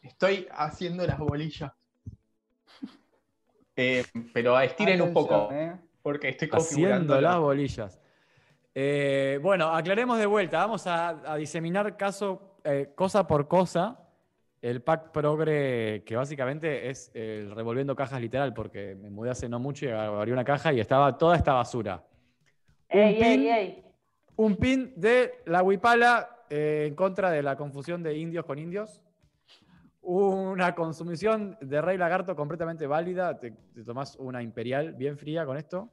Estoy 0.00 0.48
haciendo 0.50 1.06
las 1.06 1.18
bolillas. 1.18 1.70
Eh, 3.76 4.04
pero 4.32 4.58
estiren 4.60 5.02
un 5.02 5.12
poco, 5.12 5.48
eh. 5.52 5.72
porque 6.02 6.28
estoy 6.28 6.48
configurando. 6.48 7.14
Haciendo 7.14 7.20
las 7.20 7.38
bolillas. 7.38 8.00
Eh, 8.74 9.38
bueno, 9.42 9.68
aclaremos 9.74 10.18
de 10.18 10.26
vuelta. 10.26 10.58
Vamos 10.58 10.86
a, 10.86 11.32
a 11.32 11.36
diseminar 11.36 11.96
caso, 11.96 12.58
eh, 12.64 12.92
cosa 12.94 13.26
por 13.26 13.46
cosa 13.48 14.00
el 14.62 14.80
pack 14.80 15.10
progre, 15.10 16.02
que 16.06 16.16
básicamente 16.16 16.88
es 16.88 17.10
el 17.14 17.50
revolviendo 17.54 17.94
cajas 17.94 18.18
literal, 18.20 18.54
porque 18.54 18.94
me 18.94 19.10
mudé 19.10 19.30
hace 19.30 19.46
no 19.46 19.58
mucho 19.58 19.84
y 19.84 19.90
abrí 19.90 20.32
una 20.32 20.44
caja 20.44 20.72
y 20.72 20.80
estaba 20.80 21.18
toda 21.18 21.36
esta 21.36 21.52
basura. 21.52 22.02
Un 22.90 22.98
Ey, 23.00 23.14
pin. 23.14 23.24
ey, 23.24 23.48
ey. 23.48 23.84
Un 24.36 24.56
pin 24.56 24.92
de 24.96 25.42
la 25.44 25.62
huipala 25.62 26.44
eh, 26.48 26.86
en 26.88 26.94
contra 26.94 27.30
de 27.30 27.42
la 27.42 27.56
confusión 27.56 28.02
de 28.02 28.16
indios 28.16 28.46
con 28.46 28.58
indios. 28.58 29.02
Una 30.06 30.74
consumición 30.74 31.56
de 31.60 31.80
Rey 31.80 31.96
Lagarto 31.96 32.36
completamente 32.36 32.86
válida. 32.86 33.38
Te, 33.38 33.52
te 33.74 33.84
tomás 33.84 34.16
una 34.16 34.42
imperial 34.42 34.92
bien 34.92 35.16
fría 35.16 35.46
con 35.46 35.56
esto. 35.56 35.88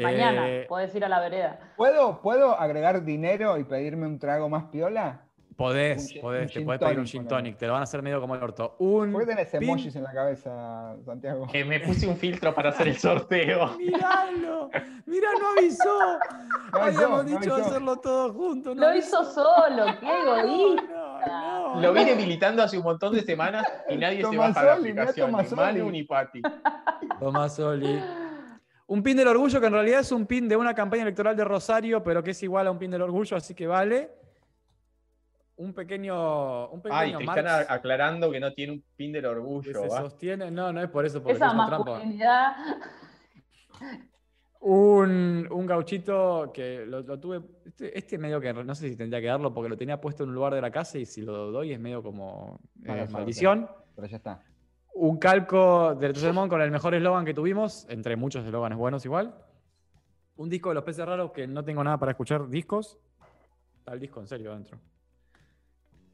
Mañana 0.00 0.48
Eh, 0.48 0.64
podés 0.66 0.94
ir 0.94 1.04
a 1.04 1.08
la 1.08 1.20
vereda. 1.20 1.74
¿Puedo, 1.76 2.22
¿Puedo 2.22 2.58
agregar 2.58 3.04
dinero 3.04 3.58
y 3.58 3.64
pedirme 3.64 4.06
un 4.06 4.18
trago 4.18 4.48
más 4.48 4.64
piola? 4.64 5.26
podés, 5.54 6.14
un 6.16 6.22
podés, 6.22 6.46
un 6.56 6.60
te 6.62 6.64
podés 6.64 6.80
pedir 6.80 6.98
un 6.98 7.04
gin 7.06 7.28
tonic. 7.28 7.58
Te 7.58 7.66
lo 7.66 7.74
van 7.74 7.82
a 7.82 7.84
hacer 7.84 8.02
medio 8.02 8.20
como 8.20 8.34
el 8.34 8.42
orto. 8.42 8.74
Un 8.78 9.12
¿Por 9.12 9.20
qué 9.20 9.26
tenés 9.28 9.52
pin- 9.52 9.62
emojis 9.62 9.94
en 9.94 10.02
la 10.04 10.12
cabeza, 10.12 10.96
Santiago? 11.04 11.46
Que 11.46 11.62
me 11.64 11.78
puse 11.80 12.08
un 12.08 12.16
filtro 12.16 12.54
para 12.54 12.70
hacer 12.70 12.88
el 12.88 12.96
sorteo. 12.96 13.76
Miralo, 13.78 14.70
mira, 15.04 15.28
no 15.38 15.50
avisó. 15.58 15.84
No 16.72 16.78
avisó, 16.80 16.98
Habíamos 17.04 17.24
no 17.26 17.38
dicho 17.38 17.52
avisó. 17.54 17.68
hacerlo 17.68 17.96
todo 17.98 18.32
juntos. 18.32 18.76
Lo 18.76 18.94
hizo 18.96 19.22
solo, 19.24 19.84
qué 20.00 20.20
egoísta. 20.22 21.20
Lo 21.76 21.80
no. 21.80 21.92
vi 21.92 22.04
debilitando 22.04 22.62
hace 22.62 22.78
un 22.78 22.84
montón 22.84 23.14
de 23.14 23.22
semanas 23.22 23.66
y 23.88 23.96
nadie 23.96 24.24
se 24.24 24.36
baja 24.36 24.62
la 24.62 24.72
aplicación. 24.74 25.32
Ni. 25.32 25.56
Manu 25.56 25.90
ni 25.90 26.02
Pati. 26.04 26.42
Tomasoli. 27.18 28.00
Un 28.86 29.02
pin 29.02 29.16
del 29.16 29.28
orgullo 29.28 29.60
que 29.60 29.66
en 29.66 29.72
realidad 29.72 30.00
es 30.00 30.12
un 30.12 30.26
pin 30.26 30.48
de 30.48 30.56
una 30.56 30.74
campaña 30.74 31.02
electoral 31.02 31.36
de 31.36 31.44
Rosario, 31.44 32.02
pero 32.02 32.22
que 32.22 32.32
es 32.32 32.42
igual 32.42 32.66
a 32.66 32.70
un 32.70 32.78
pin 32.78 32.90
del 32.90 33.02
orgullo, 33.02 33.36
así 33.36 33.54
que 33.54 33.66
vale. 33.66 34.10
Un 35.56 35.72
pequeño, 35.72 36.68
un 36.68 36.82
pequeño 36.82 37.00
Ay, 37.00 37.12
Marx 37.12 37.42
Tristana 37.42 37.66
aclarando 37.68 38.30
que 38.30 38.40
no 38.40 38.52
tiene 38.52 38.72
un 38.72 38.84
pin 38.96 39.12
del 39.12 39.22
que 39.22 39.28
orgullo. 39.28 39.82
se 39.82 39.88
¿va? 39.88 40.00
sostiene. 40.00 40.50
No, 40.50 40.72
no 40.72 40.82
es 40.82 40.88
por 40.88 41.06
eso, 41.06 41.22
porque 41.22 41.36
Esa 41.36 41.46
es 41.48 41.54
una 41.54 41.66
trampa. 41.66 42.02
Un, 44.64 45.48
un 45.50 45.66
gauchito 45.66 46.52
que 46.54 46.86
lo, 46.86 47.00
lo 47.00 47.18
tuve. 47.18 47.40
Este, 47.64 47.98
este 47.98 48.16
medio 48.16 48.40
que 48.40 48.52
no 48.52 48.74
sé 48.76 48.88
si 48.88 48.96
tendría 48.96 49.20
que 49.20 49.26
darlo 49.26 49.52
porque 49.52 49.68
lo 49.68 49.76
tenía 49.76 50.00
puesto 50.00 50.22
en 50.22 50.28
un 50.28 50.36
lugar 50.36 50.54
de 50.54 50.60
la 50.60 50.70
casa 50.70 50.98
y 50.98 51.04
si 51.04 51.20
lo 51.20 51.50
doy 51.50 51.72
es 51.72 51.80
medio 51.80 52.00
como 52.00 52.60
eh, 52.84 53.08
maldición. 53.10 53.68
Pero 53.96 54.06
ya 54.06 54.16
está. 54.18 54.40
Un 54.94 55.16
calco 55.16 55.96
del 55.96 56.12
Tucumán 56.12 56.48
con 56.48 56.60
el 56.62 56.70
mejor 56.70 56.94
eslogan 56.94 57.24
que 57.24 57.34
tuvimos, 57.34 57.86
entre 57.88 58.14
muchos 58.14 58.44
eslóganes 58.44 58.78
buenos 58.78 59.04
igual. 59.04 59.34
Un 60.36 60.48
disco 60.48 60.68
de 60.68 60.76
los 60.76 60.84
peces 60.84 61.04
raros 61.04 61.32
que 61.32 61.46
no 61.48 61.64
tengo 61.64 61.82
nada 61.82 61.98
para 61.98 62.12
escuchar 62.12 62.48
discos. 62.48 62.98
Está 63.78 63.94
el 63.94 64.00
disco 64.00 64.20
en 64.20 64.28
serio 64.28 64.52
adentro. 64.52 64.78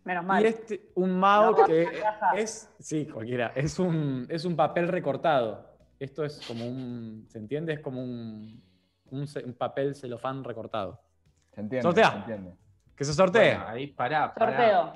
Menos 0.04 0.24
mal. 0.24 0.42
Y 0.42 0.46
este, 0.46 0.90
un 0.94 1.20
Mao 1.20 1.50
No, 1.50 1.64
que 1.66 1.86
es, 2.34 2.70
sí, 2.78 3.04
cualquiera, 3.04 3.52
es 3.54 3.78
un, 3.78 4.26
es 4.30 4.46
un 4.46 4.56
papel 4.56 4.88
recortado. 4.88 5.67
Esto 5.98 6.24
es 6.24 6.40
como 6.46 6.66
un, 6.66 7.26
¿se 7.28 7.38
entiende? 7.38 7.72
Es 7.72 7.80
como 7.80 8.02
un, 8.02 8.62
un, 9.10 9.26
papel 9.56 9.94
celofán 9.94 10.44
recortado. 10.44 11.00
Se 11.54 11.60
entiende. 11.60 11.82
Sortea. 11.82 12.10
Se 12.12 12.16
entiende. 12.18 12.54
Que 12.94 13.04
se 13.04 13.12
sortee. 13.14 13.54
Bueno, 13.56 13.68
ahí 13.68 13.86
pará, 13.88 14.34
pará. 14.34 14.92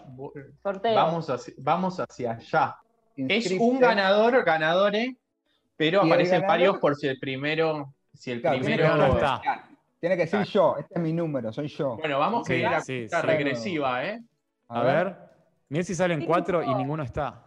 Sorteo. 0.63 0.95
Vamos 0.95 1.31
hacia, 1.31 1.55
vamos 1.59 2.01
hacia 2.01 2.33
allá. 2.33 2.77
Es 3.17 3.51
un 3.61 3.79
ganador, 3.79 4.45
ganadores, 4.45 5.15
pero 5.77 6.03
aparecen 6.03 6.41
ganador- 6.43 6.49
varios 6.49 6.79
por 6.79 6.97
si 6.97 7.09
el 7.09 7.19
primero. 7.19 7.95
Si 8.15 8.31
el 8.31 8.41
Claro, 8.41 8.61
tiene, 8.61 8.77
primero. 8.77 8.95
que, 8.95 9.01
no 9.01 9.15
está. 9.15 9.41
tiene 10.01 10.17
que 10.17 10.23
decir 10.23 10.43
yo. 10.45 10.77
Este 10.79 10.95
es 10.95 11.01
mi 11.01 11.13
número, 11.13 11.53
soy 11.53 11.69
yo. 11.69 11.97
Bueno, 11.97 12.19
vamos 12.19 12.47
Sí, 12.47 12.53
a 12.55 12.57
ir 12.57 12.67
a 12.67 12.81
sí, 12.81 13.07
la 13.11 13.21
sí. 13.21 13.27
regresiva, 13.27 14.05
¿eh? 14.05 14.23
A 14.69 14.83
ver. 14.83 15.17
Mira 15.69 15.85
si 15.85 15.95
salen 15.95 16.25
cuatro 16.27 16.63
y 16.63 16.75
ninguno 16.75 17.03
está. 17.03 17.43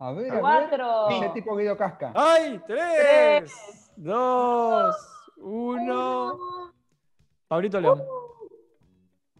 A 0.00 0.12
ver, 0.12 0.30
a 0.30 0.34
ver. 0.34 0.40
Cuatro. 0.40 1.32
Tipo 1.34 1.56
Guido 1.56 1.76
Casca. 1.76 2.12
¡Ay! 2.14 2.60
¡Tres! 2.66 3.52
¡Dos! 3.96 4.96
¡Uno! 5.36 6.72
Pablito 7.46 7.80
León. 7.80 8.02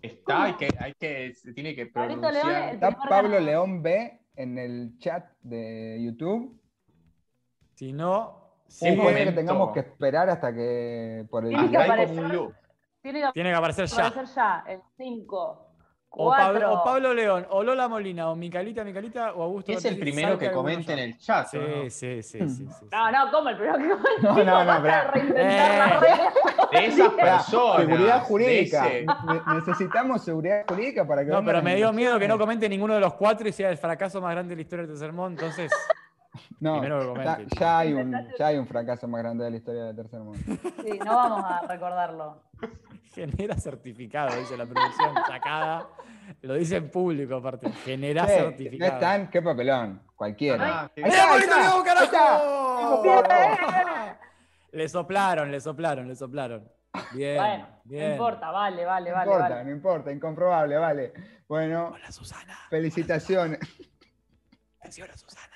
Está, 0.03 0.45
hay 0.45 0.55
que, 0.55 0.69
hay 0.79 0.95
que, 0.99 1.35
se 1.35 1.53
tiene 1.53 1.75
que 1.75 1.87
Pablito 1.87 2.21
pronunciar. 2.21 2.47
León, 2.47 2.69
el- 2.69 2.75
Está 2.75 2.91
Pablo 2.91 3.11
ganador. 3.31 3.43
León 3.43 3.83
B 3.83 4.21
en 4.37 4.59
el 4.59 4.99
chat 4.99 5.25
de 5.43 5.99
YouTube. 6.03 6.59
Si 7.75 7.93
no, 7.93 8.39
Sí, 8.67 8.93
puede 8.93 9.25
que 9.25 9.33
tengamos 9.33 9.73
que 9.73 9.81
esperar 9.81 10.31
hasta 10.31 10.55
que 10.55 11.27
por 11.31 11.45
el 11.45 11.51
Tiene 11.51 11.71
que 11.71 11.77
aparecer. 11.77 12.17
Tiene 13.03 13.21
que 13.23 13.33
tiene 13.33 13.51
que 13.51 13.57
aparecer 13.57 13.87
ya. 13.87 14.07
aparecer 14.07 14.35
ya. 14.37 14.65
El 14.69 14.81
5. 14.97 15.67
O 16.13 16.29
Pablo, 16.31 16.59
4. 16.61 16.73
o 16.73 16.85
Pablo 16.85 17.15
León, 17.15 17.47
o 17.51 17.63
Lola 17.63 17.87
Molina, 17.87 18.31
o 18.31 18.35
Micalita, 18.35 18.83
Micalita, 18.83 19.33
o 19.33 19.45
Augusto. 19.45 19.71
Es 19.71 19.85
el 19.85 19.97
primero 19.97 20.37
que 20.37 20.51
comenta 20.51 20.93
en 20.93 20.99
el 20.99 21.19
chat. 21.19 21.47
¿o 21.47 21.51
Sí, 21.51 21.59
no? 21.59 21.83
sí, 21.91 22.23
sí, 22.25 22.39
sí, 22.49 22.49
sí. 22.49 22.87
No, 22.91 23.11
no, 23.13 23.31
¿cómo 23.31 23.49
el 23.49 23.57
primero 23.57 23.79
que 23.79 23.87
No, 24.23 24.35
no, 24.45 24.65
no, 24.65 24.83
pará. 24.83 25.11
reinventar 25.13 25.71
Eh. 25.71 25.79
las. 25.79 26.71
De 26.73 26.87
esas 26.87 27.09
personas. 27.13 27.47
Seguridad 27.87 28.23
jurídica. 28.25 28.89
ese- 28.89 29.07
Necesitamos 29.55 30.25
seguridad 30.25 30.65
jurídica 30.69 31.07
para 31.07 31.25
que 31.25 31.31
No, 31.31 31.45
pero 31.45 31.63
me 31.63 31.77
dio 31.77 31.93
miedo 31.93 32.19
que 32.19 32.27
no 32.29 32.39
comente 32.39 32.69
ninguno 32.69 32.95
de 32.95 33.01
los 33.01 33.15
cuatro 33.15 33.49
y 33.49 33.53
sea 33.53 33.71
el 33.71 33.77
fracaso 33.79 34.21
más 34.21 34.33
grande 34.33 34.51
de 34.51 34.57
la 34.57 34.63
historia 34.63 34.87
del 34.87 34.97
sermón. 34.97 35.33
Entonces, 35.33 35.71
No, 36.61 36.81
primero 36.81 37.15
que 37.15 37.25
ya, 37.25 37.35
comente. 37.35 37.57
ya 37.59 37.79
hay 37.79 37.93
un, 37.95 38.29
ya 38.39 38.47
hay 38.49 38.59
un 38.59 38.67
fracaso 38.67 39.09
más 39.09 39.23
grande 39.23 39.45
de 39.45 39.51
la 39.51 39.57
historia 39.57 39.85
del 39.85 39.97
tercer 39.97 40.21
mundo. 40.21 40.39
Sí, 40.85 40.99
no 41.05 41.17
vamos 41.17 41.45
a 41.45 41.67
recordarlo. 41.67 42.43
genera 43.15 43.57
certificado, 43.57 44.37
dice 44.37 44.57
la 44.57 44.67
producción, 44.67 45.15
sacada. 45.27 45.89
Lo 46.43 46.55
dice 46.55 46.77
en 46.77 46.91
público, 46.91 47.35
aparte. 47.37 47.71
Genera 47.85 48.23
no 48.23 48.29
certificado. 48.29 48.93
están, 48.93 49.29
qué 49.31 49.43
papelón, 49.43 50.03
cualquiera. 50.15 50.83
Ah, 50.83 50.91
qué- 50.95 51.03
Ahí 51.05 51.11
¡Mira, 51.11 51.37
está, 51.37 51.57
ahí 51.57 51.63
ahí! 54.07 54.13
Le 54.73 54.89
soplaron, 54.89 55.51
le 55.51 55.61
soplaron, 55.61 56.07
le 56.07 56.15
soplaron. 56.15 56.71
Bien, 57.13 57.37
Bueno, 57.39 57.67
bien. 57.85 58.05
no 58.07 58.13
importa, 58.13 58.51
vale, 58.53 58.85
vale, 58.85 59.11
No 59.11 59.17
vale. 59.17 59.31
importa, 59.33 59.49
vale. 59.55 59.65
no 59.65 59.71
importa, 59.73 60.13
incomprobable, 60.13 60.77
vale. 60.77 61.13
Bueno, 61.49 61.89
Hola, 61.95 62.13
Susana. 62.13 62.57
felicitaciones. 62.69 63.59
Atención 64.79 65.11
a 65.11 65.17
Susana. 65.17 65.50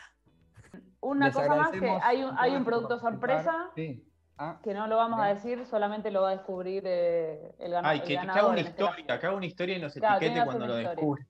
Una 1.05 1.27
Les 1.27 1.35
cosa 1.35 1.55
más 1.55 1.71
que 1.71 1.99
hay 2.03 2.23
un, 2.25 2.35
hay 2.39 2.57
un 2.57 2.65
producto 2.65 3.01
participar. 3.01 3.13
sorpresa 3.45 3.71
Sí. 3.75 4.11
Ah, 4.39 4.59
que 4.65 4.75
no 4.75 4.87
lo 4.89 4.97
vamos 4.97 5.21
a 5.21 5.27
decir, 5.27 5.65
solamente 5.67 6.11
lo 6.11 6.23
va 6.23 6.31
a 6.31 6.33
descubrir 6.33 6.83
eh, 6.87 7.55
el, 7.59 7.71
gana- 7.71 7.89
Ay, 7.91 7.99
el 7.99 8.03
que, 8.03 8.09
que 8.15 8.19
haga 8.19 8.27
ganador. 8.27 8.51
una 8.51 8.61
este 8.61 8.71
historia, 8.83 9.21
que 9.21 9.27
haga 9.27 9.37
una 9.37 9.47
historia 9.47 9.77
y 9.77 9.81
nos 9.81 9.93
Claro, 9.95 10.17
etiquete 10.17 10.45
cuando 10.45 10.67
lo 10.67 10.75
descubre. 10.75 11.27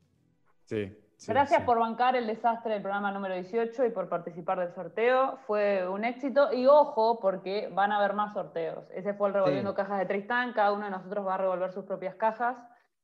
Sí. 0.64 0.96
sí, 1.16 1.26
Gracias 1.32 1.60
sí. 1.60 1.66
por 1.66 1.78
bancar 1.80 2.16
el 2.16 2.26
desastre 2.26 2.72
del 2.72 2.82
programa 2.82 3.10
número 3.12 3.34
18 3.34 3.84
y 3.84 3.90
por 3.90 4.08
participar 4.08 4.58
del 4.60 4.72
sorteo. 4.72 5.36
Fue 5.46 5.86
un 5.86 6.04
éxito. 6.04 6.50
Y 6.52 6.66
ojo, 6.66 7.18
porque 7.20 7.68
van 7.74 7.92
a 7.92 7.98
haber 7.98 8.14
más 8.14 8.32
sorteos. 8.32 8.88
Ese 8.92 9.12
fue 9.12 9.28
el 9.28 9.34
revolviendo 9.34 9.72
Sí. 9.72 9.76
cajas 9.76 9.98
de 9.98 10.06
Tristán. 10.06 10.52
Cada 10.54 10.72
uno 10.72 10.84
de 10.86 10.90
nosotros 10.92 11.26
va 11.26 11.34
a 11.34 11.38
revolver 11.38 11.72
sus 11.72 11.84
propias 11.84 12.14
cajas 12.14 12.56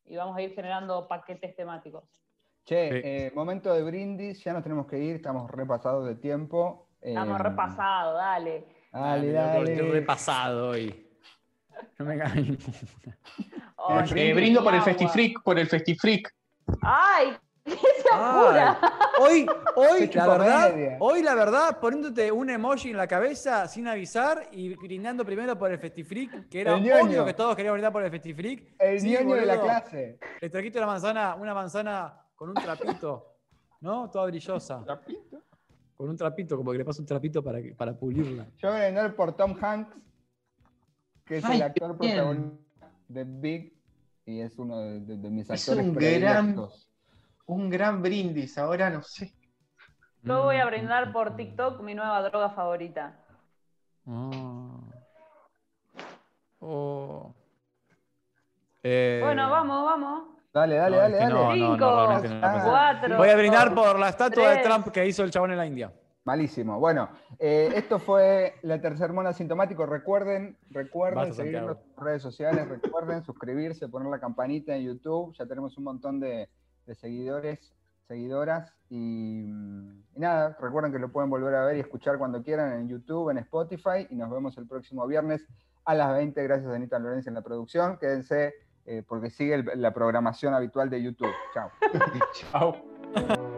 y 0.06 0.16
vamos 0.16 0.34
a 0.36 0.40
ir 0.40 0.54
generando 0.54 1.06
paquetes 1.08 1.54
temáticos. 1.56 2.04
Che, 2.70 2.88
Sí. 2.88 3.00
eh, 3.02 3.32
momento 3.34 3.74
de 3.74 3.82
brindis, 3.82 4.44
ya 4.44 4.52
nos 4.52 4.62
tenemos 4.62 4.86
que 4.86 4.96
ir, 4.96 5.16
estamos 5.16 5.50
repasados 5.50 6.06
de 6.06 6.14
tiempo. 6.14 6.86
Estamos 7.00 7.40
Eh, 7.40 7.42
repasados, 7.42 8.14
dale. 8.16 8.64
Dale, 8.92 9.32
dale. 9.32 9.72
Estoy 9.72 9.90
repasado 9.90 10.68
hoy. 10.68 11.08
No 11.98 12.04
me 12.04 12.16
cae 12.16 12.36
ninguna. 12.36 13.18
Ay, 13.76 14.08
Eh, 14.14 14.30
Eh, 14.30 14.34
brindo 14.34 14.62
por 14.62 14.72
el. 14.72 14.82
Festifreak, 14.82 15.42
por 15.42 15.58
el 15.58 15.66
Festifreak. 15.66 16.32
¡Ay! 16.82 17.36
¿Qué 17.64 17.72
se 17.72 18.08
apura? 18.14 18.78
Ay, 18.80 18.86
hoy, 19.18 19.46
hoy, 19.74 20.10
la 20.14 20.28
verdad, 20.28 20.72
media. 20.72 20.96
hoy 21.00 21.22
la 21.24 21.34
verdad, 21.34 21.80
poniéndote 21.80 22.30
un 22.30 22.50
emoji 22.50 22.90
en 22.90 22.98
la 22.98 23.08
cabeza 23.08 23.66
sin 23.66 23.88
avisar 23.88 24.46
y 24.52 24.76
brindando 24.76 25.24
primero 25.24 25.58
por 25.58 25.72
el 25.72 25.78
Festifreak, 25.80 26.48
que 26.48 26.60
era 26.60 26.76
obvio 26.76 27.24
que 27.24 27.34
todos 27.34 27.56
queríamos 27.56 27.74
brindar 27.78 27.92
por 27.92 28.04
el 28.04 28.12
Festifreak. 28.12 28.62
El 28.78 29.00
Sí, 29.00 29.10
ñoño 29.10 29.34
de 29.34 29.46
la 29.46 29.60
clase. 29.60 30.18
Le 30.40 30.48
trajiste 30.50 30.78
una 30.78 30.86
manzana, 30.86 31.34
una 31.34 31.52
manzana 31.52 32.14
con 32.40 32.48
un 32.48 32.54
trapito, 32.54 33.36
¿no? 33.82 34.08
Toda 34.08 34.24
brillosa. 34.24 34.82
Con 35.94 36.08
un 36.08 36.16
trapito, 36.16 36.56
como 36.56 36.72
que 36.72 36.78
le 36.78 36.86
pasa 36.86 37.02
un 37.02 37.06
trapito 37.06 37.44
para, 37.44 37.58
para 37.76 37.92
pulirla. 37.94 38.46
Yo 38.56 38.70
voy 38.70 38.80
a 38.80 38.84
brindar 38.86 39.14
por 39.14 39.36
Tom 39.36 39.54
Hanks, 39.60 39.94
que 41.26 41.36
es 41.36 41.44
Ay, 41.44 41.56
el 41.58 41.62
actor 41.64 41.98
bien. 41.98 42.14
protagonista 42.16 42.90
de 43.08 43.24
Big 43.24 43.74
y 44.24 44.40
es 44.40 44.58
uno 44.58 44.78
de, 44.78 45.00
de- 45.00 45.16
de 45.18 45.30
mis 45.30 45.50
Es 45.50 45.68
actores 45.68 45.86
un 45.86 45.94
gran-. 45.94 46.68
Un 47.44 47.68
gran 47.68 48.00
brindis, 48.00 48.56
ahora 48.56 48.88
no 48.88 49.02
sé. 49.02 49.34
Yo 50.22 50.44
voy 50.44 50.56
a 50.56 50.64
Mm, 50.64 50.68
brindar 50.68 51.12
por. 51.12 51.36
TikTok 51.36 51.82
mi 51.82 51.94
nueva 51.94 52.22
droga 52.22 52.48
favorita. 52.50 53.22
Ah. 54.06 54.80
Oh. 56.60 57.34
Eh, 58.82 59.20
Bueno, 59.22 59.50
vamos, 59.50 59.84
vamos. 59.84 60.39
Dale, 60.52 60.76
dale, 60.76 60.96
no, 60.96 61.02
dale, 61.02 61.14
es 61.14 61.24
que 61.24 61.32
dale. 61.32 61.60
no, 61.60 61.76
no, 61.76 61.76
no, 61.76 62.20
Cinco. 62.20 62.38
Cuatro. 62.64 63.16
Voy 63.16 63.28
a 63.28 63.36
brindar 63.36 63.74
por 63.74 63.98
la 63.98 64.08
estatua 64.08 64.50
de. 64.50 64.62
Trump 64.62 64.88
que 64.88 65.06
hizo 65.06 65.22
el 65.22 65.30
chabón 65.30 65.52
en 65.52 65.58
la 65.58 65.66
India. 65.66 65.92
Malísimo. 66.24 66.78
Bueno, 66.78 67.08
eh, 67.38 67.72
esto 67.74 67.98
fue 67.98 68.54
la 68.62 68.80
tercer 68.80 69.12
mono 69.12 69.28
asintomático. 69.28 69.86
Recuerden, 69.86 70.58
recuerden 70.70 71.32
seguirnos 71.32 71.78
en 71.78 72.04
redes 72.04 72.22
sociales, 72.22 72.68
recuerden 72.68 73.22
suscribirse, 73.24 73.88
poner 73.88 74.10
la 74.10 74.18
campanita 74.18 74.74
en 74.74 74.84
YouTube. 74.84 75.34
Ya 75.38 75.46
tenemos 75.46 75.78
un 75.78 75.84
montón 75.84 76.20
de, 76.20 76.48
de 76.84 76.94
seguidores, 76.94 77.72
seguidoras. 78.06 78.74
Y, 78.90 79.44
mm, 79.46 80.02
y 80.16 80.20
nada, 80.20 80.56
recuerden 80.60 80.92
que 80.92 80.98
lo 80.98 81.10
pueden 81.10 81.30
volver 81.30 81.54
a 81.54 81.64
ver 81.64 81.76
y 81.76 81.80
escuchar 81.80 82.18
cuando 82.18 82.42
quieran 82.42 82.72
en 82.72 82.88
YouTube, 82.88 83.30
en 83.30 83.38
Spotify. 83.38 84.06
Y 84.10 84.16
nos 84.16 84.30
vemos 84.30 84.58
el 84.58 84.66
próximo 84.66 85.06
viernes 85.06 85.46
a 85.84 85.94
las 85.94 86.12
20. 86.12 86.42
Gracias 86.42 86.70
a 86.70 86.74
Anita 86.74 86.98
Lorenzo 86.98 87.30
en 87.30 87.36
la 87.36 87.42
producción. 87.42 87.98
Quédense 87.98 88.52
eh, 88.86 89.02
porque 89.06 89.30
sigue 89.30 89.54
el- 89.54 89.70
la 89.76 89.92
programación 89.92 90.54
habitual 90.54 90.88
de 90.90 91.02
YouTube. 91.02 91.32
Chao. 91.54 91.70
Chao. 92.52 92.76